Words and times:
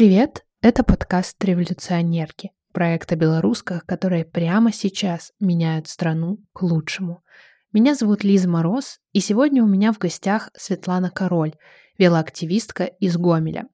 привет! 0.00 0.46
Это 0.62 0.82
подкаст 0.82 1.44
«Революционерки», 1.44 2.52
проект 2.72 3.12
о 3.12 3.16
белорусках, 3.16 3.84
которые 3.84 4.24
прямо 4.24 4.72
сейчас 4.72 5.30
меняют 5.40 5.88
страну 5.88 6.38
к 6.54 6.62
лучшему. 6.62 7.22
Меня 7.74 7.94
зовут 7.94 8.24
Лиза 8.24 8.48
Мороз, 8.48 8.98
и 9.12 9.20
сегодня 9.20 9.62
у 9.62 9.66
меня 9.66 9.92
в 9.92 9.98
гостях 9.98 10.48
Светлана 10.56 11.10
Король, 11.10 11.52
велоактивистка 11.98 12.84
из 12.84 13.18
Гомеля. 13.18 13.66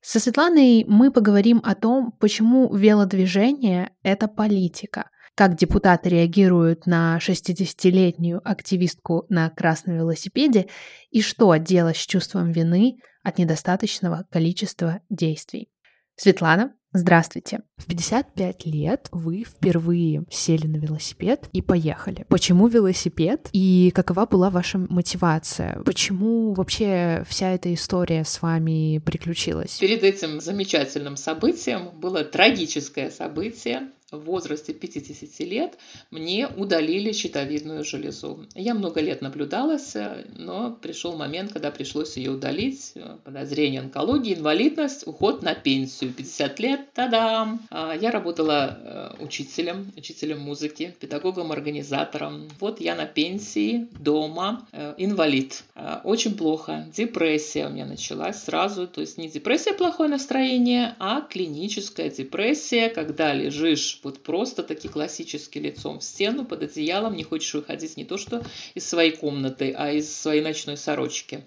Со 0.00 0.18
Светланой 0.18 0.84
мы 0.88 1.12
поговорим 1.12 1.60
о 1.62 1.76
том, 1.76 2.10
почему 2.18 2.74
велодвижение— 2.74 3.90
это 4.02 4.26
политика, 4.26 5.08
как 5.36 5.54
депутаты 5.54 6.08
реагируют 6.08 6.84
на 6.86 7.16
60-летнюю 7.18 8.40
активистку 8.44 9.24
на 9.28 9.50
красном 9.50 9.98
велосипеде 9.98 10.66
и 11.10 11.22
что 11.22 11.54
делать 11.54 11.96
с 11.96 12.04
чувством 12.04 12.50
вины 12.50 12.96
от 13.24 13.38
недостаточного 13.38 14.26
количества 14.30 15.00
действий. 15.10 15.68
Светлана, 16.14 16.74
Здравствуйте. 16.96 17.62
В 17.76 17.86
55 17.86 18.66
лет 18.66 19.08
вы 19.10 19.42
впервые 19.42 20.22
сели 20.30 20.68
на 20.68 20.76
велосипед 20.76 21.48
и 21.52 21.60
поехали. 21.60 22.24
Почему 22.28 22.68
велосипед? 22.68 23.48
И 23.52 23.90
какова 23.92 24.26
была 24.26 24.48
ваша 24.48 24.78
мотивация? 24.78 25.82
Почему 25.84 26.54
вообще 26.54 27.24
вся 27.28 27.50
эта 27.50 27.74
история 27.74 28.24
с 28.24 28.40
вами 28.40 28.98
приключилась? 29.04 29.76
Перед 29.78 30.04
этим 30.04 30.40
замечательным 30.40 31.16
событием 31.16 31.90
было 31.98 32.22
трагическое 32.22 33.10
событие 33.10 33.88
в 34.16 34.24
возрасте 34.24 34.72
50 34.72 35.40
лет 35.40 35.78
мне 36.10 36.46
удалили 36.48 37.12
щитовидную 37.12 37.84
железу. 37.84 38.46
Я 38.54 38.74
много 38.74 39.00
лет 39.00 39.22
наблюдалась, 39.22 39.94
но 40.36 40.70
пришел 40.70 41.16
момент, 41.16 41.52
когда 41.52 41.70
пришлось 41.70 42.16
ее 42.16 42.32
удалить. 42.32 42.94
Подозрение 43.24 43.80
онкологии, 43.80 44.34
инвалидность, 44.34 45.06
уход 45.06 45.42
на 45.42 45.54
пенсию. 45.54 46.12
50 46.12 46.60
лет, 46.60 46.92
тадам! 46.92 47.60
А, 47.70 47.94
я 47.94 48.10
работала 48.10 48.78
э, 49.18 49.22
учителем, 49.22 49.92
учителем 49.96 50.40
музыки, 50.40 50.94
педагогом-организатором. 51.00 52.48
Вот 52.60 52.80
я 52.80 52.94
на 52.94 53.06
пенсии, 53.06 53.88
дома, 53.98 54.66
э, 54.72 54.94
инвалид. 54.98 55.64
А, 55.74 56.00
очень 56.04 56.36
плохо. 56.36 56.86
Депрессия 56.94 57.66
у 57.66 57.70
меня 57.70 57.86
началась 57.86 58.42
сразу. 58.42 58.86
То 58.86 59.00
есть 59.00 59.18
не 59.18 59.28
депрессия, 59.28 59.72
плохое 59.72 60.08
настроение, 60.08 60.94
а 60.98 61.20
клиническая 61.20 62.10
депрессия, 62.10 62.88
когда 62.88 63.32
лежишь 63.32 64.00
вот 64.04 64.22
просто 64.22 64.62
таки 64.62 64.88
классически 64.88 65.58
лицом 65.58 66.00
в 66.00 66.04
стену 66.04 66.44
под 66.44 66.62
одеялом, 66.62 67.16
не 67.16 67.24
хочешь 67.24 67.54
выходить 67.54 67.96
не 67.96 68.04
то 68.04 68.16
что 68.16 68.42
из 68.74 68.86
своей 68.86 69.12
комнаты, 69.12 69.74
а 69.76 69.90
из 69.90 70.14
своей 70.14 70.42
ночной 70.42 70.76
сорочки. 70.76 71.44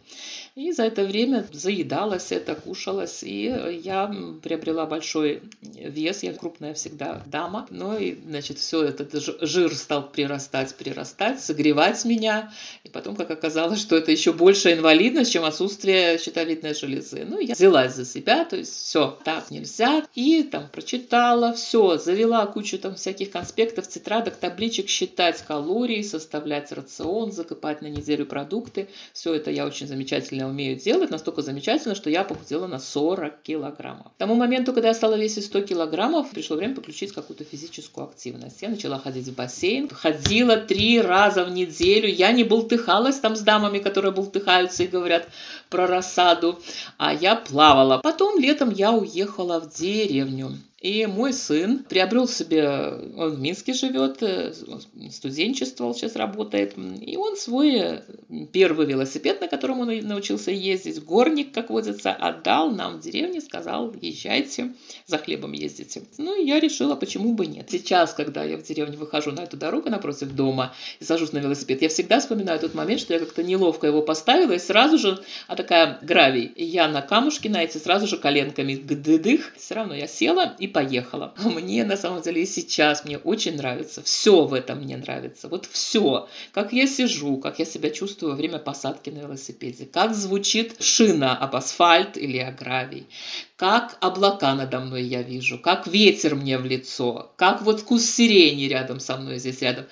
И 0.56 0.72
за 0.72 0.86
это 0.86 1.04
время 1.04 1.46
заедалась 1.52 2.32
это, 2.32 2.56
кушалась, 2.56 3.22
и 3.22 3.44
я 3.84 4.12
приобрела 4.42 4.88
большой 4.88 5.44
вес, 5.62 6.24
я 6.24 6.34
крупная 6.34 6.74
всегда 6.74 7.22
дама, 7.28 7.68
ну 7.70 7.96
и, 7.96 8.16
значит, 8.16 8.58
все 8.58 8.84
этот 8.84 9.14
жир 9.42 9.76
стал 9.76 10.10
прирастать, 10.10 10.74
прирастать, 10.76 11.40
согревать 11.42 12.04
меня, 12.06 12.52
и 12.84 12.90
потом, 12.90 13.16
как 13.16 13.30
оказалось, 13.30 13.80
что 13.80 13.96
это 13.96 14.12
еще 14.12 14.34
больше 14.34 14.74
инвалидность, 14.74 15.32
чем 15.32 15.46
отсутствие 15.46 16.18
щитовидной 16.18 16.74
железы. 16.74 17.24
Ну, 17.30 17.40
я 17.40 17.54
взялась 17.54 17.94
за 17.94 18.06
себя, 18.06 18.44
то 18.44 18.56
есть 18.56 18.74
все, 18.74 19.16
так 19.24 19.52
нельзя, 19.52 20.08
и 20.16 20.42
там 20.42 20.70
прочитала, 20.70 21.54
все, 21.54 21.98
завела 21.98 22.47
кучу 22.48 22.78
там 22.80 22.96
всяких 22.96 23.32
конспектов, 23.32 23.88
тетрадок, 23.88 24.36
табличек, 24.38 24.90
считать 24.90 25.42
калории, 25.42 26.02
составлять 26.02 26.72
рацион, 26.72 27.32
закупать 27.32 27.82
на 27.82 27.88
неделю 27.88 28.26
продукты, 28.26 28.88
все 29.14 29.34
это 29.34 29.52
я 29.52 29.66
очень 29.66 29.88
замечательно 29.88 30.48
умею 30.48 30.78
делать, 30.78 31.12
настолько 31.12 31.42
замечательно, 31.42 31.96
что 31.96 32.10
я 32.10 32.24
похудела 32.24 32.68
на 32.68 32.80
40 32.80 33.42
килограммов. 33.42 34.08
К 34.14 34.18
тому 34.18 34.36
моменту, 34.36 34.74
когда 34.74 34.90
я 34.90 34.94
стала 34.94 35.16
весить 35.16 35.46
100 35.46 35.62
килограммов, 35.62 36.30
пришло 36.32 36.56
время 36.58 36.76
подключить 36.76 37.14
какую-то 37.14 37.44
физическую 37.44 38.08
активность. 38.08 38.62
Я 38.62 38.70
начала 38.70 39.00
ходить 39.00 39.28
в 39.28 39.36
бассейн, 39.36 39.90
ходила 39.90 40.58
три 40.58 41.02
раза 41.02 41.46
в 41.46 41.52
неделю, 41.52 42.08
я 42.08 42.32
не 42.32 42.44
болтыхалась 42.44 43.20
там 43.20 43.36
с 43.36 43.42
дамами, 43.42 43.80
которые 43.80 44.12
болтыхаются 44.12 44.84
и 44.84 44.88
говорят 44.88 45.28
про 45.70 45.88
рассаду, 45.88 46.60
а 46.98 47.14
я 47.14 47.36
плавала. 47.36 48.00
Потом 48.00 48.40
летом 48.40 48.70
я 48.70 48.94
уехала 48.94 49.60
в 49.60 49.74
деревню. 49.74 50.58
И 50.80 51.08
мой 51.08 51.34
сын 51.34 51.84
приобрел 51.90 52.28
себе, 52.28 52.68
он 53.18 53.32
в 53.32 53.40
Минске 53.40 53.74
живет, 53.74 54.22
э, 54.22 54.54
студенчествовал, 55.12 55.96
сейчас 55.96 56.16
работает, 56.16 56.76
и 57.02 57.18
он 57.18 57.36
свой 57.36 57.76
э, 57.76 58.02
первый 58.54 58.86
велосипед, 58.86 59.42
на 59.42 59.48
котором 59.48 59.80
он 59.80 59.98
научился 60.08 60.52
ездить, 60.52 61.04
горник, 61.04 61.52
как 61.52 61.72
водится, 61.72 62.12
отдал 62.12 62.70
нам 62.70 62.98
в 62.98 63.00
деревне, 63.00 63.42
сказал, 63.42 63.92
езжайте, 64.00 64.76
за 65.08 65.18
хлебом 65.18 65.54
ездите. 65.54 66.04
Ну, 66.20 66.40
и 66.40 66.46
я 66.46 66.60
решила, 66.60 66.96
почему 66.96 67.34
бы 67.34 67.48
нет. 67.48 67.72
Сейчас, 67.72 68.14
когда 68.14 68.44
я 68.44 68.58
в 68.58 68.62
деревне 68.62 68.98
выхожу 68.98 69.32
на 69.32 69.42
эту 69.42 69.58
дорогу 69.58 69.90
напротив 69.90 70.36
дома 70.36 70.76
и 71.00 71.04
сажусь 71.04 71.32
на 71.32 71.40
велосипед, 71.40 71.82
я 71.82 71.90
всегда 71.90 72.20
вспоминаю 72.20 72.60
тот 72.60 72.76
момент, 72.76 73.02
что 73.02 73.16
я 73.16 73.20
как-то 73.20 73.42
неловко 73.42 73.88
его 73.88 74.04
поставила, 74.04 74.52
и 74.52 74.60
сразу 74.60 75.00
же, 75.00 75.20
такая 75.58 76.00
гравий, 76.02 76.54
я 76.56 76.88
на 76.88 77.02
камушке 77.02 77.50
на 77.50 77.64
эти 77.64 77.78
сразу 77.78 78.08
же 78.08 78.18
коленками 78.18 78.76
гдыдых, 78.76 79.54
все 79.58 79.76
равно 79.76 79.94
я 79.94 80.08
села 80.08 80.56
и 80.58 80.68
поехала. 80.68 81.34
Мне 81.44 81.84
на 81.84 81.98
самом 81.98 82.22
деле 82.22 82.44
и 82.44 82.46
сейчас 82.46 83.04
мне 83.04 83.18
очень 83.18 83.58
нравится. 83.58 84.02
Все 84.02 84.46
в 84.46 84.54
этом 84.54 84.80
мне 84.80 84.96
нравится. 84.96 85.50
Вот 85.50 85.66
все. 85.66 86.30
Как 86.54 86.72
я 86.72 86.88
сижу, 86.88 87.38
как 87.38 87.60
я 87.60 87.66
себя 87.66 87.90
чувствую 87.90 88.32
во 88.32 88.38
время 88.38 88.60
посадки 88.60 89.10
на 89.10 89.20
велосипеде, 89.20 89.86
как 89.86 90.14
звучит 90.14 90.82
шина 90.82 91.38
об 91.38 91.56
асфальт 91.56 92.16
или 92.16 92.38
о 92.38 92.52
гравий, 92.52 93.08
как 93.58 93.98
облака 94.02 94.54
надо 94.54 94.80
мной 94.80 95.04
я 95.04 95.24
вижу, 95.24 95.58
как 95.58 95.88
ветер 95.88 96.36
мне 96.36 96.60
в 96.60 96.66
лицо, 96.66 97.32
как 97.38 97.64
вот 97.64 97.82
вкус 97.82 98.06
сирени 98.06 98.66
рядом 98.66 99.00
со 99.00 99.18
мной 99.18 99.40
здесь 99.40 99.62
рядом. 99.62 99.86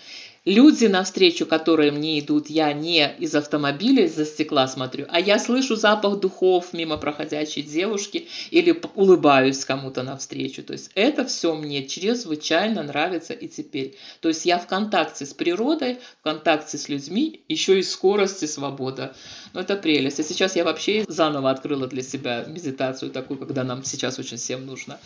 Люди, 0.46 0.86
навстречу 0.86 1.48
которые 1.48 1.92
мне 1.92 2.20
идут, 2.20 2.52
я 2.52 2.72
не 2.72 3.16
из 3.18 3.34
автомобиля, 3.34 4.06
из-за 4.06 4.26
стекла 4.26 4.68
смотрю, 4.68 5.08
а 5.10 5.20
я 5.20 5.40
слышу 5.40 5.76
запах 5.76 6.20
духов 6.20 6.72
мимо 6.72 6.98
проходящей 6.98 7.64
девушки 7.64 8.28
или 8.52 8.80
улыбаюсь 8.94 9.66
кому-то 9.66 10.04
навстречу. 10.04 10.62
То 10.62 10.74
есть 10.74 10.92
это 10.94 11.26
все 11.26 11.56
мне 11.56 11.88
чрезвычайно 11.88 12.84
нравится 12.84 13.34
и 13.34 13.48
теперь. 13.48 13.96
То 14.22 14.28
есть 14.28 14.46
я 14.46 14.60
в 14.60 14.68
контакте 14.68 15.26
с 15.26 15.34
природой, 15.34 15.98
в 16.20 16.24
контакте 16.24 16.78
с 16.78 16.90
людьми, 16.90 17.42
еще 17.48 17.80
и 17.80 17.82
скорость 17.82 18.44
и 18.44 18.48
свобода. 18.48 19.16
Ну, 19.56 19.62
это 19.62 19.78
прелесть. 19.78 20.20
И 20.20 20.24
сейчас 20.24 20.58
я 20.58 20.66
вообще 20.66 21.06
заново 21.08 21.50
открыла 21.50 21.88
для 21.88 22.04
себя 22.04 22.44
медитацию 22.46 23.10
такую, 23.10 23.40
когда 23.40 23.64
нам 23.64 23.86
сейчас 23.86 24.20
очень 24.20 24.36
всем 24.36 24.66
нужно. 24.66 25.00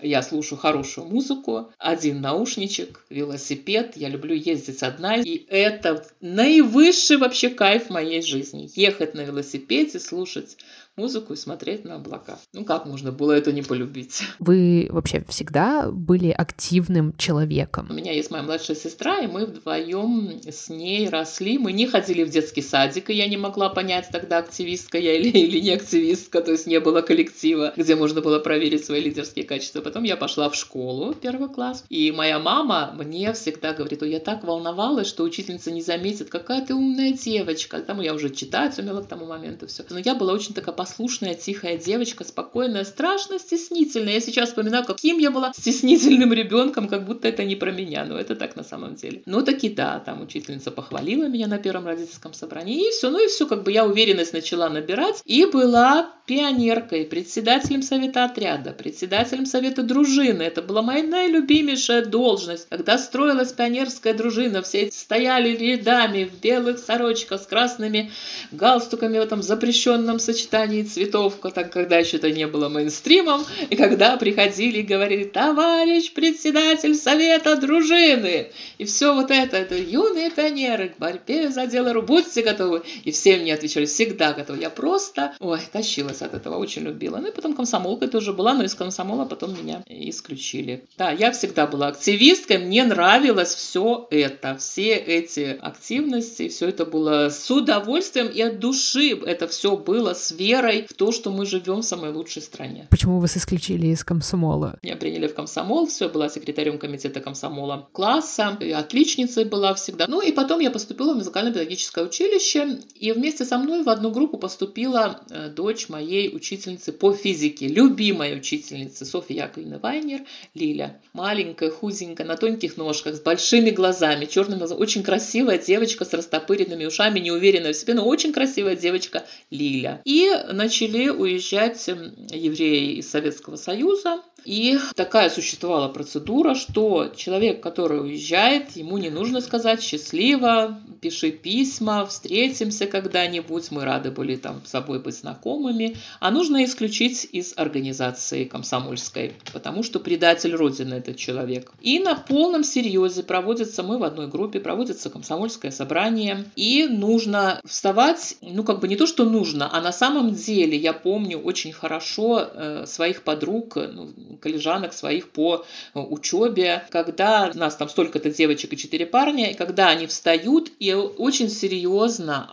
Я 0.00 0.22
слушаю 0.22 0.58
хорошую 0.58 1.06
музыку, 1.06 1.70
один 1.76 2.22
наушничек, 2.22 3.04
велосипед. 3.10 3.98
Я 3.98 4.08
люблю 4.08 4.34
ездить 4.34 4.82
одна. 4.82 5.16
И 5.16 5.44
это 5.48 6.06
наивысший 6.22 7.18
вообще 7.18 7.50
кайф 7.50 7.90
моей 7.90 8.22
жизни. 8.22 8.70
Ехать 8.74 9.12
на 9.12 9.20
велосипеде, 9.20 10.00
слушать 10.00 10.56
музыку 10.96 11.32
и 11.32 11.36
смотреть 11.36 11.84
на 11.84 11.96
облака. 11.96 12.38
Ну 12.52 12.64
как 12.64 12.86
можно 12.86 13.12
было 13.12 13.32
это 13.32 13.52
не 13.52 13.62
полюбить? 13.62 14.22
Вы 14.38 14.88
вообще 14.90 15.24
всегда 15.28 15.90
были 15.90 16.30
активным 16.30 17.16
человеком? 17.16 17.86
У 17.90 17.94
меня 17.94 18.12
есть 18.12 18.30
моя 18.30 18.42
младшая 18.42 18.76
сестра, 18.76 19.18
и 19.18 19.26
мы 19.26 19.46
вдвоем 19.46 20.40
с 20.46 20.68
ней 20.68 21.08
росли. 21.08 21.58
Мы 21.58 21.72
не 21.72 21.86
ходили 21.86 22.24
в 22.24 22.30
детский 22.30 22.62
садик, 22.62 23.10
и 23.10 23.14
я 23.14 23.28
не 23.28 23.36
могла 23.36 23.68
понять 23.68 23.89
тогда, 24.10 24.38
активистка 24.38 24.98
я 24.98 25.16
или, 25.16 25.28
или 25.28 25.60
не 25.60 25.70
активистка, 25.70 26.40
то 26.40 26.52
есть 26.52 26.66
не 26.66 26.80
было 26.80 27.02
коллектива, 27.02 27.72
где 27.76 27.96
можно 27.96 28.20
было 28.20 28.38
проверить 28.38 28.84
свои 28.84 29.00
лидерские 29.00 29.44
качества. 29.44 29.80
Потом 29.80 30.04
я 30.04 30.16
пошла 30.16 30.48
в 30.48 30.54
школу, 30.54 31.14
первый 31.14 31.48
класс, 31.48 31.84
и 31.88 32.12
моя 32.12 32.38
мама 32.38 32.94
мне 32.96 33.32
всегда 33.32 33.72
говорит, 33.72 34.02
я 34.02 34.20
так 34.20 34.44
волновалась, 34.44 35.08
что 35.08 35.24
учительница 35.24 35.70
не 35.70 35.82
заметит, 35.82 36.30
какая 36.30 36.64
ты 36.64 36.74
умная 36.74 37.12
девочка. 37.12 37.80
Там 37.80 38.00
я 38.00 38.14
уже 38.14 38.30
читать 38.30 38.78
умела 38.78 39.02
к 39.02 39.08
тому 39.08 39.26
моменту 39.26 39.66
все. 39.66 39.84
Но 39.90 39.98
я 39.98 40.14
была 40.14 40.32
очень 40.32 40.54
такая 40.54 40.74
послушная, 40.74 41.34
тихая 41.34 41.76
девочка, 41.76 42.24
спокойная, 42.24 42.84
страшно 42.84 43.38
стеснительная. 43.38 44.14
Я 44.14 44.20
сейчас 44.20 44.50
вспоминаю, 44.50 44.84
каким 44.84 45.18
я 45.18 45.30
была 45.30 45.52
стеснительным 45.52 46.32
ребенком, 46.32 46.88
как 46.88 47.04
будто 47.04 47.28
это 47.28 47.44
не 47.44 47.56
про 47.56 47.72
меня, 47.72 48.04
но 48.04 48.18
это 48.18 48.36
так 48.36 48.56
на 48.56 48.64
самом 48.64 48.94
деле. 48.94 49.22
Ну, 49.26 49.42
таки 49.42 49.68
да, 49.68 50.00
там 50.00 50.22
учительница 50.22 50.70
похвалила 50.70 51.24
меня 51.24 51.46
на 51.46 51.58
первом 51.58 51.86
родительском 51.86 52.32
собрании, 52.32 52.88
и 52.88 52.90
все, 52.90 53.10
ну 53.10 53.24
и 53.24 53.28
все, 53.28 53.46
как 53.46 53.62
бы 53.62 53.72
я 53.72 53.79
уверенность 53.84 54.32
начала 54.32 54.68
набирать, 54.68 55.22
и 55.24 55.44
была 55.44 56.10
пионеркой, 56.30 57.06
председателем 57.06 57.82
совета 57.82 58.24
отряда, 58.24 58.70
председателем 58.70 59.46
совета 59.46 59.82
дружины. 59.82 60.42
Это 60.42 60.62
была 60.62 60.80
моя 60.80 61.02
наилюбимейшая 61.02 62.04
должность. 62.04 62.68
Когда 62.68 62.98
строилась 62.98 63.52
пионерская 63.52 64.14
дружина, 64.14 64.62
все 64.62 64.92
стояли 64.92 65.56
рядами 65.56 66.22
в 66.22 66.40
белых 66.40 66.78
сорочках 66.78 67.42
с 67.42 67.46
красными 67.46 68.12
галстуками 68.52 69.18
в 69.18 69.22
этом 69.22 69.42
запрещенном 69.42 70.20
сочетании 70.20 70.84
цветов, 70.84 71.34
так, 71.52 71.72
когда 71.72 71.98
еще 71.98 72.18
это 72.18 72.30
не 72.30 72.46
было 72.46 72.68
мейнстримом, 72.68 73.44
и 73.68 73.74
когда 73.74 74.16
приходили 74.16 74.78
и 74.78 74.82
говорили 74.82 75.24
«Товарищ 75.24 76.12
председатель 76.12 76.94
совета 76.94 77.56
дружины!» 77.56 78.52
И 78.78 78.84
все 78.84 79.14
вот 79.14 79.32
это, 79.32 79.56
это 79.56 79.76
юные 79.76 80.30
пионеры 80.30 80.90
к 80.90 80.98
борьбе 80.98 81.50
за 81.50 81.66
дело, 81.66 82.00
будьте 82.02 82.42
готовы. 82.42 82.82
И 83.02 83.10
все 83.10 83.36
мне 83.38 83.52
отвечали 83.60 83.84
«Всегда 83.84 84.32
готовы». 84.32 84.58
Я 84.60 84.70
просто, 84.70 85.34
ой, 85.38 85.60
тащилась 85.72 86.22
от 86.22 86.34
этого, 86.34 86.56
очень 86.56 86.82
любила. 86.82 87.18
Ну 87.18 87.28
и 87.28 87.32
потом 87.32 87.54
комсомолкой 87.54 88.08
тоже 88.08 88.32
была, 88.32 88.54
но 88.54 88.64
из 88.64 88.74
комсомола 88.74 89.24
потом 89.24 89.52
меня 89.52 89.82
исключили. 89.86 90.84
Да, 90.98 91.10
я 91.10 91.30
всегда 91.32 91.66
была 91.66 91.88
активисткой, 91.88 92.58
мне 92.58 92.84
нравилось 92.84 93.54
все 93.54 94.08
это, 94.10 94.56
все 94.56 94.94
эти 94.94 95.58
активности, 95.60 96.48
все 96.48 96.68
это 96.68 96.84
было 96.84 97.28
с 97.28 97.50
удовольствием 97.50 98.28
и 98.28 98.40
от 98.40 98.58
души. 98.58 99.10
Это 99.26 99.46
все 99.46 99.76
было 99.76 100.14
с 100.14 100.32
верой 100.32 100.86
в 100.88 100.94
то, 100.94 101.12
что 101.12 101.30
мы 101.30 101.46
живем 101.46 101.80
в 101.80 101.84
самой 101.84 102.10
лучшей 102.10 102.42
стране. 102.42 102.86
Почему 102.90 103.20
вас 103.20 103.36
исключили 103.36 103.88
из 103.88 104.04
комсомола? 104.04 104.78
Меня 104.82 104.96
приняли 104.96 105.26
в 105.26 105.34
комсомол, 105.34 105.86
все, 105.86 106.08
была 106.08 106.28
секретарем 106.28 106.78
комитета 106.78 107.20
комсомола 107.20 107.88
класса, 107.92 108.58
отличницей 108.74 109.44
была 109.44 109.74
всегда. 109.74 110.06
Ну 110.08 110.20
и 110.20 110.32
потом 110.32 110.60
я 110.60 110.70
поступила 110.70 111.12
в 111.12 111.16
музыкально-педагогическое 111.16 112.04
училище, 112.04 112.78
и 112.94 113.12
вместе 113.12 113.44
со 113.50 113.58
мной 113.58 113.82
в 113.82 113.88
одну 113.88 114.12
группу 114.12 114.38
поступила 114.38 115.22
э, 115.28 115.48
дочь 115.48 115.88
моей 115.88 116.32
учительницы 116.32 116.92
по 116.92 117.12
физике, 117.12 117.66
любимой 117.66 118.36
учительницы 118.36 119.04
Софья 119.04 119.46
Яковлевна 119.46 119.80
Вайнер, 119.80 120.20
Лиля. 120.54 121.00
Маленькая, 121.14 121.72
худенькая, 121.72 122.24
на 122.28 122.36
тонких 122.36 122.76
ножках, 122.76 123.16
с 123.16 123.20
большими 123.20 123.70
глазами, 123.70 124.26
черными 124.26 124.58
глазами. 124.58 124.78
Очень 124.78 125.02
красивая 125.02 125.58
девочка 125.58 126.04
с 126.04 126.12
растопыренными 126.12 126.84
ушами, 126.84 127.18
неуверенная 127.18 127.72
в 127.72 127.76
себе, 127.76 127.94
но 127.94 128.06
очень 128.06 128.32
красивая 128.32 128.76
девочка 128.76 129.24
Лиля. 129.50 130.00
И 130.04 130.30
начали 130.52 131.08
уезжать 131.08 131.84
евреи 131.88 132.98
из 132.98 133.10
Советского 133.10 133.56
Союза. 133.56 134.22
И 134.44 134.78
такая 134.94 135.28
существовала 135.28 135.88
процедура, 135.88 136.54
что 136.54 137.12
человек, 137.14 137.62
который 137.62 138.00
уезжает, 138.00 138.70
ему 138.74 138.96
не 138.96 139.10
нужно 139.10 139.42
сказать 139.42 139.82
«счастливо», 139.82 140.80
«пиши 141.02 141.30
письма», 141.30 142.06
«встретимся 142.06 142.86
когда-нибудь», 142.86 143.39
мы 143.70 143.84
рады 143.84 144.10
были 144.10 144.36
там 144.36 144.62
с 144.64 144.70
собой 144.70 145.00
быть 145.00 145.16
знакомыми, 145.16 145.96
а 146.20 146.30
нужно 146.30 146.64
исключить 146.64 147.28
из 147.30 147.54
организации 147.56 148.44
комсомольской, 148.44 149.34
потому 149.52 149.82
что 149.82 150.00
предатель 150.00 150.54
Родины 150.54 150.94
этот 150.94 151.16
человек. 151.16 151.72
И 151.80 151.98
на 151.98 152.14
полном 152.14 152.64
серьезе 152.64 153.22
проводится, 153.22 153.82
мы 153.82 153.98
в 153.98 154.04
одной 154.04 154.28
группе, 154.28 154.60
проводится 154.60 155.10
комсомольское 155.10 155.70
собрание, 155.70 156.44
и 156.56 156.86
нужно 156.88 157.60
вставать, 157.64 158.36
ну 158.40 158.64
как 158.64 158.80
бы 158.80 158.88
не 158.88 158.96
то, 158.96 159.06
что 159.06 159.24
нужно, 159.24 159.68
а 159.72 159.80
на 159.80 159.92
самом 159.92 160.34
деле 160.34 160.76
я 160.76 160.92
помню 160.92 161.38
очень 161.38 161.72
хорошо 161.72 162.40
э, 162.40 162.86
своих 162.86 163.22
подруг, 163.22 163.76
ну, 163.76 164.10
коллежанок 164.40 164.92
своих 164.92 165.30
по 165.30 165.64
учебе, 165.94 166.84
когда 166.90 167.50
нас 167.54 167.76
там 167.76 167.88
столько-то 167.88 168.30
девочек 168.30 168.72
и 168.72 168.76
четыре 168.76 169.06
парня, 169.06 169.50
и 169.50 169.54
когда 169.54 169.88
они 169.88 170.06
встают 170.06 170.70
и 170.78 170.92
очень 170.92 171.48
серьезно, 171.48 172.48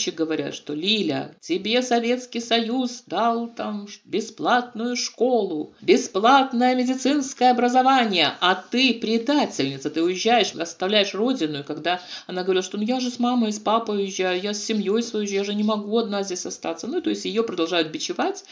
осуждающе 0.00 0.10
говорят, 0.10 0.54
что 0.54 0.74
Лиля, 0.74 1.34
тебе 1.40 1.82
Советский 1.82 2.40
Союз 2.40 3.02
дал 3.06 3.48
там 3.48 3.86
бесплатную 4.04 4.96
школу, 4.96 5.74
бесплатное 5.80 6.74
медицинское 6.74 7.50
образование, 7.50 8.32
а 8.40 8.54
ты 8.54 8.94
предательница, 8.94 9.90
ты 9.90 10.02
уезжаешь, 10.02 10.54
оставляешь 10.54 11.14
родину, 11.14 11.60
и 11.60 11.62
когда 11.62 12.00
она 12.26 12.42
говорила, 12.42 12.62
что 12.62 12.78
ну 12.78 12.84
я 12.84 13.00
же 13.00 13.10
с 13.10 13.18
мамой 13.18 13.52
с 13.52 13.58
папой 13.58 13.98
уезжаю, 13.98 14.40
я 14.40 14.54
с 14.54 14.62
семьей 14.62 15.02
своей 15.02 15.24
уезжаю, 15.24 15.40
я 15.40 15.44
же 15.44 15.54
не 15.54 15.64
могу 15.64 15.98
одна 15.98 16.22
здесь 16.22 16.46
остаться. 16.46 16.86
Ну, 16.86 17.00
то 17.00 17.10
есть 17.10 17.24
ее 17.24 17.42
продолжают 17.42 17.88
бичевать. 17.88 18.44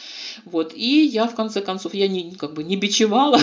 Вот. 0.45 0.73
И 0.75 1.05
я, 1.05 1.27
в 1.27 1.35
конце 1.35 1.61
концов, 1.61 1.95
я 1.95 2.09
не, 2.09 2.33
как 2.33 2.55
бы 2.55 2.65
не 2.65 2.77
бичевала, 2.77 3.41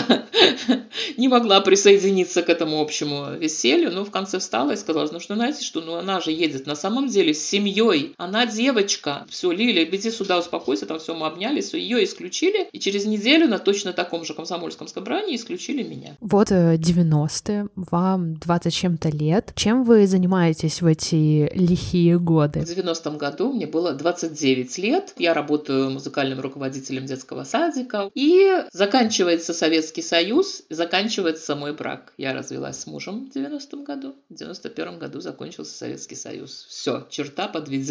не 1.16 1.28
могла 1.28 1.60
присоединиться 1.60 2.42
к 2.42 2.48
этому 2.48 2.80
общему 2.80 3.32
веселью, 3.38 3.92
но 3.92 4.04
в 4.04 4.10
конце 4.10 4.38
встала 4.38 4.72
и 4.72 4.76
сказала, 4.76 5.08
ну 5.12 5.20
что, 5.20 5.34
знаете, 5.34 5.64
что 5.64 5.80
ну 5.80 5.94
она 5.94 6.20
же 6.20 6.30
едет 6.30 6.66
на 6.66 6.76
самом 6.76 7.08
деле 7.08 7.34
с 7.34 7.44
семьей, 7.44 7.95
она 8.16 8.46
девочка, 8.46 9.26
все, 9.28 9.50
Лилия, 9.50 9.84
иди 9.84 10.10
сюда, 10.10 10.38
успокойся, 10.38 10.86
там 10.86 10.98
все, 10.98 11.14
мы 11.14 11.26
обнялись, 11.26 11.66
все, 11.66 11.78
ее 11.78 12.04
исключили, 12.04 12.68
и 12.72 12.78
через 12.78 13.06
неделю 13.06 13.48
на 13.48 13.58
точно 13.58 13.92
таком 13.92 14.24
же 14.24 14.34
комсомольском 14.34 14.88
собрании 14.88 15.36
исключили 15.36 15.82
меня. 15.82 16.16
Вот 16.20 16.50
90-е, 16.50 17.64
э, 17.64 17.66
вам 17.74 18.36
20 18.36 18.74
чем-то 18.74 19.08
лет. 19.08 19.52
Чем 19.56 19.84
вы 19.84 20.06
занимаетесь 20.06 20.82
в 20.82 20.86
эти 20.86 21.50
лихие 21.54 22.18
годы? 22.18 22.60
В 22.60 22.68
90-м 22.68 23.18
году 23.18 23.52
мне 23.52 23.66
было 23.66 23.92
29 23.92 24.78
лет, 24.78 25.14
я 25.18 25.34
работаю 25.34 25.90
музыкальным 25.90 26.40
руководителем 26.40 27.06
детского 27.06 27.44
садика, 27.44 28.10
и 28.14 28.64
заканчивается 28.72 29.54
Советский 29.54 30.02
Союз, 30.02 30.62
заканчивается 30.70 31.56
мой 31.56 31.72
брак. 31.72 32.12
Я 32.18 32.34
развелась 32.34 32.78
с 32.80 32.86
мужем 32.86 33.30
в 33.30 33.36
90-м 33.36 33.84
году, 33.84 34.14
в 34.28 34.34
91-м 34.34 34.98
году 34.98 35.20
закончился 35.20 35.76
Советский 35.76 36.16
Союз. 36.16 36.66
Все, 36.68 37.06
черта 37.10 37.48
подведена. 37.48 37.85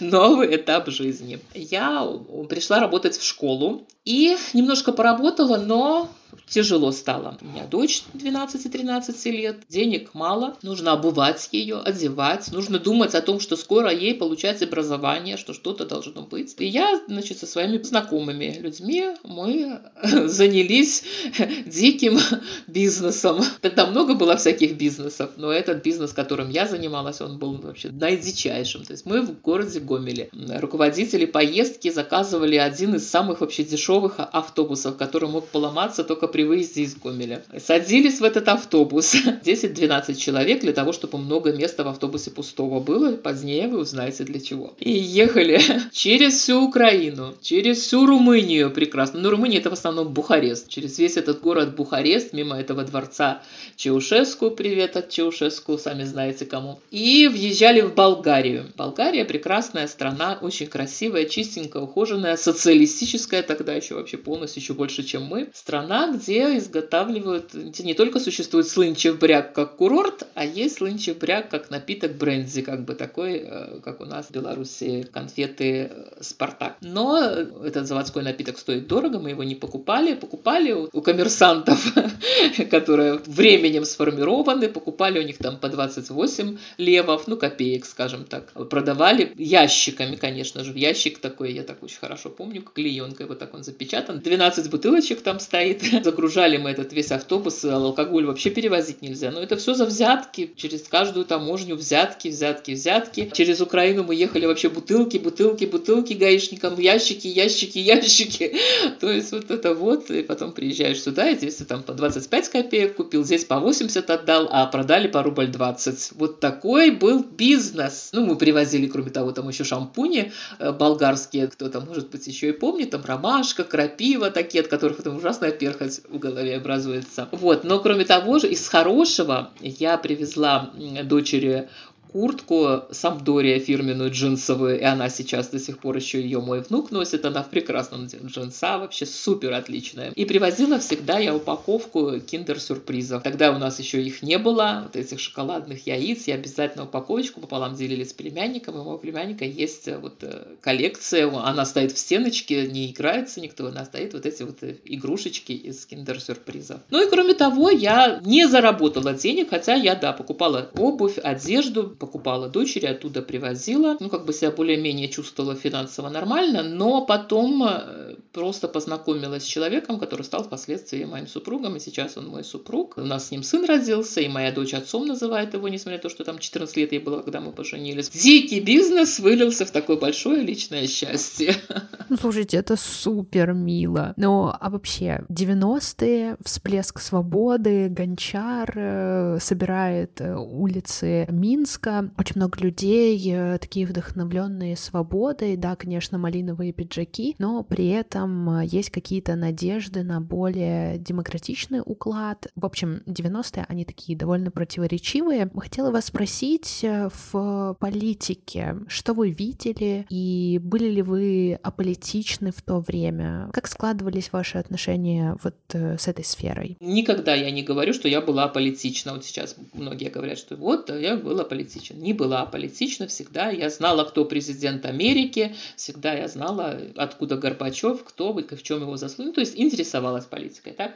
Новый 0.00 0.56
этап 0.56 0.88
жизни. 0.88 1.38
Я 1.54 2.06
пришла 2.48 2.80
работать 2.80 3.16
в 3.16 3.24
школу 3.24 3.86
и 4.04 4.36
немножко 4.52 4.92
поработала, 4.92 5.56
но 5.56 6.08
тяжело 6.48 6.92
стало. 6.92 7.38
У 7.40 7.44
меня 7.46 7.66
дочь 7.66 8.02
12-13 8.14 9.30
лет, 9.30 9.56
денег 9.68 10.14
мало, 10.14 10.56
нужно 10.62 10.92
обувать 10.92 11.48
ее, 11.52 11.78
одевать, 11.78 12.50
нужно 12.52 12.78
думать 12.78 13.14
о 13.14 13.22
том, 13.22 13.40
что 13.40 13.56
скоро 13.56 13.92
ей 13.92 14.14
получать 14.14 14.62
образование, 14.62 15.36
что 15.36 15.54
что-то 15.54 15.84
должно 15.84 16.22
быть. 16.22 16.54
И 16.58 16.66
я, 16.66 17.00
значит, 17.08 17.38
со 17.38 17.46
своими 17.46 17.78
знакомыми 17.82 18.58
людьми 18.60 19.08
мы 19.24 19.80
занялись 20.26 21.04
диким 21.66 22.18
бизнесом. 22.66 23.40
Тогда 23.60 23.86
много 23.86 24.14
было 24.14 24.36
всяких 24.36 24.76
бизнесов, 24.76 25.32
но 25.36 25.52
этот 25.52 25.82
бизнес, 25.82 26.12
которым 26.12 26.50
я 26.50 26.66
занималась, 26.66 27.20
он 27.20 27.38
был 27.38 27.54
вообще 27.54 27.90
наидичайшим. 27.90 28.84
То 28.84 28.92
есть 28.92 29.06
мы 29.06 29.22
в 29.22 29.40
городе 29.40 29.80
Гомеле. 29.80 30.28
Руководители 30.32 31.24
поездки 31.24 31.90
заказывали 31.90 32.56
один 32.56 32.94
из 32.94 33.08
самых 33.08 33.40
вообще 33.40 33.64
дешевых 33.64 34.16
автобусов, 34.18 34.96
который 34.96 35.28
мог 35.28 35.48
поломаться 35.48 36.04
только 36.04 36.21
при 36.26 36.44
выезде 36.44 36.82
из 36.82 36.96
Гомеля. 36.96 37.42
Садились 37.58 38.20
в 38.20 38.24
этот 38.24 38.48
автобус 38.48 39.14
10-12 39.44 40.14
человек 40.14 40.60
для 40.60 40.72
того, 40.72 40.92
чтобы 40.92 41.18
много 41.18 41.52
места 41.52 41.84
в 41.84 41.88
автобусе 41.88 42.30
пустого 42.30 42.80
было. 42.80 43.12
Позднее 43.12 43.68
вы 43.68 43.78
узнаете 43.78 44.24
для 44.24 44.40
чего. 44.40 44.74
И 44.78 44.90
ехали 44.90 45.60
через 45.92 46.34
всю 46.34 46.62
Украину, 46.62 47.34
через 47.40 47.78
всю 47.78 48.06
Румынию 48.06 48.70
прекрасно. 48.70 49.20
Но 49.20 49.30
Румыния 49.30 49.58
это 49.58 49.70
в 49.70 49.74
основном 49.74 50.12
Бухарест. 50.12 50.68
Через 50.68 50.98
весь 50.98 51.16
этот 51.16 51.40
город 51.40 51.76
Бухарест, 51.76 52.32
мимо 52.32 52.58
этого 52.58 52.84
дворца 52.84 53.42
Чаушеску, 53.76 54.50
привет 54.50 54.96
от 54.96 55.10
Чаушеску, 55.10 55.78
сами 55.78 56.04
знаете 56.04 56.46
кому. 56.46 56.80
И 56.90 57.28
въезжали 57.28 57.80
в 57.80 57.94
Болгарию. 57.94 58.66
Болгария 58.76 59.24
прекрасная 59.24 59.86
страна, 59.86 60.38
очень 60.40 60.66
красивая, 60.66 61.24
чистенькая, 61.24 61.82
ухоженная, 61.82 62.36
социалистическая 62.36 63.42
тогда 63.42 63.74
еще 63.74 63.94
вообще 63.94 64.16
полностью, 64.16 64.62
еще 64.62 64.74
больше, 64.74 65.02
чем 65.02 65.24
мы. 65.24 65.48
Страна, 65.54 66.11
где 66.14 66.56
изготавливают, 66.58 67.54
не 67.54 67.94
только 67.94 68.20
существует 68.20 68.68
слынчев 68.68 69.18
бряк 69.18 69.52
как 69.52 69.76
курорт, 69.76 70.26
а 70.34 70.44
есть 70.44 70.76
слынчев 70.76 71.18
бряк 71.18 71.48
как 71.50 71.70
напиток 71.70 72.16
бренди, 72.16 72.62
как 72.62 72.84
бы 72.84 72.94
такой, 72.94 73.42
э, 73.44 73.80
как 73.84 74.00
у 74.00 74.04
нас 74.04 74.26
в 74.26 74.30
Беларуси 74.30 75.08
конфеты 75.12 75.90
э, 75.90 76.22
Спартак. 76.22 76.76
Но 76.80 77.18
этот 77.18 77.86
заводской 77.86 78.22
напиток 78.22 78.58
стоит 78.58 78.86
дорого, 78.86 79.18
мы 79.18 79.30
его 79.30 79.44
не 79.44 79.54
покупали, 79.54 80.14
покупали 80.14 80.72
у 80.72 81.02
коммерсантов, 81.02 81.94
которые 82.70 83.20
временем 83.26 83.84
сформированы, 83.84 84.68
покупали 84.68 85.18
у 85.18 85.22
них 85.22 85.38
там 85.38 85.58
по 85.58 85.68
28 85.68 86.58
левов, 86.78 87.26
ну 87.26 87.36
копеек, 87.36 87.84
скажем 87.84 88.24
так, 88.24 88.52
продавали 88.68 89.32
ящиками, 89.36 90.16
конечно 90.16 90.64
же, 90.64 90.72
в 90.72 90.76
ящик 90.76 91.18
такой, 91.18 91.52
я 91.52 91.62
так 91.62 91.82
очень 91.82 91.98
хорошо 91.98 92.30
помню, 92.30 92.62
клеенкой, 92.62 93.26
вот 93.26 93.38
так 93.38 93.54
он 93.54 93.64
запечатан, 93.64 94.20
12 94.20 94.70
бутылочек 94.70 95.22
там 95.22 95.40
стоит, 95.40 95.82
загружали 96.04 96.56
мы 96.56 96.70
этот 96.70 96.92
весь 96.92 97.12
автобус, 97.12 97.64
алкоголь 97.64 98.26
вообще 98.26 98.50
перевозить 98.50 99.02
нельзя. 99.02 99.30
Но 99.30 99.40
это 99.40 99.56
все 99.56 99.74
за 99.74 99.86
взятки, 99.86 100.52
через 100.56 100.82
каждую 100.82 101.24
таможню 101.26 101.76
взятки, 101.76 102.28
взятки, 102.28 102.72
взятки. 102.72 103.30
Через 103.32 103.60
Украину 103.60 104.04
мы 104.04 104.14
ехали 104.14 104.46
вообще 104.46 104.68
бутылки, 104.68 105.18
бутылки, 105.18 105.64
бутылки 105.64 106.14
гаишникам, 106.14 106.78
ящики, 106.78 107.26
ящики, 107.28 107.78
ящики. 107.78 108.56
То 109.00 109.10
есть 109.10 109.32
вот 109.32 109.50
это 109.50 109.74
вот, 109.74 110.10
и 110.10 110.22
потом 110.22 110.52
приезжаешь 110.52 111.02
сюда, 111.02 111.30
и 111.30 111.36
здесь 111.36 111.56
ты 111.56 111.64
там 111.64 111.82
по 111.82 111.92
25 111.92 112.48
копеек 112.48 112.96
купил, 112.96 113.24
здесь 113.24 113.44
по 113.44 113.58
80 113.58 114.08
отдал, 114.10 114.48
а 114.50 114.66
продали 114.66 115.08
по 115.08 115.22
рубль 115.22 115.48
20. 115.48 116.12
Вот 116.12 116.40
такой 116.40 116.90
был 116.90 117.24
бизнес. 117.24 118.10
Ну, 118.12 118.26
мы 118.26 118.36
привозили, 118.36 118.86
кроме 118.86 119.10
того, 119.10 119.32
там 119.32 119.48
еще 119.48 119.64
шампуни 119.64 120.32
э, 120.58 120.72
болгарские, 120.72 121.48
кто-то, 121.48 121.80
может 121.80 122.10
быть, 122.10 122.26
еще 122.26 122.48
и 122.50 122.52
помнит, 122.52 122.90
там 122.90 123.02
ромашка, 123.04 123.64
крапива 123.64 124.30
такие, 124.30 124.62
от 124.62 124.68
которых 124.68 125.02
там 125.02 125.16
ужасная 125.16 125.52
перхоть 125.52 125.91
в 126.08 126.18
голове 126.18 126.56
образуется. 126.56 127.28
Вот, 127.32 127.64
но 127.64 127.80
кроме 127.80 128.04
того 128.04 128.38
же, 128.38 128.48
из 128.48 128.66
хорошего 128.68 129.50
я 129.60 129.98
привезла 129.98 130.70
дочери 131.04 131.68
куртку 132.12 132.82
Самдория 132.90 133.58
фирменную 133.58 134.10
джинсовую, 134.10 134.80
и 134.80 134.84
она 134.84 135.08
сейчас 135.08 135.48
до 135.48 135.58
сих 135.58 135.78
пор 135.78 135.96
еще 135.96 136.20
ее 136.20 136.40
мой 136.40 136.60
внук 136.60 136.90
носит, 136.90 137.24
она 137.24 137.42
в 137.42 137.50
прекрасном 137.50 138.06
джинса, 138.06 138.78
вообще 138.78 139.06
супер 139.06 139.52
отличная. 139.52 140.12
И 140.14 140.24
привозила 140.24 140.78
всегда 140.78 141.18
я 141.18 141.34
упаковку 141.34 142.20
киндер-сюрпризов. 142.20 143.22
Тогда 143.22 143.52
у 143.52 143.58
нас 143.58 143.78
еще 143.78 144.02
их 144.02 144.22
не 144.22 144.38
было, 144.38 144.82
вот 144.84 144.96
этих 144.96 145.20
шоколадных 145.20 145.86
яиц, 145.86 146.26
я 146.26 146.34
обязательно 146.34 146.84
упаковочку 146.84 147.40
пополам 147.40 147.74
делили 147.74 148.04
с 148.04 148.12
племянником, 148.12 148.76
и 148.76 148.78
у 148.78 148.84
моего 148.84 148.98
племянника 148.98 149.44
есть 149.44 149.88
э, 149.88 149.98
вот 149.98 150.22
э, 150.22 150.44
коллекция, 150.60 151.30
она 151.32 151.64
стоит 151.64 151.92
в 151.92 151.98
стеночке, 151.98 152.66
не 152.66 152.90
играется 152.90 153.40
никто, 153.40 153.66
она 153.66 153.84
стоит 153.84 154.12
вот 154.12 154.26
эти 154.26 154.42
вот 154.42 154.62
э, 154.62 154.76
игрушечки 154.84 155.52
из 155.52 155.86
киндер-сюрпризов. 155.86 156.80
Ну 156.90 157.06
и 157.06 157.08
кроме 157.08 157.34
того, 157.34 157.70
я 157.70 158.20
не 158.24 158.46
заработала 158.46 159.14
денег, 159.14 159.50
хотя 159.50 159.74
я, 159.74 159.94
да, 159.94 160.12
покупала 160.12 160.70
обувь, 160.76 161.18
одежду, 161.18 161.94
покупала 162.02 162.48
дочери, 162.48 162.86
оттуда 162.86 163.22
привозила. 163.22 163.96
Ну, 164.00 164.08
как 164.08 164.24
бы 164.24 164.32
себя 164.32 164.50
более-менее 164.50 165.08
чувствовала 165.08 165.54
финансово 165.54 166.08
нормально, 166.08 166.64
но 166.64 167.06
потом 167.06 167.62
э, 167.62 168.16
просто 168.32 168.68
познакомилась 168.68 169.44
с 169.44 169.46
человеком, 169.46 169.98
который 169.98 170.22
стал 170.22 170.44
впоследствии 170.44 171.04
моим 171.04 171.26
супругом, 171.26 171.76
и 171.76 171.80
сейчас 171.80 172.16
он 172.16 172.28
мой 172.28 172.44
супруг. 172.44 172.94
У 172.96 173.02
нас 173.02 173.28
с 173.28 173.30
ним 173.30 173.42
сын 173.42 173.64
родился, 173.64 174.20
и 174.20 174.28
моя 174.28 174.52
дочь 174.52 174.74
отцом 174.74 175.06
называет 175.06 175.54
его, 175.54 175.68
несмотря 175.68 175.98
на 175.98 176.02
то, 176.02 176.08
что 176.08 176.24
там 176.24 176.38
14 176.38 176.76
лет 176.76 176.92
ей 176.92 176.98
было, 176.98 177.22
когда 177.22 177.40
мы 177.40 177.52
поженились. 177.52 178.08
Дикий 178.10 178.60
бизнес 178.60 179.18
вылился 179.18 179.66
в 179.66 179.70
такое 179.70 179.96
большое 179.96 180.42
личное 180.42 180.86
счастье. 180.86 181.54
Ну, 182.08 182.18
слушайте, 182.18 182.58
это 182.58 182.76
супер 182.76 183.54
мило. 183.54 184.12
Но, 184.18 184.54
а 184.60 184.68
вообще, 184.68 185.24
90-е, 185.30 186.36
всплеск 186.44 187.00
свободы, 187.00 187.88
Гончар 187.88 188.70
э, 188.74 189.38
собирает 189.40 190.20
э, 190.20 190.36
улицы 190.36 191.26
Минска. 191.30 192.10
Очень 192.18 192.36
много 192.36 192.60
людей, 192.60 193.18
э, 193.32 193.56
такие 193.58 193.86
вдохновленные 193.86 194.76
свободой. 194.76 195.56
Да, 195.56 195.74
конечно, 195.74 196.18
малиновые 196.18 196.74
пиджаки, 196.74 197.34
но 197.38 197.62
при 197.62 197.88
этом 197.88 198.21
есть 198.62 198.90
какие-то 198.90 199.36
надежды 199.36 200.02
на 200.02 200.20
более 200.20 200.98
демократичный 200.98 201.80
уклад. 201.84 202.46
В 202.54 202.66
общем, 202.66 203.02
90-е, 203.06 203.66
они 203.68 203.84
такие 203.84 204.18
довольно 204.18 204.50
противоречивые. 204.50 205.50
Хотела 205.56 205.90
вас 205.90 206.06
спросить 206.06 206.82
в 206.82 207.76
политике, 207.80 208.76
что 208.88 209.14
вы 209.14 209.30
видели 209.30 210.06
и 210.08 210.60
были 210.62 210.90
ли 210.90 211.02
вы 211.02 211.58
аполитичны 211.62 212.52
в 212.52 212.62
то 212.62 212.80
время? 212.80 213.50
Как 213.52 213.66
складывались 213.66 214.32
ваши 214.32 214.58
отношения 214.58 215.36
вот 215.42 215.56
с 215.72 216.08
этой 216.08 216.24
сферой? 216.24 216.76
Никогда 216.80 217.34
я 217.34 217.50
не 217.50 217.62
говорю, 217.62 217.92
что 217.92 218.08
я 218.08 218.20
была 218.20 218.48
политична. 218.48 219.14
Вот 219.14 219.24
сейчас 219.24 219.56
многие 219.72 220.10
говорят, 220.10 220.38
что 220.38 220.56
вот 220.56 220.90
я 220.90 221.16
была 221.16 221.44
политична. 221.44 221.94
Не 221.94 222.12
была 222.12 222.46
политична 222.46 223.06
всегда. 223.06 223.50
Я 223.50 223.70
знала, 223.70 224.04
кто 224.04 224.24
президент 224.24 224.86
Америки, 224.86 225.54
всегда 225.76 226.12
я 226.14 226.28
знала, 226.28 226.78
откуда 226.96 227.36
Горбачев, 227.36 228.04
кто 228.12 228.32
вы, 228.32 228.42
в 228.42 228.62
чем 228.62 228.80
его 228.82 228.96
заслуги. 228.96 229.28
Ну, 229.28 229.32
то 229.32 229.40
есть 229.40 229.58
интересовалась 229.58 230.24
политикой. 230.24 230.74
Так? 230.74 230.94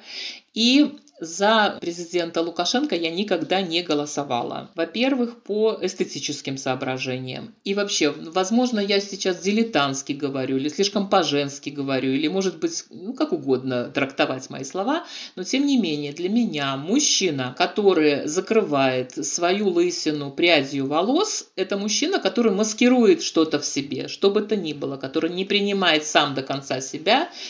И 0.54 0.96
за 1.20 1.78
президента 1.80 2.42
Лукашенко 2.42 2.94
я 2.94 3.10
никогда 3.10 3.62
не 3.62 3.82
голосовала. 3.82 4.70
Во-первых, 4.74 5.42
по 5.42 5.78
эстетическим 5.80 6.58
соображениям. 6.58 7.54
И 7.64 7.74
вообще, 7.74 8.10
возможно, 8.10 8.80
я 8.80 9.00
сейчас 9.00 9.40
дилетантски 9.40 10.12
говорю, 10.12 10.56
или 10.56 10.68
слишком 10.68 11.08
по-женски 11.08 11.70
говорю, 11.70 12.12
или, 12.12 12.28
может 12.28 12.58
быть, 12.58 12.84
ну, 12.90 13.14
как 13.14 13.32
угодно 13.32 13.88
трактовать 13.88 14.50
мои 14.50 14.64
слова, 14.64 15.04
но, 15.36 15.44
тем 15.44 15.64
не 15.64 15.78
менее, 15.78 16.12
для 16.12 16.28
меня 16.28 16.76
мужчина, 16.76 17.54
который 17.56 18.26
закрывает 18.26 19.12
свою 19.26 19.68
лысину 19.68 20.30
прядью 20.30 20.86
волос, 20.86 21.48
это 21.56 21.78
мужчина, 21.78 22.18
который 22.18 22.52
маскирует 22.52 23.22
что-то 23.22 23.58
в 23.58 23.64
себе, 23.64 24.08
что 24.08 24.30
бы 24.30 24.42
то 24.42 24.56
ни 24.56 24.74
было, 24.74 24.96
который 24.98 25.30
не 25.30 25.44
принимает 25.46 26.04
сам 26.04 26.34
до 26.34 26.42
конца 26.42 26.80
себя, 26.80 27.05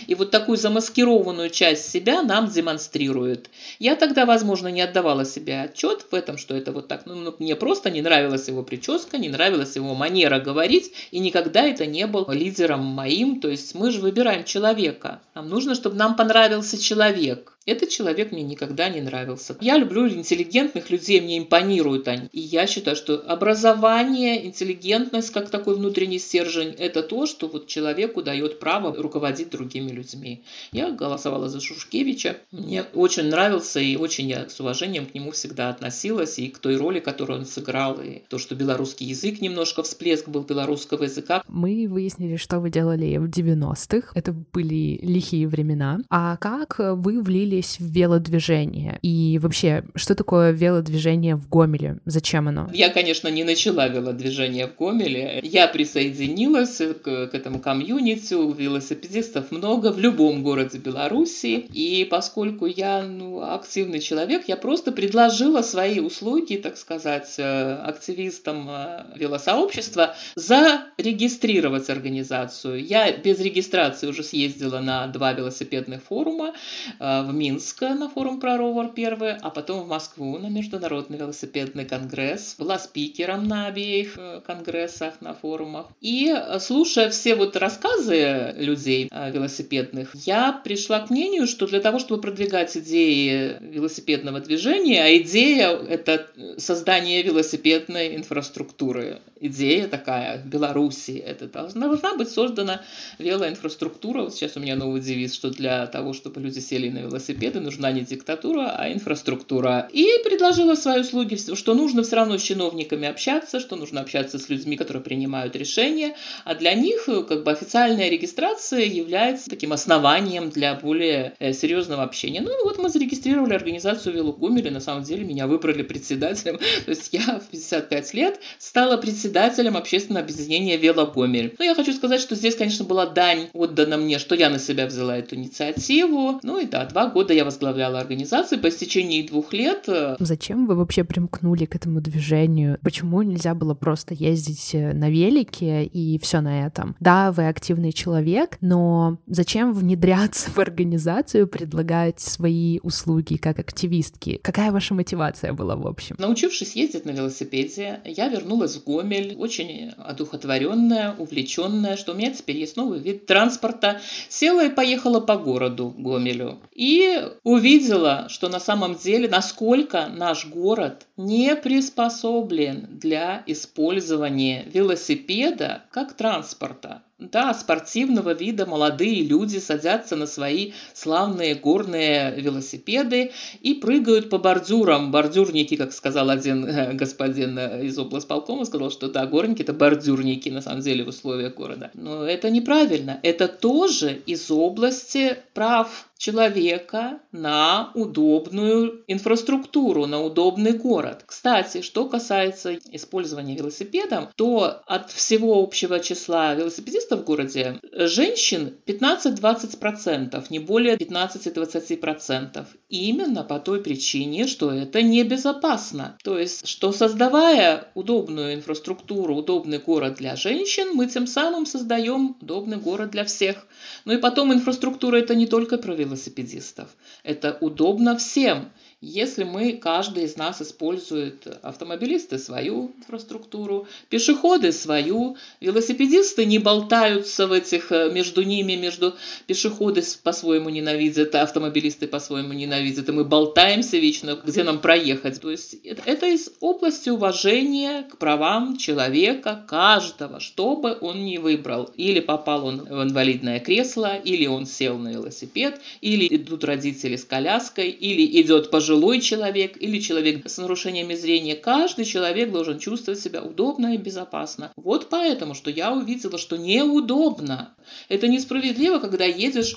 и 0.07 0.15
вот 0.15 0.31
такую 0.31 0.59
замаскированную 0.59 1.51
часть 1.51 1.91
себя 1.91 2.23
нам 2.23 2.49
демонстрирует. 2.49 3.51
Я 3.79 3.97
тогда, 3.97 4.27
возможно, 4.27 4.69
не 4.69 4.83
отдавала 4.83 5.25
себе 5.25 5.63
отчет 5.63 6.07
в 6.11 6.15
этом, 6.15 6.39
что 6.39 6.55
это 6.55 6.73
вот 6.73 6.89
так. 6.89 7.07
Ну, 7.07 7.15
ну, 7.15 7.35
мне 7.39 7.57
просто 7.57 7.91
не 7.91 8.03
нравилась 8.03 8.49
его 8.49 8.63
прическа, 8.63 9.19
не 9.19 9.29
нравилась 9.29 9.77
его 9.77 9.95
манера 9.95 10.39
говорить, 10.39 10.93
и 11.11 11.19
никогда 11.19 11.63
это 11.63 11.87
не 11.87 12.07
был 12.07 12.27
лидером 12.31 12.85
моим. 12.85 13.41
То 13.41 13.49
есть 13.49 13.75
мы 13.75 13.91
же 13.91 14.01
выбираем 14.01 14.45
человека. 14.45 15.21
Нам 15.35 15.49
нужно, 15.49 15.75
чтобы 15.75 15.97
нам 15.97 16.17
понравился 16.17 16.79
человек. 16.79 17.56
Этот 17.67 17.89
человек 17.89 18.31
мне 18.31 18.45
никогда 18.45 18.89
не 18.89 19.01
нравился. 19.01 19.57
Я 19.61 19.77
люблю 19.77 20.09
интеллигентных 20.09 20.89
людей, 20.91 21.21
мне 21.21 21.39
импонируют 21.39 22.07
они. 22.07 22.29
И 22.33 22.41
я 22.41 22.69
считаю, 22.69 22.97
что 22.97 23.19
образование, 23.27 24.47
интеллигентность, 24.47 25.31
как 25.31 25.51
такой 25.51 25.75
внутренний 25.75 26.21
стержень, 26.21 26.75
это 26.79 27.03
то, 27.03 27.27
что 27.27 27.49
вот 27.49 27.67
человеку 27.67 28.23
дает 28.23 28.61
право 28.61 28.95
руководить 28.95 29.51
другими 29.51 29.91
людьми. 29.91 30.43
Я 30.71 30.93
голосовала 30.93 31.49
за 31.49 31.61
Шушкевича. 31.61 32.37
Мне 32.53 32.85
очень 32.95 33.25
нравился 33.25 33.81
и 33.81 33.97
очень 33.97 34.29
я 34.29 34.49
с 34.49 34.61
уважением 34.61 35.07
к 35.07 35.15
нему 35.15 35.33
всегда 35.33 35.69
относилась 35.71 36.39
и 36.39 36.49
к 36.49 36.59
той 36.59 36.77
роли, 36.77 37.01
которую 37.01 37.41
он 37.41 37.47
сыграл, 37.47 38.01
и 38.01 38.23
то, 38.29 38.39
что 38.39 38.55
белорусский 38.55 39.09
язык 39.09 39.41
немножко 39.41 39.83
всплеск 39.83 40.29
был 40.29 40.43
белорусского 40.43 41.03
языка. 41.03 41.43
Мы 41.49 41.89
выяснили, 41.89 42.37
что 42.37 42.61
вы 42.61 42.71
делали 42.71 43.17
в 43.17 43.29
90-х. 43.29 44.13
Это 44.15 44.33
были 44.53 45.01
лихие 45.03 45.49
времена. 45.49 45.99
А 46.11 46.37
как 46.37 46.77
вы 46.79 47.21
влили 47.21 47.56
влились 47.57 47.79
в 47.79 47.85
велодвижение? 47.85 48.99
И 49.03 49.39
вообще, 49.39 49.85
что 49.95 50.15
такое 50.15 50.53
велодвижение 50.53 51.37
в 51.37 51.49
Гомеле? 51.49 51.99
Зачем 52.05 52.49
оно? 52.49 52.69
Я, 52.73 52.91
конечно, 52.91 53.29
не 53.29 53.45
начала 53.45 53.89
велодвижение 53.89 54.67
в 54.67 54.77
Гомеле. 54.77 55.41
Я 55.43 55.69
присоединилась 55.69 56.79
к, 57.03 57.27
к 57.27 57.35
этому 57.35 57.61
комьюнити. 57.61 58.35
Велосипедистов 58.37 59.51
много 59.51 59.93
в 59.93 59.99
любом 59.99 60.43
городе 60.43 60.79
Беларуси. 60.79 61.67
И 61.73 62.07
поскольку 62.11 62.67
я 62.67 63.03
ну, 63.03 63.43
активный 63.43 64.01
человек, 64.01 64.45
я 64.49 64.57
просто 64.57 64.93
предложила 64.93 65.63
свои 65.63 66.01
услуги, 66.01 66.57
так 66.57 66.77
сказать, 66.77 67.35
э, 67.39 67.75
активистам 67.75 68.69
э, 68.69 69.05
велосообщества 69.17 70.15
зарегистрировать 70.35 71.91
организацию. 71.91 72.85
Я 72.85 73.13
без 73.13 73.41
регистрации 73.41 74.09
уже 74.09 74.23
съездила 74.23 74.81
на 74.81 75.07
два 75.07 75.33
велосипедных 75.33 76.03
форума 76.03 76.53
э, 76.99 77.23
в 77.23 77.33
мире 77.33 77.46
Минск 77.47 77.83
на 77.83 78.09
форум 78.09 78.41
про 78.41 78.57
ровер 78.57 78.89
первый, 78.89 79.35
а 79.35 79.51
потом 79.51 79.85
в 79.85 79.89
Москву 79.89 80.37
на 80.37 80.49
Международный 80.49 81.17
велосипедный 81.17 81.85
конгресс. 81.85 82.57
Была 82.59 82.77
спикером 82.77 83.47
на 83.47 83.69
обеих 83.69 84.15
э, 84.17 84.41
конгрессах, 84.45 85.21
на 85.21 85.33
форумах. 85.33 85.87
И 86.01 86.35
э, 86.37 86.59
слушая 86.59 87.09
все 87.11 87.37
вот 87.37 87.55
рассказы 87.55 88.53
людей 88.57 89.09
э, 89.09 89.31
велосипедных, 89.31 90.13
я 90.27 90.53
пришла 90.53 90.99
к 90.99 91.11
мнению, 91.11 91.47
что 91.47 91.69
для 91.69 91.79
того, 91.79 92.01
чтобы 92.01 92.21
продвигать 92.21 92.77
идеи 92.77 93.59
велосипедного 93.61 94.41
движения, 94.41 95.05
а 95.05 95.17
идея– 95.19 95.69
это 95.89 96.27
создание 96.59 97.23
велосипедной 97.23 98.17
инфраструктуры. 98.17 99.21
Идея 99.39 99.87
такая 99.87 100.43
в 100.43 100.47
Беларуси. 100.47 101.13
Это 101.13 101.47
должна, 101.47 101.87
должна 101.87 102.17
быть 102.17 102.31
создана 102.31 102.83
велоинфраструктура. 103.21 104.23
Вот 104.23 104.35
сейчас 104.35 104.57
у 104.57 104.61
меня 104.61 104.75
новый 104.75 105.01
девиз, 105.01 105.35
что 105.35 105.51
для 105.51 105.87
того, 105.87 106.13
чтобы 106.13 106.41
люди 106.41 106.59
сели 106.59 106.89
на 106.89 106.99
велосипед, 106.99 107.36
велосипеды, 107.37 107.61
нужна 107.61 107.93
не 107.93 108.03
диктатура, 108.03 108.75
а 108.77 108.93
инфраструктура. 108.93 109.89
И 109.93 110.07
предложила 110.25 110.75
свои 110.75 111.01
услуги, 111.01 111.37
что 111.55 111.75
нужно 111.75 112.03
все 112.03 112.17
равно 112.17 112.39
с 112.39 112.43
чиновниками 112.43 113.09
общаться, 113.09 113.61
что 113.61 113.77
нужно 113.77 114.01
общаться 114.01 114.39
с 114.39 114.49
людьми, 114.49 114.77
которые 114.77 115.03
принимают 115.03 115.57
решения, 115.57 116.17
а 116.45 116.55
для 116.55 116.75
них 116.75 117.09
э, 117.09 117.23
как 117.23 117.45
бы 117.45 117.51
официальная 117.51 118.09
регистрация 118.09 118.85
является 118.85 119.51
таким 119.51 119.73
основанием 119.73 120.51
для 120.51 120.75
более 120.75 121.35
э, 121.39 121.53
серьезного 121.53 122.03
общения. 122.03 122.41
Ну 122.41 122.51
вот 122.65 122.79
мы 122.79 122.89
зарегистрировали 122.89 123.55
организацию 123.55 124.15
Велогомеля, 124.15 124.71
на 124.71 124.81
самом 124.81 125.03
деле 125.03 125.25
меня 125.25 125.47
выбрали 125.47 125.83
председателем, 125.83 126.59
то 126.85 126.91
есть 126.91 127.13
я 127.13 127.41
в 127.41 127.49
55 127.51 128.15
лет 128.15 128.41
стала 128.59 128.97
председателем 128.97 129.77
общественного 129.77 130.25
объединения 130.25 130.77
Велогомель. 130.77 131.55
Но 131.59 131.65
я 131.65 131.75
хочу 131.75 131.93
сказать, 131.93 132.21
что 132.21 132.35
здесь, 132.35 132.57
конечно, 132.57 132.85
была 132.85 133.07
дань 133.07 133.49
отдана 133.53 133.97
мне, 133.97 134.19
что 134.19 134.35
я 134.35 134.51
на 134.51 134.59
себя 134.59 134.87
взяла 134.87 135.19
эту 135.19 135.37
инициативу. 135.37 136.41
Ну 136.43 136.59
и 136.59 136.67
да, 136.67 136.85
два 136.85 137.07
года 137.17 137.33
я 137.33 137.47
возглавляла 137.47 137.99
организацию. 137.99 138.61
По 138.61 138.69
истечении 138.69 139.27
двух 139.27 139.55
лет... 139.55 139.85
Э, 139.89 140.17
Зачем 140.19 140.67
вы 140.67 140.75
вообще 140.75 141.03
примкнули 141.03 141.65
к 141.65 141.75
этому 141.75 142.03
движению? 142.03 142.79
Почему 142.83 143.23
нельзя 143.23 143.55
было 143.55 143.73
просто 143.73 144.13
ездить 144.13 144.75
э, 144.75 144.93
на 144.93 145.09
велике 145.09 145.85
и 145.85 146.19
все 146.19 146.43
на 146.43 146.67
этом? 146.67 146.95
Да, 147.01 147.33
вы 147.33 147.49
активный 147.49 147.93
человек, 147.93 148.59
но 148.61 149.17
зачем 149.27 149.73
внедряться 149.73 150.51
в 150.55 150.59
организацию, 150.59 151.49
предлагать 151.49 152.21
свои 152.21 152.81
услуги 152.83 153.37
как 153.37 153.61
активистки? 153.61 154.39
Какая 154.43 154.71
ваша 154.71 154.93
мотивация 154.93 155.55
была 155.55 155.75
в 155.75 155.87
общем? 155.87 156.17
Научившись 156.19 156.77
ездить 156.77 157.07
на 157.07 157.13
велосипеде, 157.13 158.01
я 158.05 158.29
вернулась 158.29 158.77
в 158.77 158.85
Гомель, 158.85 159.37
очень 159.39 159.93
одухотворенная, 159.97 161.15
увлеченная, 161.17 161.97
что 161.97 162.13
у 162.13 162.15
меня 162.15 162.31
теперь 162.35 162.59
есть 162.59 162.77
новый 162.77 162.99
вид 162.99 163.25
транспорта. 163.25 164.03
Села 164.29 164.67
и 164.67 164.69
поехала 164.69 165.21
по 165.21 165.39
городу 165.39 165.95
Гомелю. 165.97 166.59
И 166.75 167.06
увидела, 167.45 168.27
что 168.29 168.49
на 168.49 168.61
самом 168.61 168.95
деле, 168.97 169.29
насколько 169.29 170.09
наш 170.09 170.47
город 170.47 171.07
не 171.17 171.57
приспособлен 171.57 172.87
для 172.91 173.43
использования 173.47 174.65
велосипеда 174.73 175.85
как 175.91 176.15
транспорта. 176.15 177.03
Да, 177.19 177.55
спортивного 177.55 178.35
вида 178.35 178.67
молодые 178.67 179.23
люди 179.23 179.57
садятся 179.57 180.17
на 180.17 180.27
свои 180.27 180.73
славные 180.93 181.55
горные 181.55 182.39
велосипеды 182.39 183.33
и 183.63 183.73
прыгают 183.73 184.29
по 184.29 184.37
бордюрам. 184.37 185.11
Бордюрники, 185.11 185.77
как 185.77 185.95
сказал 185.95 186.29
один 186.29 186.67
э, 186.67 186.93
господин 186.93 187.59
э, 187.59 187.87
из 187.87 187.99
облсполкома, 187.99 188.67
сказал, 188.67 188.91
что 188.91 189.09
да, 189.09 189.25
горники– 189.25 189.63
это 189.63 189.73
бордюрники 189.73 190.51
на 190.51 190.61
самом 190.61 190.83
деле 190.83 191.05
в 191.05 191.09
условиях 191.09 191.55
города. 191.55 191.91
Но 191.95 192.27
это 192.27 192.51
неправильно. 192.51 193.19
Это 193.23 193.49
тоже 193.49 194.21
из 194.27 194.51
области 194.51 195.39
прав 195.55 196.11
человека 196.19 197.21
на 197.33 197.91
удобную 197.95 199.05
инфраструктуру, 199.07 200.07
на 200.07 200.23
удобный 200.23 200.73
город. 200.73 201.25
Кстати, 201.27 201.83
что 201.83 202.09
касается 202.09 202.79
использования 202.91 203.57
велосипедом, 203.57 204.29
то 204.37 204.83
от 204.87 205.11
всего 205.11 205.63
общего 205.63 206.01
числа 206.01 206.55
велосипедистов 206.55 207.21
в 207.21 207.25
городе 207.25 207.81
женщин 207.93 208.77
15-20%, 208.87 210.45
не 210.51 210.59
более 210.59 210.97
15-20%. 210.97 212.67
Именно 212.89 213.45
по 213.45 213.59
той 213.59 213.83
причине, 213.83 214.47
что 214.47 214.73
это 214.73 215.03
небезопасно. 215.03 216.17
То 216.23 216.39
есть, 216.39 216.67
что 216.67 216.93
создавая 216.93 217.89
удобную 217.95 218.55
инфраструктуру, 218.55 219.37
удобный 219.37 219.79
город 219.79 220.15
для 220.15 220.37
женщин, 220.37 220.95
мы 220.95 221.07
тем 221.07 221.27
самым 221.27 221.67
создаем 221.67 222.37
удобный 222.41 222.77
город 222.77 223.11
для 223.11 223.25
всех. 223.25 223.67
Ну 224.05 224.13
и 224.13 224.19
потом 224.19 224.53
инфраструктура 224.53 225.17
это 225.17 225.35
не 225.35 225.47
только 225.47 225.79
про 225.79 225.95
велосипедистов. 226.07 226.89
Это 227.23 227.57
удобно 227.61 228.17
всем. 228.17 228.71
Если 229.03 229.45
мы, 229.45 229.75
каждый 229.75 230.25
из 230.25 230.39
нас 230.39 230.63
использует 230.63 231.47
автомобилисты 231.63 232.39
свою 232.39 232.93
инфраструктуру, 232.97 233.87
пешеходы 234.09 234.73
свою, 234.73 235.37
велосипедисты 235.61 236.47
не 236.47 236.59
болтаются 236.59 237.47
в 237.47 237.53
этих, 237.53 237.93
э, 237.93 238.11
между 238.11 238.43
ними, 238.43 238.73
между 238.73 239.15
пешеходы 239.47 240.03
по-своему 240.23 240.71
ненавидят, 240.71 241.35
а 241.35 241.43
автомобилисты 241.43 242.09
по-своему 242.09 242.55
ненавидят, 242.55 243.11
и 243.11 243.13
мы 243.13 243.25
болтаемся 243.25 243.99
вечно, 243.99 244.41
где 244.43 244.65
нам 244.65 244.81
проехать. 244.81 245.43
То 245.43 245.51
есть 245.51 245.75
это 245.85 246.27
из 246.29 246.49
области 246.61 247.11
уважения 247.11 248.05
к 248.05 248.17
правам 248.17 248.79
человека, 248.79 249.63
каждого, 249.69 250.41
что 250.41 250.75
бы 250.75 250.97
он 251.03 251.23
ни 251.23 251.37
выбрал. 251.37 251.91
Или 251.99 252.21
попал 252.21 252.65
он 252.65 252.85
в 252.85 253.03
инвалидное 253.03 253.61
кресло, 253.61 254.17
или 254.17 254.47
он 254.47 254.65
сел 254.65 254.97
на 254.97 255.09
велосипед, 255.09 255.83
или 256.01 256.27
идут 256.35 256.65
родители 256.65 257.17
с 257.17 257.27
коляской, 257.27 257.91
или 257.91 258.41
идет 258.41 258.71
по 258.71 258.86
пожилой 258.87 259.21
человек 259.21 259.77
или 259.83 259.99
человек 259.99 260.49
с 260.49 260.59
нарушениями 260.59 261.17
зрения, 261.17 261.57
каждый 261.57 262.05
человек 262.05 262.53
должен 262.53 262.79
чувствовать 262.79 263.19
себя 263.19 263.43
удобно 263.43 263.95
и 263.95 263.97
безопасно. 263.97 264.71
Вот 264.77 265.09
поэтому, 265.11 265.55
что 265.55 265.71
я 265.71 265.93
увидела, 265.93 266.39
что 266.39 266.57
неудобно. 266.57 267.75
Это 268.09 268.29
несправедливо, 268.29 269.01
когда 269.01 269.25
едешь 269.25 269.77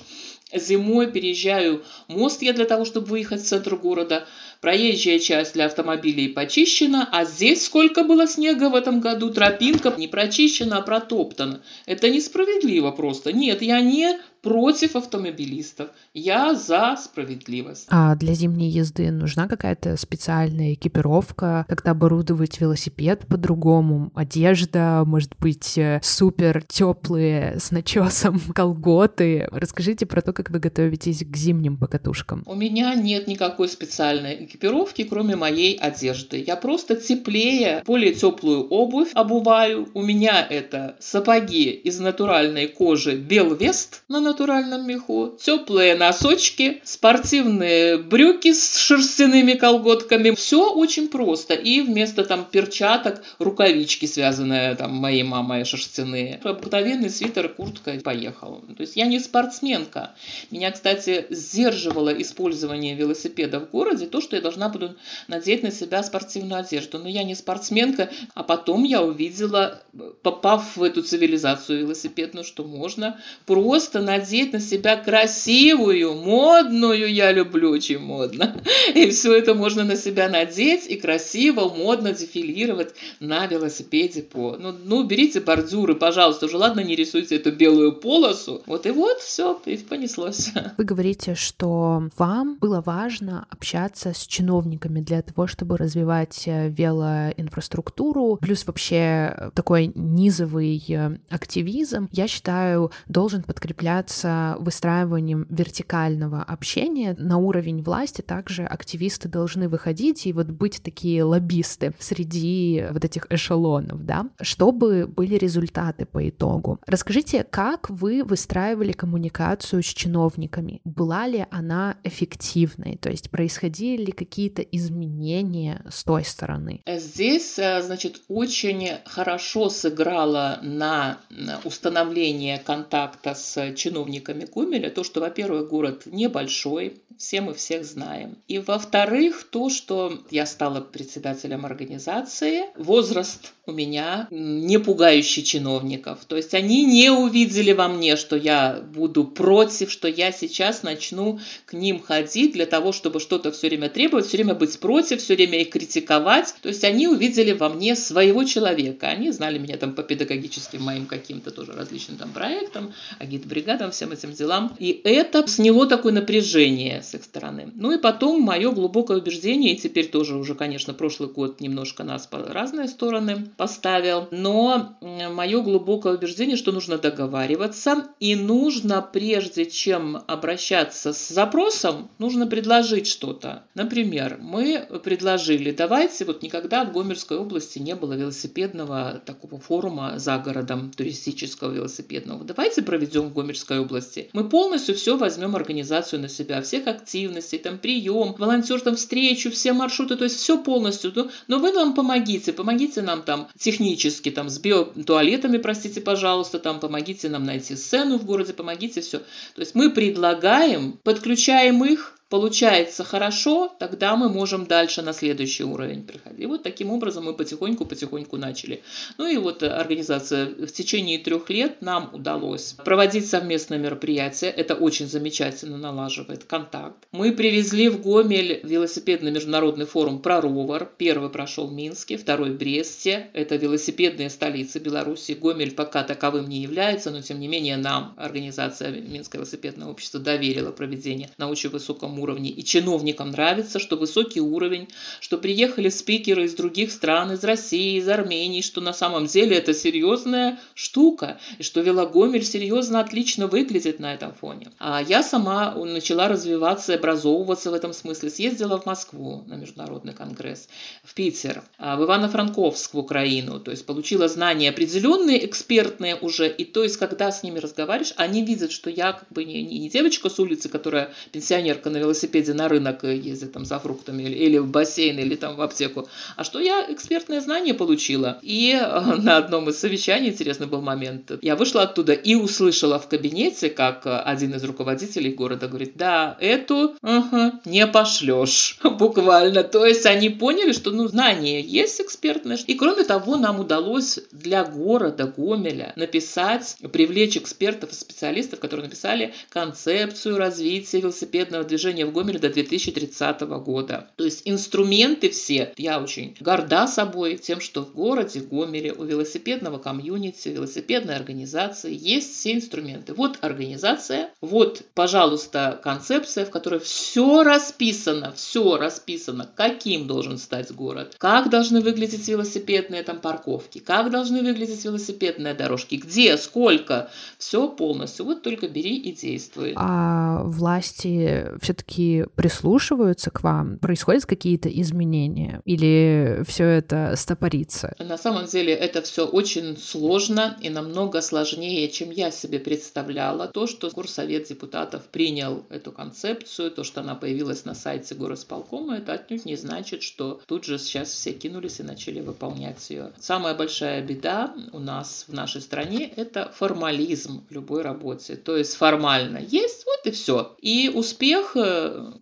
зимой, 0.54 1.10
переезжаю 1.10 1.82
мост 2.06 2.42
я 2.42 2.52
для 2.52 2.66
того, 2.66 2.84
чтобы 2.84 3.08
выехать 3.08 3.42
в 3.42 3.46
центр 3.46 3.74
города, 3.74 4.26
проезжая 4.60 5.18
часть 5.18 5.54
для 5.54 5.66
автомобилей 5.66 6.28
почищена, 6.28 7.08
а 7.10 7.24
здесь 7.24 7.64
сколько 7.64 8.04
было 8.04 8.28
снега 8.28 8.68
в 8.68 8.76
этом 8.76 9.00
году, 9.00 9.30
тропинка 9.30 9.92
не 9.96 10.06
прочищена, 10.06 10.78
а 10.78 10.82
протоптана. 10.82 11.62
Это 11.86 12.10
несправедливо 12.10 12.92
просто. 12.92 13.32
Нет, 13.32 13.62
я 13.62 13.80
не 13.80 14.20
против 14.42 14.96
автомобилистов. 14.96 15.88
Я 16.14 16.54
за 16.54 16.96
справедливость. 16.96 17.86
А 17.88 18.14
для 18.16 18.34
зимней 18.34 18.70
езды 18.70 19.10
нужна 19.10 19.48
какая-то 19.48 19.96
специальная 19.96 20.74
экипировка, 20.74 21.64
как-то 21.68 21.90
оборудовать 21.90 22.60
велосипед 22.60 23.26
по-другому, 23.26 24.10
одежда, 24.14 25.04
может 25.06 25.36
быть, 25.38 25.76
э, 25.78 26.00
супер 26.02 26.62
теплые 26.68 27.58
с 27.58 27.70
начесом 27.70 28.40
колготы. 28.54 29.48
Расскажите 29.50 30.06
про 30.06 30.22
то, 30.22 30.32
как 30.32 30.50
вы 30.50 30.58
готовитесь 30.58 31.24
к 31.24 31.36
зимним 31.36 31.76
покатушкам. 31.76 32.42
У 32.46 32.54
меня 32.54 32.94
нет 32.94 33.26
никакой 33.26 33.68
специальной 33.68 34.44
экипировки, 34.44 35.04
кроме 35.04 35.36
моей 35.36 35.76
одежды. 35.76 36.42
Я 36.46 36.56
просто 36.56 36.96
теплее, 36.96 37.82
более 37.86 38.14
теплую 38.14 38.66
обувь 38.68 39.10
обуваю. 39.14 39.88
У 39.94 40.02
меня 40.02 40.46
это 40.48 40.96
сапоги 41.00 41.70
из 41.70 41.98
натуральной 42.00 42.68
кожи 42.68 43.16
Белвест 43.16 44.02
на 44.08 44.20
натуральном 44.30 44.86
меху, 44.86 45.34
теплые 45.40 45.94
носочки, 45.94 46.80
спортивные 46.84 47.98
брюки 47.98 48.52
с 48.52 48.76
шерстяными 48.76 49.54
колготками. 49.54 50.30
Все 50.34 50.72
очень 50.72 51.08
просто. 51.08 51.54
И 51.54 51.80
вместо 51.80 52.24
там 52.24 52.46
перчаток 52.50 53.22
рукавички, 53.38 54.06
связанные 54.06 54.74
там 54.76 54.94
моей 54.94 55.22
мамой 55.22 55.64
шерстяные. 55.64 56.40
Обыкновенный 56.44 57.10
свитер, 57.10 57.48
куртка, 57.48 57.98
поехал. 58.02 58.62
То 58.76 58.82
есть 58.82 58.96
я 58.96 59.06
не 59.06 59.18
спортсменка. 59.18 60.14
Меня, 60.50 60.70
кстати, 60.70 61.26
сдерживало 61.30 62.10
использование 62.10 62.94
велосипеда 62.94 63.60
в 63.60 63.70
городе 63.70 64.06
то, 64.06 64.20
что 64.20 64.36
я 64.36 64.42
должна 64.42 64.68
буду 64.68 64.96
надеть 65.28 65.62
на 65.62 65.70
себя 65.70 66.02
спортивную 66.02 66.60
одежду. 66.60 66.98
Но 66.98 67.08
я 67.08 67.24
не 67.24 67.34
спортсменка, 67.34 68.10
а 68.34 68.42
потом 68.42 68.84
я 68.84 69.02
увидела, 69.02 69.82
попав 70.22 70.76
в 70.76 70.82
эту 70.82 71.02
цивилизацию 71.02 71.80
велосипедную, 71.80 72.44
что 72.44 72.64
можно 72.64 73.20
просто 73.46 74.00
надеть 74.00 74.19
надеть 74.20 74.52
на 74.52 74.60
себя 74.60 74.96
красивую, 74.96 76.14
модную, 76.14 77.12
я 77.12 77.32
люблю 77.32 77.70
очень 77.70 77.98
модно. 77.98 78.60
И 78.94 79.10
все 79.10 79.34
это 79.34 79.54
можно 79.54 79.84
на 79.84 79.96
себя 79.96 80.28
надеть 80.28 80.86
и 80.86 80.96
красиво, 80.96 81.68
модно 81.68 82.12
дефилировать 82.12 82.94
на 83.20 83.46
велосипеде 83.46 84.22
по. 84.22 84.56
Ну, 84.58 84.74
ну 84.84 85.04
берите 85.04 85.40
бордюры, 85.40 85.94
пожалуйста, 85.94 86.46
уже 86.46 86.58
ладно, 86.58 86.80
не 86.80 86.96
рисуйте 86.96 87.36
эту 87.36 87.52
белую 87.52 87.92
полосу. 87.92 88.62
Вот 88.66 88.86
и 88.86 88.90
вот 88.90 89.18
все, 89.20 89.58
и 89.64 89.76
понеслось. 89.78 90.50
Вы 90.78 90.84
говорите, 90.84 91.34
что 91.34 92.08
вам 92.18 92.58
было 92.60 92.82
важно 92.84 93.46
общаться 93.50 94.12
с 94.12 94.26
чиновниками 94.26 95.00
для 95.00 95.22
того, 95.22 95.46
чтобы 95.46 95.78
развивать 95.78 96.42
э, 96.46 96.68
велоинфраструктуру, 96.68 98.38
плюс 98.40 98.66
вообще 98.66 99.50
такой 99.54 99.92
низовый 99.94 100.84
э, 100.88 101.16
активизм, 101.30 102.08
я 102.12 102.28
считаю, 102.28 102.90
должен 103.08 103.42
подкрепляться 103.42 104.09
с 104.10 104.56
выстраиванием 104.58 105.46
вертикального 105.48 106.42
общения 106.42 107.14
на 107.18 107.38
уровень 107.38 107.82
власти 107.82 108.22
также 108.22 108.64
активисты 108.64 109.28
должны 109.28 109.68
выходить 109.68 110.26
и 110.26 110.32
вот 110.32 110.48
быть 110.48 110.82
такие 110.82 111.22
лоббисты 111.22 111.94
среди 111.98 112.84
вот 112.90 113.04
этих 113.04 113.26
эшелонов, 113.30 114.04
да, 114.04 114.28
чтобы 114.40 115.06
были 115.06 115.36
результаты 115.36 116.06
по 116.06 116.28
итогу. 116.28 116.80
Расскажите, 116.86 117.44
как 117.44 117.88
вы 117.88 118.24
выстраивали 118.24 118.92
коммуникацию 118.92 119.82
с 119.82 119.86
чиновниками? 119.86 120.80
Была 120.84 121.26
ли 121.26 121.46
она 121.50 121.96
эффективной? 122.02 122.96
То 122.96 123.10
есть 123.10 123.30
происходили 123.30 124.06
ли 124.06 124.12
какие-то 124.12 124.62
изменения 124.62 125.84
с 125.88 126.04
той 126.04 126.24
стороны? 126.24 126.82
Здесь, 126.86 127.58
э, 127.58 127.82
значит, 127.82 128.22
очень 128.28 128.88
хорошо 129.04 129.70
сыграла 129.70 130.58
на 130.62 131.18
установление 131.64 132.58
контакта 132.58 133.34
с 133.34 133.74
чиновниками 133.74 133.99
чиновниками 134.00 134.46
Гомеля, 134.52 134.90
то, 134.90 135.04
что, 135.04 135.20
во-первых, 135.20 135.68
город 135.68 136.02
небольшой, 136.06 137.00
все 137.18 137.40
мы 137.40 137.54
всех 137.54 137.84
знаем. 137.84 138.36
И, 138.48 138.58
во-вторых, 138.58 139.46
то, 139.50 139.68
что 139.68 140.20
я 140.30 140.46
стала 140.46 140.80
председателем 140.80 141.66
организации, 141.66 142.64
возраст 142.76 143.52
у 143.66 143.72
меня 143.72 144.26
не 144.30 144.78
пугающий 144.78 145.42
чиновников. 145.42 146.24
То 146.26 146.36
есть 146.36 146.54
они 146.54 146.84
не 146.84 147.10
увидели 147.10 147.72
во 147.72 147.88
мне, 147.88 148.16
что 148.16 148.36
я 148.36 148.82
буду 148.94 149.24
против, 149.24 149.90
что 149.90 150.08
я 150.08 150.32
сейчас 150.32 150.82
начну 150.82 151.40
к 151.66 151.74
ним 151.74 152.00
ходить 152.00 152.52
для 152.52 152.66
того, 152.66 152.92
чтобы 152.92 153.20
что-то 153.20 153.52
все 153.52 153.68
время 153.68 153.88
требовать, 153.88 154.26
все 154.26 154.38
время 154.38 154.54
быть 154.54 154.78
против, 154.80 155.20
все 155.20 155.34
время 155.34 155.60
их 155.60 155.70
критиковать. 155.70 156.54
То 156.62 156.68
есть 156.68 156.84
они 156.84 157.06
увидели 157.06 157.52
во 157.52 157.68
мне 157.68 157.94
своего 157.96 158.44
человека. 158.44 159.08
Они 159.08 159.30
знали 159.30 159.58
меня 159.58 159.76
там 159.76 159.94
по 159.94 160.02
педагогическим 160.02 160.82
моим 160.82 161.06
каким-то 161.06 161.50
тоже 161.50 161.72
различным 161.72 162.16
там 162.16 162.32
проектам, 162.32 162.92
агитбригадам, 163.18 163.89
всем 163.90 164.12
этим 164.12 164.32
делам. 164.32 164.74
И 164.78 165.00
это 165.04 165.46
сняло 165.46 165.86
такое 165.86 166.12
напряжение 166.12 167.02
с 167.02 167.14
их 167.14 167.24
стороны. 167.24 167.70
Ну 167.74 167.92
и 167.92 167.98
потом 167.98 168.40
мое 168.42 168.70
глубокое 168.72 169.18
убеждение, 169.18 169.74
и 169.74 169.78
теперь 169.78 170.08
тоже 170.08 170.36
уже, 170.36 170.54
конечно, 170.54 170.94
прошлый 170.94 171.28
год 171.28 171.60
немножко 171.60 172.04
нас 172.04 172.26
по 172.26 172.38
разные 172.38 172.88
стороны 172.88 173.46
поставил, 173.56 174.28
но 174.30 174.96
мое 175.00 175.60
глубокое 175.62 176.14
убеждение, 176.14 176.56
что 176.56 176.72
нужно 176.72 176.98
договариваться 176.98 178.08
и 178.18 178.34
нужно, 178.36 179.02
прежде 179.02 179.66
чем 179.66 180.22
обращаться 180.26 181.12
с 181.12 181.28
запросом, 181.28 182.10
нужно 182.18 182.46
предложить 182.46 183.06
что-то. 183.06 183.64
Например, 183.74 184.38
мы 184.40 184.86
предложили, 185.02 185.70
давайте, 185.70 186.24
вот 186.24 186.42
никогда 186.42 186.84
в 186.84 186.92
Гомерской 186.92 187.38
области 187.38 187.78
не 187.78 187.94
было 187.94 188.14
велосипедного 188.14 189.20
такого 189.24 189.58
форума 189.58 190.18
за 190.18 190.38
городом, 190.38 190.90
туристического 190.96 191.72
велосипедного. 191.72 192.44
Давайте 192.44 192.82
проведем 192.82 193.28
в 193.28 193.34
Гомерской 193.34 193.69
Вологодской 193.70 193.78
области. 193.78 194.30
Мы 194.32 194.48
полностью 194.48 194.94
все 194.94 195.16
возьмем 195.16 195.56
организацию 195.56 196.20
на 196.20 196.28
себя, 196.28 196.62
всех 196.62 196.86
активностей, 196.86 197.58
там 197.58 197.78
прием, 197.78 198.34
волонтер 198.38 198.80
там 198.80 198.96
встречу, 198.96 199.50
все 199.50 199.72
маршруты, 199.72 200.16
то 200.16 200.24
есть 200.24 200.36
все 200.36 200.58
полностью. 200.58 201.12
Но, 201.14 201.30
но 201.48 201.58
вы 201.58 201.72
нам 201.72 201.94
помогите, 201.94 202.52
помогите 202.52 203.02
нам 203.02 203.22
там 203.22 203.48
технически, 203.58 204.30
там 204.30 204.48
с 204.48 204.58
биотуалетами, 204.58 205.58
простите, 205.58 206.00
пожалуйста, 206.00 206.58
там 206.58 206.80
помогите 206.80 207.28
нам 207.28 207.44
найти 207.44 207.76
сцену 207.76 208.18
в 208.18 208.24
городе, 208.24 208.52
помогите 208.52 209.00
все. 209.00 209.18
То 209.18 209.60
есть 209.60 209.74
мы 209.74 209.90
предлагаем, 209.90 210.98
подключаем 211.04 211.84
их, 211.84 212.19
получается 212.30 213.04
хорошо, 213.04 213.74
тогда 213.78 214.16
мы 214.16 214.28
можем 214.28 214.64
дальше 214.64 215.02
на 215.02 215.12
следующий 215.12 215.64
уровень 215.64 216.04
приходить. 216.04 216.40
И 216.40 216.46
вот 216.46 216.62
таким 216.62 216.90
образом 216.90 217.24
мы 217.24 217.34
потихоньку-потихоньку 217.34 218.36
начали. 218.36 218.82
Ну 219.18 219.26
и 219.26 219.36
вот 219.36 219.62
организация 219.62 220.46
в 220.46 220.72
течение 220.72 221.18
трех 221.18 221.50
лет 221.50 221.82
нам 221.82 222.08
удалось 222.12 222.76
проводить 222.84 223.28
совместные 223.28 223.80
мероприятия. 223.80 224.46
Это 224.46 224.76
очень 224.76 225.08
замечательно 225.08 225.76
налаживает 225.76 226.44
контакт. 226.44 226.96
Мы 227.10 227.32
привезли 227.32 227.88
в 227.88 228.00
Гомель 228.00 228.60
велосипедный 228.62 229.32
международный 229.32 229.86
форум 229.86 230.22
про 230.22 230.40
ровер. 230.40 230.88
Первый 230.96 231.30
прошел 231.30 231.66
в 231.66 231.72
Минске, 231.72 232.16
второй 232.16 232.50
в 232.50 232.58
Бресте. 232.58 233.30
Это 233.32 233.56
велосипедные 233.56 234.30
столицы 234.30 234.78
Беларуси. 234.78 235.32
Гомель 235.32 235.72
пока 235.72 236.04
таковым 236.04 236.48
не 236.48 236.62
является, 236.62 237.10
но 237.10 237.22
тем 237.22 237.40
не 237.40 237.48
менее 237.48 237.76
нам 237.76 238.14
организация 238.16 238.92
Минское 238.92 239.40
велосипедное 239.40 239.88
общество 239.88 240.20
доверила 240.20 240.70
проведение 240.70 241.30
на 241.36 241.48
очень 241.48 241.70
высоком 241.70 242.19
уровне. 242.20 242.50
И 242.50 242.64
чиновникам 242.64 243.30
нравится, 243.30 243.78
что 243.78 243.96
высокий 243.96 244.40
уровень, 244.40 244.88
что 245.20 245.38
приехали 245.38 245.88
спикеры 245.88 246.44
из 246.44 246.54
других 246.54 246.92
стран, 246.92 247.32
из 247.32 247.44
России, 247.44 247.98
из 247.98 248.08
Армении, 248.08 248.60
что 248.60 248.80
на 248.80 248.92
самом 248.92 249.26
деле 249.26 249.56
это 249.56 249.74
серьезная 249.74 250.58
штука, 250.74 251.38
и 251.58 251.62
что 251.62 251.80
Велогомель 251.80 252.44
серьезно 252.44 253.00
отлично 253.00 253.46
выглядит 253.46 254.00
на 254.00 254.14
этом 254.14 254.34
фоне. 254.34 254.70
А 254.78 255.02
я 255.02 255.22
сама 255.22 255.74
начала 255.74 256.28
развиваться, 256.28 256.94
образовываться 256.94 257.70
в 257.70 257.74
этом 257.74 257.92
смысле. 257.92 258.30
Съездила 258.30 258.78
в 258.80 258.86
Москву 258.86 259.44
на 259.46 259.54
международный 259.54 260.14
конгресс, 260.14 260.68
в 261.02 261.14
Питер, 261.14 261.62
а, 261.78 261.96
в 261.96 262.02
Ивано-Франковск, 262.02 262.94
в 262.94 262.98
Украину. 262.98 263.60
То 263.60 263.70
есть 263.70 263.86
получила 263.86 264.28
знания 264.28 264.70
определенные, 264.70 265.44
экспертные 265.44 266.16
уже. 266.16 266.48
И 266.48 266.64
то 266.64 266.82
есть, 266.82 266.96
когда 266.96 267.32
с 267.32 267.42
ними 267.42 267.58
разговариваешь, 267.58 268.14
они 268.16 268.44
видят, 268.44 268.72
что 268.72 268.90
я 268.90 269.12
как 269.12 269.28
бы 269.30 269.44
не, 269.44 269.62
не 269.62 269.88
девочка 269.88 270.28
с 270.28 270.38
улицы, 270.38 270.68
которая 270.68 271.12
пенсионерка 271.32 271.90
на 271.90 271.98
велосипеде, 271.98 272.09
велосипеде 272.10 272.54
на 272.54 272.68
рынок 272.68 273.04
ездить 273.04 273.52
там 273.52 273.64
за 273.64 273.78
фруктами 273.78 274.22
или, 274.22 274.34
или 274.34 274.58
в 274.58 274.68
бассейн, 274.68 275.18
или 275.18 275.36
там 275.36 275.56
в 275.56 275.60
аптеку, 275.60 276.08
а 276.36 276.44
что 276.44 276.58
я 276.60 276.86
экспертное 276.88 277.40
знание 277.40 277.74
получила. 277.74 278.38
И 278.42 278.72
э, 278.72 279.00
на 279.16 279.36
одном 279.36 279.68
из 279.68 279.78
совещаний, 279.78 280.30
интересный 280.30 280.66
был 280.66 280.80
момент, 280.80 281.32
я 281.42 281.56
вышла 281.56 281.82
оттуда 281.82 282.12
и 282.12 282.34
услышала 282.34 282.98
в 282.98 283.08
кабинете, 283.08 283.70
как 283.70 284.02
один 284.04 284.54
из 284.54 284.64
руководителей 284.64 285.32
города 285.32 285.68
говорит, 285.68 285.92
да, 285.96 286.36
эту 286.40 286.96
угу, 287.02 287.52
не 287.64 287.86
пошлешь, 287.86 288.78
буквально. 288.84 289.62
То 289.62 289.86
есть 289.86 290.06
они 290.06 290.30
поняли, 290.30 290.72
что 290.72 290.90
ну, 290.90 291.08
знание 291.08 291.60
есть 291.60 292.00
экспертное. 292.00 292.58
И 292.66 292.74
кроме 292.74 293.04
того, 293.04 293.36
нам 293.36 293.60
удалось 293.60 294.18
для 294.32 294.64
города 294.64 295.32
Гомеля 295.36 295.92
написать, 295.96 296.76
привлечь 296.92 297.36
экспертов 297.36 297.92
и 297.92 297.94
специалистов, 297.94 298.60
которые 298.60 298.86
написали 298.86 299.34
концепцию 299.50 300.38
развития 300.38 301.00
велосипедного 301.00 301.64
движения 301.64 301.99
в 302.06 302.12
Гомеле 302.12 302.38
до 302.38 302.50
2030 302.50 303.40
года. 303.40 304.10
То 304.16 304.24
есть 304.24 304.42
инструменты 304.44 305.30
все, 305.30 305.72
я 305.76 306.00
очень 306.00 306.36
горда 306.40 306.86
собой 306.86 307.36
тем, 307.36 307.60
что 307.60 307.82
в 307.82 307.92
городе 307.92 308.40
Гомеле 308.40 308.92
у 308.92 309.04
велосипедного 309.04 309.78
комьюнити, 309.78 310.48
велосипедной 310.48 311.16
организации 311.16 311.96
есть 311.96 312.34
все 312.34 312.54
инструменты. 312.54 313.14
Вот 313.14 313.38
организация, 313.40 314.30
вот, 314.40 314.82
пожалуйста, 314.94 315.80
концепция, 315.82 316.44
в 316.44 316.50
которой 316.50 316.80
все 316.80 317.42
расписано, 317.42 318.32
все 318.32 318.76
расписано, 318.76 319.48
каким 319.54 320.06
должен 320.06 320.38
стать 320.38 320.72
город, 320.72 321.16
как 321.18 321.50
должны 321.50 321.80
выглядеть 321.80 322.28
велосипедные 322.28 323.02
там 323.02 323.20
парковки, 323.20 323.78
как 323.78 324.10
должны 324.10 324.42
выглядеть 324.42 324.84
велосипедные 324.84 325.54
дорожки, 325.54 325.96
где, 325.96 326.36
сколько, 326.36 327.10
все 327.38 327.68
полностью. 327.68 328.24
Вот 328.26 328.42
только 328.42 328.68
бери 328.68 328.96
и 328.96 329.12
действуй. 329.12 329.74
А 329.76 330.42
власти 330.44 331.46
все-таки 331.60 331.89
все-таки 331.90 332.24
прислушиваются 332.36 333.30
к 333.30 333.42
вам? 333.42 333.78
Происходят 333.78 334.26
какие-то 334.26 334.68
изменения? 334.68 335.60
Или 335.64 336.42
все 336.46 336.64
это 336.64 337.14
стопорится? 337.16 337.94
На 337.98 338.18
самом 338.18 338.46
деле 338.46 338.72
это 338.72 339.02
все 339.02 339.26
очень 339.26 339.76
сложно 339.76 340.56
и 340.60 340.70
намного 340.70 341.20
сложнее, 341.20 341.88
чем 341.88 342.10
я 342.10 342.30
себе 342.30 342.58
представляла. 342.58 343.48
То, 343.48 343.66
что 343.66 343.90
Горсовет 343.90 344.48
депутатов 344.48 345.02
принял 345.10 345.64
эту 345.70 345.92
концепцию, 345.92 346.70
то, 346.70 346.84
что 346.84 347.00
она 347.00 347.14
появилась 347.14 347.64
на 347.64 347.74
сайте 347.74 348.14
горосполкома, 348.14 348.96
это 348.96 349.14
отнюдь 349.14 349.44
не 349.44 349.56
значит, 349.56 350.02
что 350.02 350.40
тут 350.46 350.64
же 350.64 350.78
сейчас 350.78 351.08
все 351.08 351.32
кинулись 351.32 351.80
и 351.80 351.82
начали 351.82 352.20
выполнять 352.20 352.90
ее. 352.90 353.12
Самая 353.18 353.54
большая 353.54 354.02
беда 354.02 354.54
у 354.72 354.78
нас 354.78 355.24
в 355.28 355.34
нашей 355.34 355.60
стране– 355.60 356.12
это 356.16 356.52
формализм 356.54 357.42
в 357.48 357.52
любой 357.52 357.82
работе. 357.82 358.36
То 358.36 358.56
есть 358.56 358.74
формально 358.76 359.38
есть, 359.38 359.84
вот 359.86 360.06
и 360.06 360.10
все. 360.10 360.54
И 360.60 360.90
успех 360.94 361.56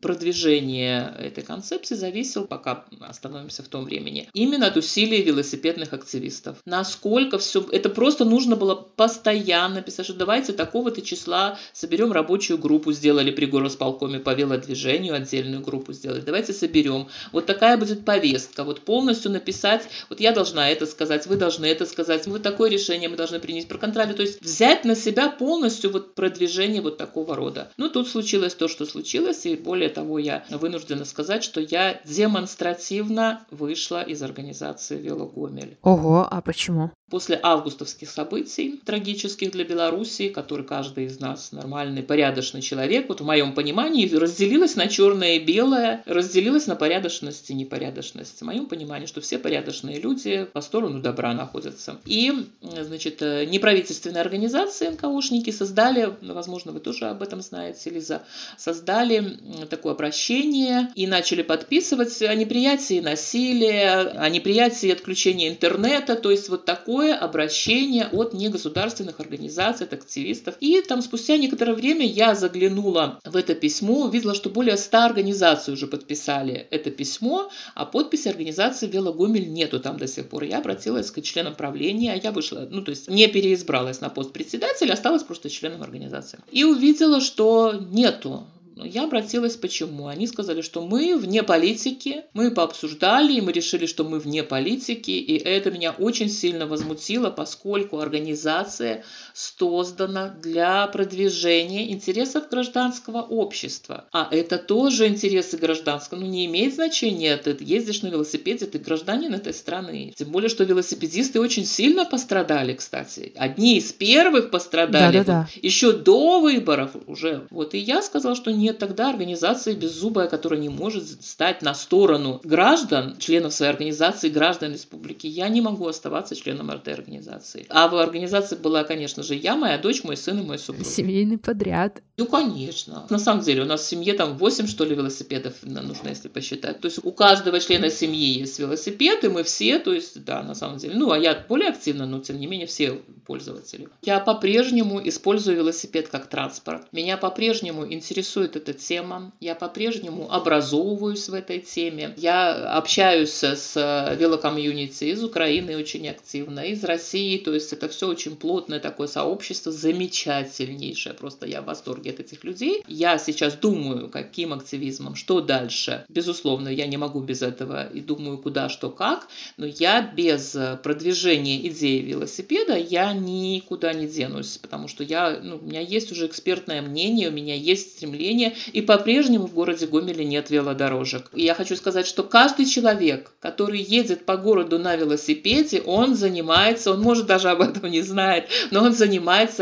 продвижение 0.00 1.14
этой 1.18 1.44
концепции 1.44 1.94
зависел, 1.94 2.46
пока 2.46 2.84
остановимся 3.00 3.62
в 3.62 3.68
том 3.68 3.84
времени, 3.84 4.28
именно 4.32 4.66
от 4.66 4.76
усилий 4.76 5.22
велосипедных 5.22 5.92
активистов. 5.92 6.58
Насколько 6.64 7.38
все... 7.38 7.66
Это 7.72 7.88
просто 7.88 8.24
нужно 8.24 8.56
было 8.56 8.74
постоянно 8.74 9.82
писать, 9.82 10.06
что 10.06 10.14
давайте 10.14 10.52
такого-то 10.52 11.02
числа 11.02 11.58
соберем 11.72 12.12
рабочую 12.12 12.58
группу, 12.58 12.92
сделали 12.92 13.30
при 13.30 13.46
горосполкоме 13.46 14.20
по 14.20 14.34
велодвижению, 14.34 15.14
отдельную 15.14 15.62
группу 15.62 15.92
сделали. 15.92 16.20
Давайте 16.20 16.52
соберем. 16.52 17.08
Вот 17.32 17.46
такая 17.46 17.76
будет 17.76 18.04
повестка. 18.04 18.64
Вот 18.64 18.80
полностью 18.80 19.30
написать, 19.30 19.88
вот 20.08 20.20
я 20.20 20.32
должна 20.32 20.68
это 20.70 20.87
сказать, 20.87 21.26
вы 21.26 21.37
должны 21.37 21.66
это 21.66 21.87
сказать, 21.87 22.26
вот 22.26 22.42
такое 22.42 22.70
решение 22.70 23.08
мы 23.08 23.16
должны 23.16 23.40
принять 23.40 23.68
про 23.68 23.78
контроль. 23.78 24.14
То 24.14 24.22
есть 24.22 24.40
взять 24.40 24.84
на 24.84 24.94
себя 24.94 25.28
полностью 25.28 25.90
вот 25.90 26.14
продвижение 26.14 26.82
вот 26.82 26.96
такого 26.96 27.34
рода. 27.34 27.70
Ну, 27.76 27.88
тут 27.88 28.08
случилось 28.08 28.54
то, 28.54 28.68
что 28.68 28.87
случилось, 28.87 29.38
и 29.46 29.57
более 29.57 29.88
того, 29.88 30.18
я 30.18 30.44
вынуждена 30.51 31.05
сказать, 31.05 31.44
что 31.44 31.61
я 31.61 32.01
демонстративно 32.05 33.46
вышла 33.51 34.03
из 34.03 34.22
организации 34.22 34.98
«Велогомель». 34.98 35.77
Ого, 35.83 36.27
а 36.31 36.40
почему? 36.40 36.90
После 37.11 37.40
августовских 37.42 38.11
событий, 38.11 38.81
трагических 38.85 39.51
для 39.51 39.64
Беларуси, 39.64 40.29
который 40.29 40.66
каждый 40.66 41.07
из 41.07 41.18
нас 41.21 41.53
нормальный, 41.53 42.03
порядочный 42.03 42.61
человек, 42.61 43.09
вот 43.09 43.23
в 43.23 43.25
моем 43.25 43.55
понимании, 43.55 44.07
разделилась 44.14 44.77
на 44.77 44.88
черное 44.88 45.37
и 45.37 45.38
белое, 45.38 46.03
разделилась 46.05 46.66
на 46.66 46.77
порядочность 46.77 47.49
и 47.49 47.55
непорядочность. 47.55 48.38
В 48.38 48.44
моем 48.44 48.66
понимании, 48.66 49.07
что 49.07 49.23
все 49.23 49.38
порядочные 49.38 49.99
люди 49.99 50.47
по 50.53 50.61
сторону 50.61 51.01
добра 51.01 51.33
находятся. 51.33 51.99
И, 52.05 52.47
значит, 52.61 53.23
неправительственные 53.23 54.21
организации, 54.21 54.88
НКОшники, 54.88 55.51
создали, 55.51 56.14
возможно, 56.21 56.73
вы 56.73 56.81
тоже 56.81 57.07
об 57.07 57.23
этом 57.23 57.40
знаете, 57.40 57.88
Лиза, 57.88 58.23
создали 58.59 59.38
такое 59.71 59.94
обращение 59.94 60.90
и 60.94 61.07
начали 61.07 61.40
подписывать 61.40 62.21
о 62.21 62.35
неприятии 62.35 63.01
насилия, 63.01 64.11
о 64.11 64.29
неприятии 64.29 64.90
отключения 64.90 65.49
интернета, 65.49 66.14
то 66.14 66.31
есть 66.31 66.51
вот 66.51 66.66
такое 66.66 66.97
такое 66.98 67.14
обращение 67.14 68.08
от 68.08 68.34
негосударственных 68.34 69.20
организаций, 69.20 69.87
от 69.87 69.92
активистов. 69.92 70.56
И 70.58 70.82
там 70.82 71.00
спустя 71.00 71.37
некоторое 71.37 71.74
время 71.74 72.04
я 72.04 72.34
заглянула 72.34 73.20
в 73.24 73.37
это 73.37 73.54
письмо, 73.54 74.06
увидела, 74.06 74.34
что 74.34 74.50
более 74.50 74.76
100 74.76 74.98
организаций 74.98 75.74
уже 75.74 75.87
подписали 75.87 76.66
это 76.72 76.90
письмо, 76.90 77.50
а 77.76 77.84
подписи 77.84 78.26
организации 78.26 78.88
Велогомель 78.88 79.48
нету 79.48 79.78
там 79.78 79.96
до 79.96 80.08
сих 80.08 80.28
пор. 80.28 80.42
Я 80.42 80.58
обратилась 80.58 81.12
к 81.12 81.22
членам 81.22 81.54
правления, 81.54 82.20
я 82.20 82.32
вышла, 82.32 82.66
ну 82.68 82.82
то 82.82 82.90
есть 82.90 83.08
не 83.08 83.28
переизбралась 83.28 84.00
на 84.00 84.08
пост 84.08 84.32
председателя, 84.32 84.94
осталась 84.94 85.22
просто 85.22 85.50
членом 85.50 85.84
организации. 85.84 86.40
И 86.50 86.64
увидела, 86.64 87.20
что 87.20 87.74
нету 87.92 88.44
я 88.85 89.05
обратилась 89.05 89.57
почему. 89.57 90.07
Они 90.07 90.27
сказали, 90.27 90.62
что 90.62 90.87
мы 90.87 91.17
вне 91.17 91.43
политики, 91.43 92.25
мы 92.33 92.51
пообсуждали, 92.51 93.35
и 93.35 93.41
мы 93.41 93.53
решили, 93.53 93.87
что 93.87 94.05
мы 94.05 94.19
вне 94.19 94.43
политики, 94.43 95.11
и 95.11 95.37
это 95.37 95.71
меня 95.71 95.93
очень 95.93 96.29
сильно 96.29 96.67
возмутило, 96.67 97.31
поскольку 97.31 97.99
организация 97.99 99.05
создана 99.38 100.29
для 100.29 100.87
продвижения 100.87 101.90
интересов 101.90 102.48
гражданского 102.48 103.22
общества. 103.22 104.05
А 104.12 104.29
это 104.31 104.59
тоже 104.59 105.09
интересы 105.09 105.57
гражданского. 105.57 106.20
Ну, 106.20 106.27
не 106.27 106.46
имеет 106.46 106.74
значения, 106.74 107.37
ты 107.37 107.57
ездишь 107.61 108.03
на 108.03 108.09
велосипеде, 108.09 108.66
ты 108.66 108.79
гражданин 108.79 109.35
этой 109.35 109.55
страны. 109.55 110.12
Тем 110.16 110.29
более, 110.29 110.48
что 110.48 110.64
велосипедисты 110.64 111.40
очень 111.40 111.64
сильно 111.64 112.05
пострадали, 112.05 112.74
кстати. 112.74 113.33
Одни 113.37 113.79
из 113.79 113.92
первых 113.92 114.51
пострадали. 114.51 115.18
Да, 115.18 115.24
да, 115.24 115.42
да. 115.42 115.48
Еще 115.62 115.92
до 115.92 116.40
выборов 116.40 116.92
уже. 117.07 117.46
Вот. 117.51 117.74
И 117.74 117.79
я 117.79 118.03
сказала, 118.03 118.37
что 118.37 118.53
не 118.53 118.68
нет 118.68 118.79
тогда 118.79 119.09
организации 119.09 119.72
беззубая, 119.74 120.29
которая 120.29 120.61
не 120.61 120.68
может 120.68 121.24
стать 121.24 121.62
на 121.62 121.72
сторону 121.72 122.38
граждан, 122.44 123.16
членов 123.18 123.55
своей 123.55 123.72
организации, 123.72 124.29
граждан 124.29 124.72
республики. 124.72 125.27
Я 125.27 125.48
не 125.48 125.62
могу 125.62 125.87
оставаться 125.87 126.37
членом 126.37 126.70
этой 126.70 126.92
организации. 126.92 127.64
А 127.70 127.88
в 127.88 127.96
организации 127.96 128.57
была, 128.57 128.85
конечно 128.85 129.22
же, 129.22 129.28
я, 129.35 129.57
моя 129.57 129.79
дочь, 129.79 130.05
мой 130.05 130.17
сын 130.17 130.38
и 130.38 130.43
мой 130.43 130.59
супруг. 130.59 130.87
Семейный 130.87 131.38
подряд. 131.38 132.03
Ну, 132.17 132.27
конечно. 132.27 133.07
На 133.11 133.19
самом 133.19 133.43
деле, 133.43 133.62
у 133.62 133.67
нас 133.67 133.83
в 133.83 133.88
семье 133.88 134.14
там 134.14 134.37
8, 134.37 134.67
что 134.67 134.85
ли, 134.85 134.95
велосипедов 134.95 135.55
нужно, 135.62 136.09
если 136.09 136.29
посчитать. 136.29 136.81
То 136.81 136.87
есть 136.87 136.99
у 137.03 137.12
каждого 137.12 137.61
члена 137.61 137.91
семьи 137.91 138.41
есть 138.41 138.59
велосипед, 138.59 139.25
и 139.25 139.29
мы 139.29 139.45
все, 139.45 139.79
то 139.79 139.93
есть, 139.93 140.25
да, 140.25 140.43
на 140.43 140.55
самом 140.55 140.79
деле. 140.79 140.95
Ну, 140.97 141.12
а 141.12 141.19
я 141.19 141.45
более 141.49 141.69
активно, 141.69 142.07
но 142.07 142.21
тем 142.21 142.41
не 142.41 142.47
менее 142.47 142.67
все 142.67 143.01
пользователи. 143.27 143.88
Я 144.03 144.19
по-прежнему 144.19 145.01
использую 145.07 145.57
велосипед 145.59 146.09
как 146.09 146.27
транспорт. 146.27 146.87
Меня 146.93 147.17
по-прежнему 147.17 147.87
интересует 147.87 148.57
эта 148.57 148.73
тема. 148.73 149.33
Я 149.41 149.55
по-прежнему 149.55 150.33
образовываюсь 150.33 151.29
в 151.29 151.35
этой 151.35 151.61
теме. 151.61 152.14
Я 152.17 152.73
общаюсь 152.73 153.45
с 153.45 154.17
велокомьюнити 154.19 155.05
из 155.05 155.23
Украины 155.23 155.77
очень 155.77 156.09
активно, 156.09 156.61
из 156.61 156.83
России. 156.83 157.38
То 157.38 157.55
есть 157.55 157.73
это 157.73 157.88
все 157.88 158.09
очень 158.09 158.37
плотное 158.37 158.81
такое 158.81 159.07
сообщество, 159.18 159.72
замечательнейшее. 159.72 161.12
Просто 161.12 161.44
я 161.46 161.61
в 161.61 161.64
восторге 161.64 162.11
от 162.11 162.20
этих 162.20 162.44
людей. 162.44 162.85
Я 162.87 163.18
сейчас 163.18 163.54
думаю, 163.54 164.09
каким 164.09 164.52
активизмом, 164.52 165.16
что 165.16 165.40
дальше. 165.40 166.04
Безусловно, 166.09 166.68
я 166.68 166.87
не 166.87 166.96
могу 166.96 167.20
без 167.20 167.42
этого 167.42 167.88
и 167.88 168.00
думаю, 168.00 168.38
куда, 168.38 168.68
что, 168.68 168.90
как. 168.90 169.26
Но 169.57 169.66
я 169.66 170.02
без 170.02 170.57
продвижения 170.85 171.66
идеи 171.66 172.00
велосипеда, 172.00 172.76
я 172.76 173.12
никуда 173.12 173.92
не 173.92 174.07
денусь, 174.07 174.59
потому 174.59 174.87
что 174.87 175.02
я, 175.02 175.40
ну, 175.42 175.57
у 175.57 175.66
меня 175.66 175.81
есть 175.81 176.12
уже 176.12 176.26
экспертное 176.26 176.81
мнение, 176.81 177.28
у 177.28 177.33
меня 177.33 177.57
есть 177.57 177.96
стремление, 177.96 178.54
и 178.72 178.83
по-прежнему 178.83 179.48
в 179.48 179.54
городе 179.54 179.88
Гомеле 179.88 180.24
нет 180.24 180.50
велодорожек. 180.50 181.28
И 181.35 181.42
я 181.42 181.54
хочу 181.54 181.74
сказать, 181.74 182.07
что 182.07 182.22
каждый 182.22 182.66
человек, 182.66 183.33
который 183.40 183.81
едет 183.81 184.26
по 184.26 184.37
городу 184.37 184.78
на 184.78 184.94
велосипеде, 184.94 185.81
он 185.81 186.14
занимается, 186.14 186.92
он 186.92 187.00
может 187.00 187.26
даже 187.26 187.50
об 187.50 187.62
этом 187.62 187.90
не 187.90 188.02
знает, 188.02 188.48
но 188.70 188.85
он 188.85 188.92
занимается 188.92 189.08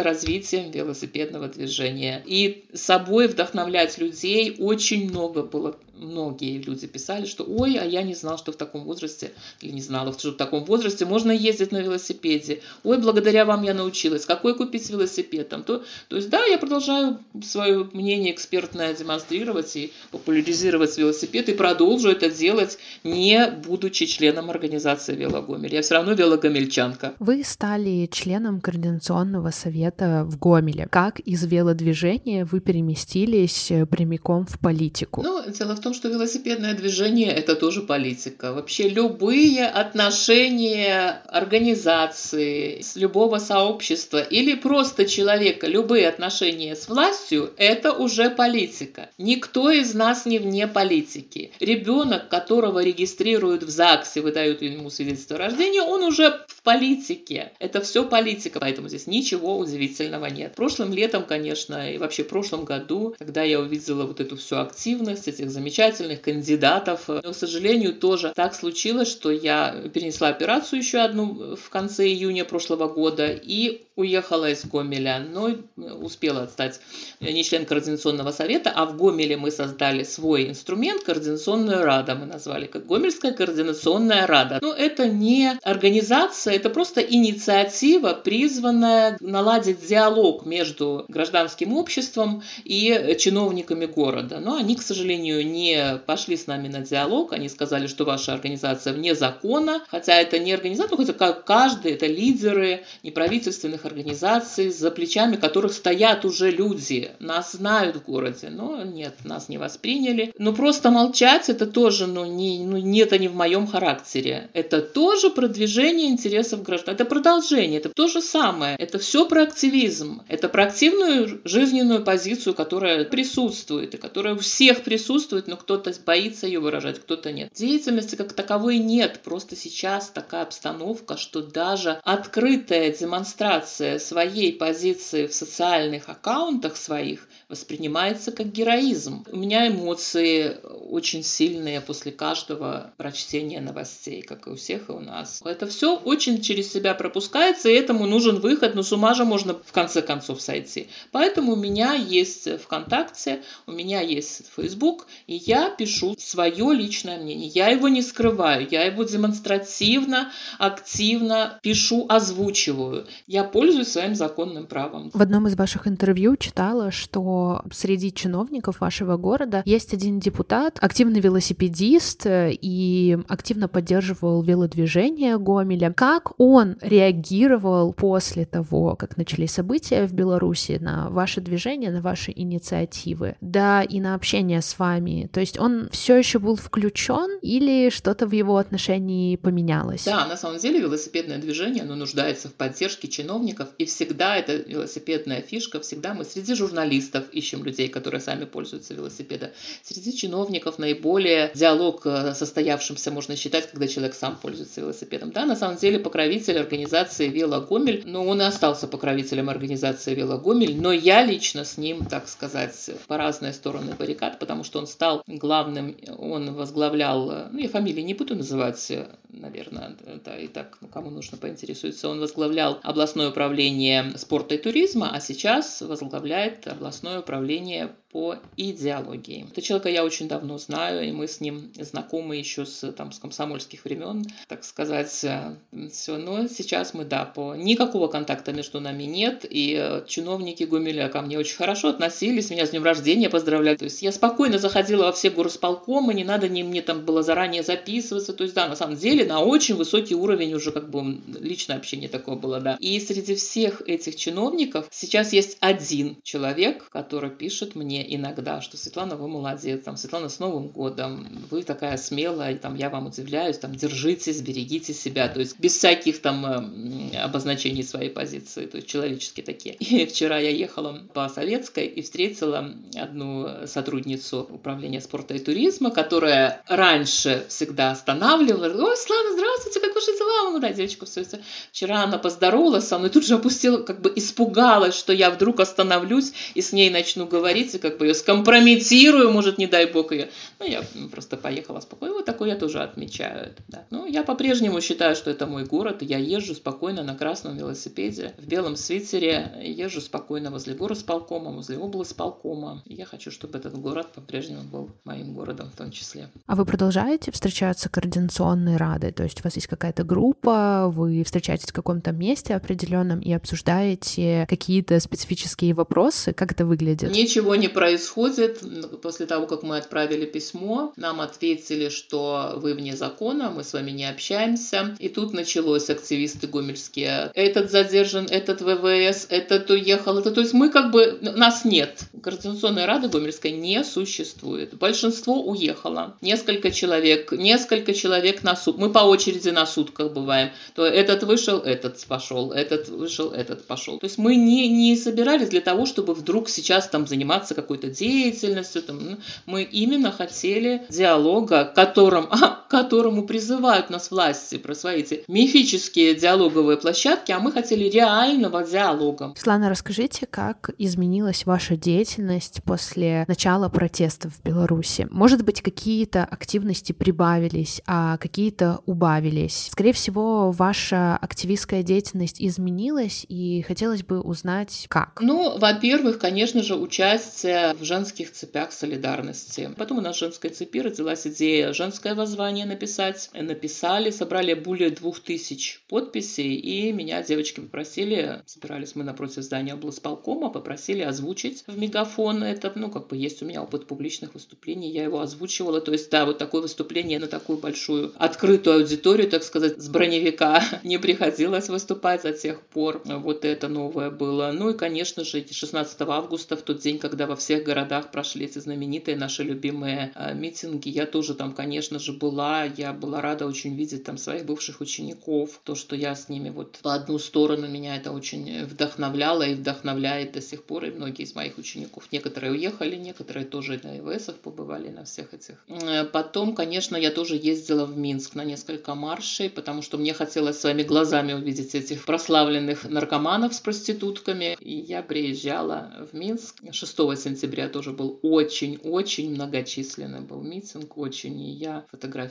развитием 0.03 0.71
велосипедного 0.71 1.49
движения. 1.49 2.23
И 2.27 2.65
собой 2.75 3.29
вдохновлять 3.29 3.99
людей 3.99 4.57
очень 4.59 5.09
много 5.09 5.43
было 5.43 5.79
многие 5.99 6.59
люди 6.59 6.87
писали, 6.87 7.27
что 7.27 7.45
ой, 7.45 7.77
а 7.79 7.85
я 7.85 8.03
не 8.03 8.15
знал, 8.15 8.39
что 8.39 8.53
в 8.53 8.57
таком 8.57 8.85
возрасте, 8.85 9.33
или 9.61 9.73
не 9.73 9.83
знала, 9.83 10.13
что 10.13 10.31
в 10.31 10.37
таком 10.37 10.65
возрасте 10.65 11.05
можно 11.05 11.33
ездить 11.33 11.73
на 11.73 11.79
велосипеде. 11.79 12.61
Ой, 12.85 12.99
благодаря 12.99 13.45
вам 13.45 13.63
я 13.63 13.75
научилась. 13.75 14.25
Какой 14.25 14.55
купить 14.55 14.89
велосипед? 14.91 15.49
Там, 15.49 15.63
то, 15.63 15.85
то 16.09 16.17
есть, 16.17 16.29
да, 16.31 16.45
я 16.45 16.59
продолжаю 16.59 17.19
свое 17.43 17.89
мнение 17.93 18.33
экспертное 18.33 18.95
демонстрировать 18.95 19.77
и 19.77 19.93
популяризировать 20.11 20.97
велосипед, 20.99 21.49
и 21.49 21.55
продолжу 21.55 22.09
это 22.11 22.31
делать, 22.31 22.79
не 23.05 23.47
будучи 23.67 24.07
членом 24.07 24.51
организации 24.51 25.15
«Велогомель». 25.15 25.75
Я 25.75 25.83
все 25.83 25.95
равно 25.95 26.13
велогомельчанка. 26.13 27.15
Вы 27.19 27.45
стали 27.45 28.09
членом 28.11 28.61
Координационного 28.61 29.51
совета 29.51 30.25
в 30.25 30.39
Гомеле. 30.39 30.87
Как 30.91 31.21
из 31.21 31.45
велодвижения 31.45 32.45
вы 32.45 32.61
переместились 32.61 33.73
прямиком 33.91 34.47
в 34.47 34.59
политику? 34.59 35.23
Ну, 35.23 35.43
дело 35.51 35.75
в 35.75 35.81
том, 35.81 35.86
что 35.95 36.09
велосипедное 36.09 36.75
движение– 36.75 37.33
это 37.35 37.57
тоже 37.57 37.83
политика. 37.83 38.53
Вообще 38.53 38.89
любые 38.89 39.67
отношения 39.67 41.23
организации, 41.29 42.81
с 42.81 42.97
любого 42.97 43.39
сообщества 43.39 44.21
или 44.21 44.55
просто 44.55 45.07
человека, 45.07 45.67
любые 45.67 46.09
отношения 46.09 46.77
с 46.77 46.89
властью– 46.89 47.53
это 47.57 47.93
уже 47.93 48.31
политика. 48.31 49.11
Никто 49.19 49.71
из 49.71 49.95
нас 49.95 50.27
не 50.27 50.39
вне 50.39 50.67
политики. 50.67 51.53
Ребенок, 51.61 52.29
которого 52.29 52.83
регистрируют 52.83 53.63
в 53.63 53.71
ЗАГСе, 53.71 54.21
выдают 54.21 54.63
ему 54.63 54.91
свидетельство 54.91 55.37
о 55.37 55.41
рождении, 55.41 55.81
он 55.81 56.03
уже 56.03 56.45
политике. 56.67 57.53
Это 57.61 57.81
все 57.81 58.05
политика, 58.05 58.59
поэтому 58.59 58.89
здесь 58.89 59.07
ничего 59.07 59.57
удивительного 59.57 60.27
нет. 60.27 60.57
Прошлым 60.57 60.93
летом, 60.93 61.23
конечно, 61.23 61.93
и 61.93 61.97
вообще 61.97 62.25
в 62.25 62.29
прошлом 62.29 62.65
году, 62.65 63.15
когда 63.21 63.45
я 63.45 63.61
увидела 63.61 64.05
вот 64.05 64.21
эту 64.21 64.37
всю 64.37 64.57
активность 64.57 65.29
этих 65.29 65.49
замечательных 65.49 66.23
кандидатов. 66.23 67.05
Но, 67.07 67.23
к 67.23 67.37
сожалению, 67.37 67.95
тоже 67.95 68.33
так 68.35 68.53
случилось, 68.53 69.09
что 69.09 69.31
я 69.31 69.77
перенесла 69.95 70.27
операцию 70.27 70.81
еще 70.81 70.99
одну 70.99 71.55
в 71.55 71.71
конце 71.71 72.09
июня 72.09 72.45
прошлого 72.45 72.89
года 72.89 73.29
и 73.29 73.86
уехала 73.97 74.51
из 74.51 74.65
Гомеля, 74.67 75.19
но 75.19 75.51
успела 75.77 76.47
стать 76.47 76.81
не 77.21 77.43
член 77.43 77.65
Координационного 77.65 78.31
совета, 78.31 78.71
а 78.75 78.85
в 78.85 78.97
Гомеле 78.97 79.37
мы 79.37 79.51
создали 79.51 80.05
свой 80.05 80.51
инструмент, 80.51 81.03
Координационная 81.03 81.83
рада 81.83 82.15
мы 82.15 82.27
назвали, 82.27 82.67
как 82.67 82.87
Гомельская 82.87 83.33
координационная 83.33 84.27
рада. 84.27 84.59
Но 84.61 84.73
это 84.73 85.09
не 85.09 85.59
организация, 85.63 86.55
это 86.55 86.69
просто 86.69 87.01
инициатива, 87.01 88.13
призванная 88.13 89.17
наладить 89.21 89.87
диалог 89.87 90.45
между 90.45 91.07
гражданским 91.09 91.73
обществом 91.73 92.43
и 92.65 93.17
чиновниками 93.19 93.87
города. 93.87 94.41
Но 94.41 94.57
они, 94.57 94.77
к 94.77 94.83
сожалению, 94.83 95.47
не 95.47 95.99
пошли 96.07 96.37
с 96.37 96.47
нами 96.47 96.69
на 96.69 96.81
диалог, 96.81 97.33
они 97.33 97.49
сказали, 97.49 97.87
что 97.87 98.05
ваша 98.05 98.35
организация 98.35 98.93
вне 98.93 99.15
закона, 99.15 99.83
хотя 99.89 100.15
это 100.21 100.39
не 100.39 100.53
организация, 100.53 100.97
хотя 100.97 101.13
каждый, 101.33 101.93
это 101.93 102.07
лидеры 102.07 102.85
неправительственных 103.03 103.86
организаций, 103.87 104.71
за 104.71 104.91
плечами 104.91 105.37
которых 105.37 105.73
стоят 105.73 106.25
уже 106.25 106.51
люди, 106.51 107.11
нас 107.19 107.53
знают 107.53 107.97
в 107.97 108.05
городе, 108.05 108.49
но 108.51 108.83
нет, 108.85 109.15
нас 109.25 109.49
не 109.49 109.59
восприняли. 109.59 110.33
Но 110.39 110.53
просто 110.53 110.91
молчать 110.91 111.49
это 111.49 111.67
тоже, 111.67 112.07
ну, 112.07 112.25
не, 112.25 112.65
ну, 112.65 112.77
не 112.77 113.01
это 113.01 113.19
не 113.19 113.29
в 113.29 113.35
моем 113.35 113.67
характере. 113.67 114.51
Это 114.53 114.81
тоже 114.81 115.31
продвижение 115.31 116.09
интересов 116.09 116.63
граждан, 116.63 116.95
это 116.95 117.05
продолжение, 117.05 117.79
это 117.79 117.89
то 117.89 118.09
же 118.09 118.21
самое. 118.21 118.77
Это 118.77 118.99
все 118.99 119.27
про 119.27 119.43
активизм, 119.43 120.23
это 120.29 120.49
про 120.49 120.65
активную 120.65 121.41
жизненную 121.45 122.05
позицию, 122.05 122.55
которая 122.55 123.05
присутствует 123.05 123.95
и 123.95 123.99
которая 123.99 124.35
у 124.35 124.39
всех 124.39 124.83
присутствует, 124.83 125.47
но 125.47 125.57
кто-то 125.57 125.93
боится 126.05 126.47
ее 126.47 126.61
выражать, 126.61 127.01
кто-то 127.01 127.33
нет. 127.33 127.51
Деятельности 127.55 128.17
как 128.17 128.33
таковой 128.33 128.79
нет, 128.79 129.21
просто 129.25 129.57
сейчас 129.57 130.09
такая 130.09 130.43
обстановка, 130.43 131.17
что 131.17 131.43
даже 131.43 132.01
открытая 132.05 132.93
демонстрация 132.93 133.76
публикация 133.77 133.99
своей 133.99 134.53
позиции 134.53 135.27
в 135.27 135.35
социальных 135.35 136.09
аккаунтах 136.09 136.77
своих 136.77 137.29
воспринимается 137.49 138.33
как 138.33 138.51
героизм. 138.51 139.25
У 139.31 139.37
меня 139.37 139.69
эмоции 139.69 140.57
очень 140.91 141.23
сильные 141.23 141.81
после 141.81 142.11
каждого 142.13 142.93
прочтения 142.97 143.61
новостей, 143.61 144.23
как 144.23 144.47
и 144.47 144.51
у 144.51 144.57
всех 144.57 144.89
и 144.89 144.93
у 144.93 145.01
нас. 145.01 145.43
Это 145.45 145.67
все 145.67 145.97
очень 145.97 146.41
через 146.41 146.73
себя 146.73 146.95
пропускается, 146.95 147.69
и 147.69 147.75
этому 147.75 148.07
нужен 148.07 148.41
выход, 148.41 148.75
но 148.75 148.83
с 148.83 148.93
ума 148.93 149.15
же 149.15 149.25
можно 149.25 149.55
в 149.55 149.73
конце 149.73 150.03
концов 150.03 150.41
сойти. 150.41 150.89
Поэтому 151.13 151.53
у 151.53 151.57
меня 151.57 151.95
есть 151.95 152.49
ВКонтакте, 152.63 153.43
у 153.67 153.73
меня 153.73 154.01
есть 154.01 154.45
Facebook, 154.57 155.07
и 155.27 155.35
я 155.35 155.71
пишу 155.71 156.17
свое 156.19 156.73
личное 156.73 157.19
мнение. 157.19 157.49
Я 157.49 157.69
его 157.69 157.89
не 157.89 158.03
скрываю, 158.03 158.67
я 158.71 158.85
его 158.85 159.05
демонстративно, 159.05 160.33
активно 160.59 161.61
пишу, 161.63 162.07
озвучиваю. 162.09 163.07
Я 163.27 163.45
пользуюсь 163.45 163.66
своим 163.85 164.15
законным 164.15 164.67
правом. 164.67 165.11
В 165.13 165.21
одном 165.21 165.47
из 165.47 165.57
ваших 165.57 165.87
интервью 165.89 166.37
читала, 166.37 166.91
что 166.91 167.63
среди 167.73 168.13
чиновников 168.13 168.81
вашего 168.81 169.17
города 169.17 169.63
есть 169.65 169.95
один 169.95 170.21
депутат, 170.21 170.79
активный 170.81 171.21
велосипедист 171.21 172.27
э, 172.27 172.53
и 172.53 173.19
активно 173.29 173.69
поддерживал 173.69 174.43
велодвижение 174.43 175.39
Гомеля. 175.39 175.93
Как 175.93 176.39
он 176.39 176.77
реагировал 176.81 177.93
после 177.93 178.45
того, 178.45 178.97
как 178.97 179.17
начались 179.17 179.53
события 179.53 180.07
в 180.07 180.13
Беларуси 180.13 180.79
на 180.81 181.09
ваше 181.11 181.41
движение, 181.41 181.91
на 181.91 182.01
ваши 182.01 182.33
инициативы, 182.35 183.37
да 183.41 183.83
и 183.83 184.01
на 184.01 184.15
общение 184.15 184.63
с 184.63 184.79
вами? 184.79 185.29
То 185.33 185.41
есть 185.41 185.59
он 185.59 185.89
все 185.91 186.17
еще 186.17 186.39
был 186.39 186.57
включен 186.57 187.39
или 187.43 187.91
что-то 187.91 188.27
в 188.27 188.33
его 188.33 188.57
отношении 188.59 189.37
поменялось? 189.37 190.05
Да, 190.05 190.27
на 190.27 190.37
самом 190.37 190.59
деле 190.59 190.81
велосипедное 190.81 191.39
движение, 191.39 191.83
оно 191.83 191.95
нуждается 191.95 192.49
в 192.49 192.55
поддержке 192.55 193.09
чиновников 193.09 193.56
чиновников, 193.57 193.69
и 193.79 193.85
всегда 193.85 194.37
это 194.37 194.55
велосипедная 194.55 195.41
фишка, 195.41 195.81
всегда 195.81 196.15
мы 196.15 196.25
среди 196.25 196.55
журналистов 196.55 197.25
ищем 197.33 197.65
людей, 197.65 197.89
которые 197.89 198.21
сами 198.21 198.45
пользуются 198.45 198.95
велосипедом. 198.95 199.51
Среди 199.83 200.17
чиновников 200.17 200.79
наиболее 200.79 201.51
диалог 201.55 202.07
э, 202.07 202.35
состоявшимся 202.35 203.11
можно 203.11 203.37
считать, 203.37 203.71
когда 203.71 203.89
человек 203.89 204.15
сам 204.15 204.37
пользуется 204.37 204.81
велосипедом. 204.81 205.31
Да, 205.31 205.45
на 205.45 205.57
самом 205.57 205.77
деле 205.77 205.99
покровитель 205.99 206.59
организации 206.59 207.29
Велогомель, 207.29 208.03
но 208.07 208.25
он 208.25 208.41
и 208.41 208.45
остался 208.45 208.87
покровителем 208.87 209.49
организации 209.49 210.15
Велогомель, 210.15 210.81
но 210.81 210.93
я 210.93 211.25
лично 211.25 211.65
с 211.65 211.79
ним, 211.79 212.05
так 212.05 212.29
сказать, 212.29 212.91
по 213.07 213.17
разные 213.17 213.53
стороны 213.53 213.95
баррикад, 213.95 214.39
потому 214.39 214.65
что 214.65 214.79
он 214.79 214.87
стал 214.87 215.23
главным, 215.27 215.97
он 216.19 216.55
возглавлял, 216.55 217.31
э, 217.31 217.49
ну 217.53 217.59
я 217.59 217.69
фамилии 217.69 218.03
не 218.03 218.15
буду 218.15 218.37
называть, 218.37 218.91
э, 218.91 219.07
наверное, 219.31 219.97
да, 220.25 220.37
и 220.37 220.47
так, 220.47 220.79
ну, 220.81 220.89
кому 220.89 221.11
нужно 221.11 221.39
поинтересуется, 221.39 222.09
он 222.09 222.21
возглавлял 222.21 222.79
областное 222.83 223.29
управление 223.29 223.46
управление 223.47 224.19
спорта 224.19 224.57
и 224.57 224.59
туризма, 224.59 225.11
а 225.15 225.21
сейчас 225.21 225.81
возглавляет 225.81 226.67
областное 226.67 227.21
управление 227.21 227.95
по 228.11 228.37
идеологии. 228.57 229.47
Это 229.51 229.61
человека 229.61 229.89
я 229.89 230.05
очень 230.05 230.29
давно 230.29 230.59
знаю, 230.59 231.07
и 231.07 231.13
мы 231.13 231.27
с 231.27 231.41
ним 231.41 231.73
знакомы 231.79 232.37
еще 232.37 232.65
с, 232.65 232.93
там, 232.93 233.13
с 233.13 233.19
комсомольских 233.19 233.85
времен, 233.85 234.25
так 234.49 234.65
сказать. 234.65 235.11
Все. 235.11 236.17
Но 236.17 236.47
сейчас 236.47 236.95
мы, 236.95 237.05
да, 237.05 237.25
по... 237.25 237.55
никакого 237.55 238.09
контакта 238.09 238.53
между 238.53 238.81
нами 238.81 239.03
нет, 239.05 239.45
и 239.49 239.77
э, 239.79 240.05
чиновники 240.07 240.65
Гумиля 240.65 241.09
ко 241.09 241.21
мне 241.23 241.39
очень 241.39 241.57
хорошо 241.57 241.89
относились, 241.89 242.51
меня 242.51 242.67
с 242.67 242.71
днем 242.71 242.85
рождения 242.85 243.29
поздравляли. 243.29 243.77
То 243.77 243.85
есть 243.85 244.03
я 244.03 244.13
спокойно 244.13 244.59
заходила 244.59 245.05
во 245.05 245.13
все 245.13 245.31
горосполкомы, 245.31 246.15
не 246.15 246.25
надо 246.25 246.49
не 246.49 246.63
мне 246.63 246.83
там 246.83 247.05
было 247.05 247.23
заранее 247.23 247.63
записываться. 247.63 248.33
То 248.33 248.45
есть, 248.45 248.55
да, 248.55 248.69
на 248.69 248.77
самом 248.77 248.97
деле, 248.97 249.25
на 249.25 249.41
очень 249.41 249.75
высокий 249.75 250.15
уровень 250.15 250.55
уже 250.55 250.71
как 250.73 250.91
бы 250.91 251.19
личное 251.41 251.77
общение 251.77 252.09
такое 252.09 252.37
было, 252.37 252.61
да. 252.61 252.77
И 252.81 253.01
среди 253.01 253.35
всех 253.35 253.83
этих 253.87 254.17
чиновников 254.17 254.89
сейчас 254.91 255.33
есть 255.33 255.59
один 255.61 256.17
человек, 256.23 256.89
который 256.91 257.31
пишет 257.31 257.75
мне 257.75 257.96
иногда, 258.03 258.61
что 258.61 258.77
Светлана, 258.77 259.17
вы 259.17 259.29
молодец, 259.29 259.83
там, 259.85 259.97
Светлана, 259.97 260.29
с 260.29 260.39
Новым 260.39 260.69
годом, 260.69 261.27
вы 261.51 261.63
такая 261.63 261.97
смелая, 261.97 262.57
там, 262.57 262.75
я 262.77 262.91
вам 262.91 263.07
удивляюсь, 263.07 263.59
там, 263.59 263.75
держитесь, 263.75 264.41
берегите 264.41 264.93
себя, 264.93 265.29
то 265.29 265.41
есть 265.41 265.59
без 265.59 265.77
всяких 265.77 266.21
там 266.21 266.45
э, 266.47 267.19
обозначений 267.19 267.85
своей 267.85 268.11
позиции, 268.11 268.67
то 268.67 268.77
есть 268.77 268.89
человеческие 268.89 269.45
такие. 269.45 269.75
И 269.77 270.07
вчера 270.07 270.39
я 270.39 270.51
ехала 270.51 271.01
по 271.15 271.29
Советской 271.29 271.87
и 271.87 272.03
встретила 272.03 272.73
одну 272.95 273.67
сотрудницу 273.67 274.47
управления 274.51 275.01
спорта 275.01 275.35
и 275.35 275.39
туризма, 275.39 275.91
которая 275.91 276.63
раньше 276.69 277.47
всегда 277.49 277.93
останавливала, 277.93 278.67
ой, 278.67 278.97
Слава, 278.97 279.33
здравствуйте, 279.33 279.81
как 279.81 279.95
ваши 279.95 280.13
дела? 280.19 280.51
Ну 280.51 280.59
да, 280.59 280.73
девочка, 280.73 281.07
все, 281.07 281.25
все. 281.25 281.39
Вчера 281.71 282.03
она 282.03 282.19
поздоровалась 282.19 282.89
со 282.89 282.99
мной, 282.99 283.11
тут 283.11 283.25
же 283.25 283.35
опустила, 283.35 283.79
как 283.83 284.01
бы 284.01 284.13
испугалась, 284.17 284.97
что 284.97 285.13
я 285.13 285.31
вдруг 285.31 285.61
остановлюсь 285.61 286.33
и 286.55 286.63
с 286.63 286.73
ней 286.73 286.91
начну 286.91 287.27
говорить, 287.27 287.75
и 287.75 287.79
как 287.87 287.99
бы 287.99 288.07
ее 288.07 288.15
скомпрометирую, 288.15 289.33
может, 289.33 289.59
не 289.59 289.67
дай 289.67 289.87
бог 289.87 290.13
ее. 290.13 290.29
Ну, 290.59 290.67
я 290.67 290.83
просто 291.13 291.37
поехала 291.37 291.81
спокойно. 291.81 292.15
Вот 292.15 292.25
такое 292.25 292.51
я 292.51 292.57
тоже 292.57 292.81
отмечаю. 292.81 293.55
Да. 293.69 293.85
Ну, 293.91 294.07
я 294.07 294.25
по-прежнему 294.25 294.81
считаю, 294.81 295.15
что 295.15 295.31
это 295.31 295.47
мой 295.47 295.65
город. 295.65 296.03
Я 296.03 296.19
езжу 296.19 296.55
спокойно 296.55 297.05
на 297.05 297.15
красном 297.15 297.57
велосипеде, 297.57 298.35
в 298.39 298.47
белом 298.47 298.77
свитере, 298.77 299.53
езжу 299.63 300.01
спокойно 300.01 300.51
возле 300.51 300.75
горосполкома, 300.75 301.53
возле 301.53 301.79
облсполкома. 301.79 302.83
Я 302.87 303.05
хочу, 303.05 303.31
чтобы 303.31 303.59
этот 303.59 303.79
город 303.79 304.09
по-прежнему 304.15 304.63
был 304.63 304.91
моим 305.05 305.35
городом 305.35 305.71
в 305.71 305.77
том 305.77 305.93
числе. 305.93 306.29
А 306.47 306.57
вы 306.57 306.65
продолжаете 306.65 307.31
встречаться 307.31 307.89
координационной 307.89 308.77
радой? 308.77 309.13
То 309.13 309.23
есть 309.23 309.41
у 309.41 309.45
вас 309.45 309.55
есть 309.55 309.69
какая-то 309.69 310.03
группа, 310.03 310.91
вы 310.93 311.23
встречаетесь 311.23 311.69
в 311.69 311.73
каком-то 311.73 312.11
месте 312.11 312.57
определенном 312.57 313.21
и 313.21 313.33
обсуждаете 313.33 314.47
какие-то 314.49 314.99
специфические 314.99 315.75
вопросы? 315.75 316.33
Как 316.33 316.53
это 316.53 316.67
выглядит? 316.67 317.13
Ничего 317.13 317.55
не 317.55 317.69
происходит. 317.77 318.63
После 319.03 319.27
того, 319.27 319.47
как 319.47 319.63
мы 319.63 319.77
отправили 319.77 320.25
письмо, 320.25 320.95
нам 320.97 321.21
ответили, 321.21 321.91
что 321.91 322.55
вы 322.57 322.73
вне 322.73 322.97
закона, 322.97 323.51
мы 323.51 323.65
с 323.65 323.75
вами 323.75 323.91
не 323.91 324.07
общаемся. 324.09 324.97
И 324.99 325.11
тут 325.11 325.35
началось 325.35 325.91
активисты 325.91 326.47
гомельские. 326.47 327.31
Этот 327.35 327.71
задержан, 327.71 328.29
этот 328.31 328.63
ВВС, 328.63 329.27
этот 329.29 329.69
уехал. 329.69 330.17
Это, 330.17 330.31
то 330.31 330.41
есть 330.41 330.55
мы 330.55 330.71
как 330.71 330.91
бы... 330.91 331.19
Нас 331.21 331.67
нет. 331.67 332.01
Координационной 332.23 332.87
рады 332.87 333.09
гомельской 333.09 333.51
не 333.51 333.85
существует. 333.85 334.73
Большинство 334.79 335.43
уехало. 335.43 336.17
Несколько 336.23 336.71
человек, 336.71 337.31
несколько 337.33 337.93
человек 337.93 338.43
на 338.43 338.57
суд. 338.57 338.79
Мы 338.79 338.91
по 338.91 339.01
очереди 339.01 339.51
на 339.51 339.67
сутках 339.67 340.15
бываем. 340.15 340.49
То 340.75 340.87
этот 340.87 341.25
вышел, 341.25 341.59
этот 341.59 342.03
пошел, 342.07 342.53
этот 342.53 342.89
вышел, 342.89 343.33
этот 343.33 343.67
пошел. 343.67 343.99
То 343.99 344.07
есть 344.07 344.17
мы 344.17 344.37
не, 344.37 344.67
не 344.67 344.97
собирались 344.97 345.51
для 345.51 345.61
того, 345.61 345.85
чтобы 345.85 346.15
вдруг 346.15 346.49
сейчас 346.49 346.89
там 346.89 347.07
заниматься 347.07 347.55
какой 347.55 347.66
какой-то 347.67 347.91
деятельностью. 347.91 348.83
Там, 348.83 348.99
ну, 349.05 349.19
мы 349.45 349.63
именно 349.63 350.13
хотели 350.13 350.87
диалога, 350.89 351.65
которым, 351.65 352.29
которому 352.69 353.27
призывают 353.27 353.91
нас 353.91 354.11
власти 354.11 354.59
про 354.59 354.75
свои 354.75 354.97
эти 355.01 355.25
мифические 355.29 356.15
диалоговые 356.15 356.79
площадки, 356.79 357.33
а 357.33 357.39
мы 357.39 357.53
хотели 357.53 357.85
реального 357.85 358.65
диалога. 358.65 359.33
Светлана, 359.37 359.69
расскажите, 359.69 360.27
как 360.27 360.71
изменилась 360.79 361.47
ваша 361.47 361.77
деятельность 361.77 362.63
после 362.65 363.25
начала 363.29 363.69
протестов 363.69 364.33
в 364.35 364.43
Беларуси? 364.43 365.07
Может 365.11 365.45
быть, 365.45 365.63
какие-то 365.63 366.25
активности 366.25 366.93
прибавились, 366.93 367.83
а 367.87 368.17
какие-то 368.17 368.81
убавились? 368.87 369.69
Скорее 369.71 369.93
всего, 369.93 370.51
ваша 370.51 371.17
активистская 371.17 371.83
деятельность 371.83 372.41
изменилась, 372.41 373.27
и 373.29 373.63
хотелось 373.63 374.03
бы 374.03 374.21
узнать, 374.21 374.87
как. 374.89 375.21
Ну, 375.21 375.59
во-первых, 375.59 376.19
конечно 376.19 376.63
же, 376.63 376.75
участие 376.75 377.75
в 377.75 377.85
женских 377.85 378.33
цепях 378.33 378.73
солидарности. 378.73 379.71
Потом 379.77 379.99
у 379.99 380.01
нас 380.01 380.17
в 380.17 380.19
женской 380.19 380.51
цепи 380.51 380.79
родилась 380.81 381.27
идея 381.27 381.73
женское 381.73 382.15
воззвание 382.15 382.56
написать. 382.65 383.31
Написали, 383.35 384.11
собрали 384.11 384.55
более 384.55 384.91
двух 384.91 385.21
тысяч 385.21 385.83
подписей, 385.89 386.55
и 386.55 386.93
меня 386.93 387.23
девочки 387.23 387.61
попросили, 387.61 388.43
собирались 388.47 388.95
мы 388.95 389.05
напротив 389.05 389.43
здания 389.43 389.75
облсполкома, 389.75 390.51
попросили 390.51 391.03
озвучить 391.03 391.65
в 391.67 391.79
мегафон 391.79 392.43
это, 392.43 392.73
ну, 392.75 392.91
как 392.91 393.09
бы 393.09 393.17
есть 393.17 393.43
у 393.43 393.47
меня 393.47 393.63
опыт 393.63 393.87
публичных 393.87 394.35
выступлений, 394.35 394.91
я 394.91 395.05
его 395.05 395.21
озвучивала, 395.21 395.81
то 395.81 395.93
есть, 395.93 396.11
да, 396.11 396.25
вот 396.25 396.39
такое 396.39 396.63
выступление 396.63 397.19
на 397.19 397.27
такую 397.27 397.59
большую 397.59 398.13
открытую 398.17 398.77
аудиторию, 398.77 399.29
так 399.29 399.43
сказать, 399.43 399.83
с 399.83 399.89
броневика 399.89 400.63
не 400.83 400.99
приходилось 400.99 401.69
выступать 401.69 402.23
до 402.23 402.33
тех 402.33 402.63
пор, 402.63 403.03
вот 403.05 403.45
это 403.45 403.69
новое 403.69 404.11
было. 404.11 404.53
Ну 404.53 404.71
и, 404.71 404.77
конечно 404.77 405.25
же, 405.25 405.45
16 405.49 406.01
августа, 406.03 406.57
в 406.57 406.63
тот 406.63 406.81
день, 406.81 406.99
когда 406.99 407.27
во 407.27 407.37
всех 407.37 407.65
городах 407.65 408.11
прошли 408.11 408.47
эти 408.47 408.59
знаменитые 408.59 409.17
наши 409.17 409.43
любимые 409.43 410.13
э, 410.15 410.35
митинги. 410.35 410.89
Я 410.89 411.07
тоже 411.07 411.35
там, 411.35 411.53
конечно 411.53 411.99
же, 411.99 412.13
была. 412.13 412.46
Я 412.77 412.93
была 412.93 413.21
рада 413.21 413.47
очень 413.47 413.75
видеть 413.77 414.05
там 414.05 414.19
своих 414.19 414.45
бывших 414.45 414.81
учеников. 414.81 415.61
То, 415.65 415.75
что 415.75 415.97
я 415.97 416.15
с 416.15 416.29
ними 416.29 416.51
вот 416.51 416.79
по 416.83 416.95
одну 416.95 417.19
сторону, 417.19 417.69
меня 417.69 417.97
это 417.97 418.13
очень 418.13 418.65
вдохновляло 418.65 419.43
и 419.43 419.55
вдохновляет 419.55 420.33
до 420.33 420.41
сих 420.41 420.65
пор. 420.65 420.85
И 420.85 420.91
многие 420.91 421.23
из 421.23 421.35
моих 421.35 421.59
учеников, 421.59 422.09
некоторые 422.13 422.53
уехали, 422.53 422.97
некоторые 422.97 423.47
тоже 423.47 423.81
на 423.83 423.99
ИВСах 423.99 424.37
побывали, 424.37 424.89
на 424.89 425.05
всех 425.05 425.35
этих. 425.35 425.57
Э, 425.69 426.05
потом, 426.05 426.55
конечно, 426.55 426.97
я 426.97 427.11
тоже 427.11 427.37
ездила 427.37 427.85
в 427.85 427.97
Минск 427.97 428.35
на 428.35 428.45
несколько 428.45 428.95
маршей, 428.95 429.51
потому 429.51 429.83
что 429.83 429.99
мне 429.99 430.13
хотелось 430.13 430.61
своими 430.61 430.83
глазами 430.83 431.33
увидеть 431.33 431.75
этих 431.75 432.05
прославленных 432.05 432.89
наркоманов 432.89 433.55
с 433.55 433.61
проститутками. 433.61 434.57
И 434.61 434.75
я 434.75 435.03
приезжала 435.03 436.09
в 436.13 436.17
Минск 436.17 436.57
6 436.71 436.97
сентября 437.17 437.69
тоже 437.69 437.93
был 437.93 438.19
очень-очень 438.23 439.31
многочисленный 439.31 440.21
был 440.21 440.43
митинг, 440.43 440.97
очень, 440.97 441.41
и 441.41 441.51
я 441.53 441.85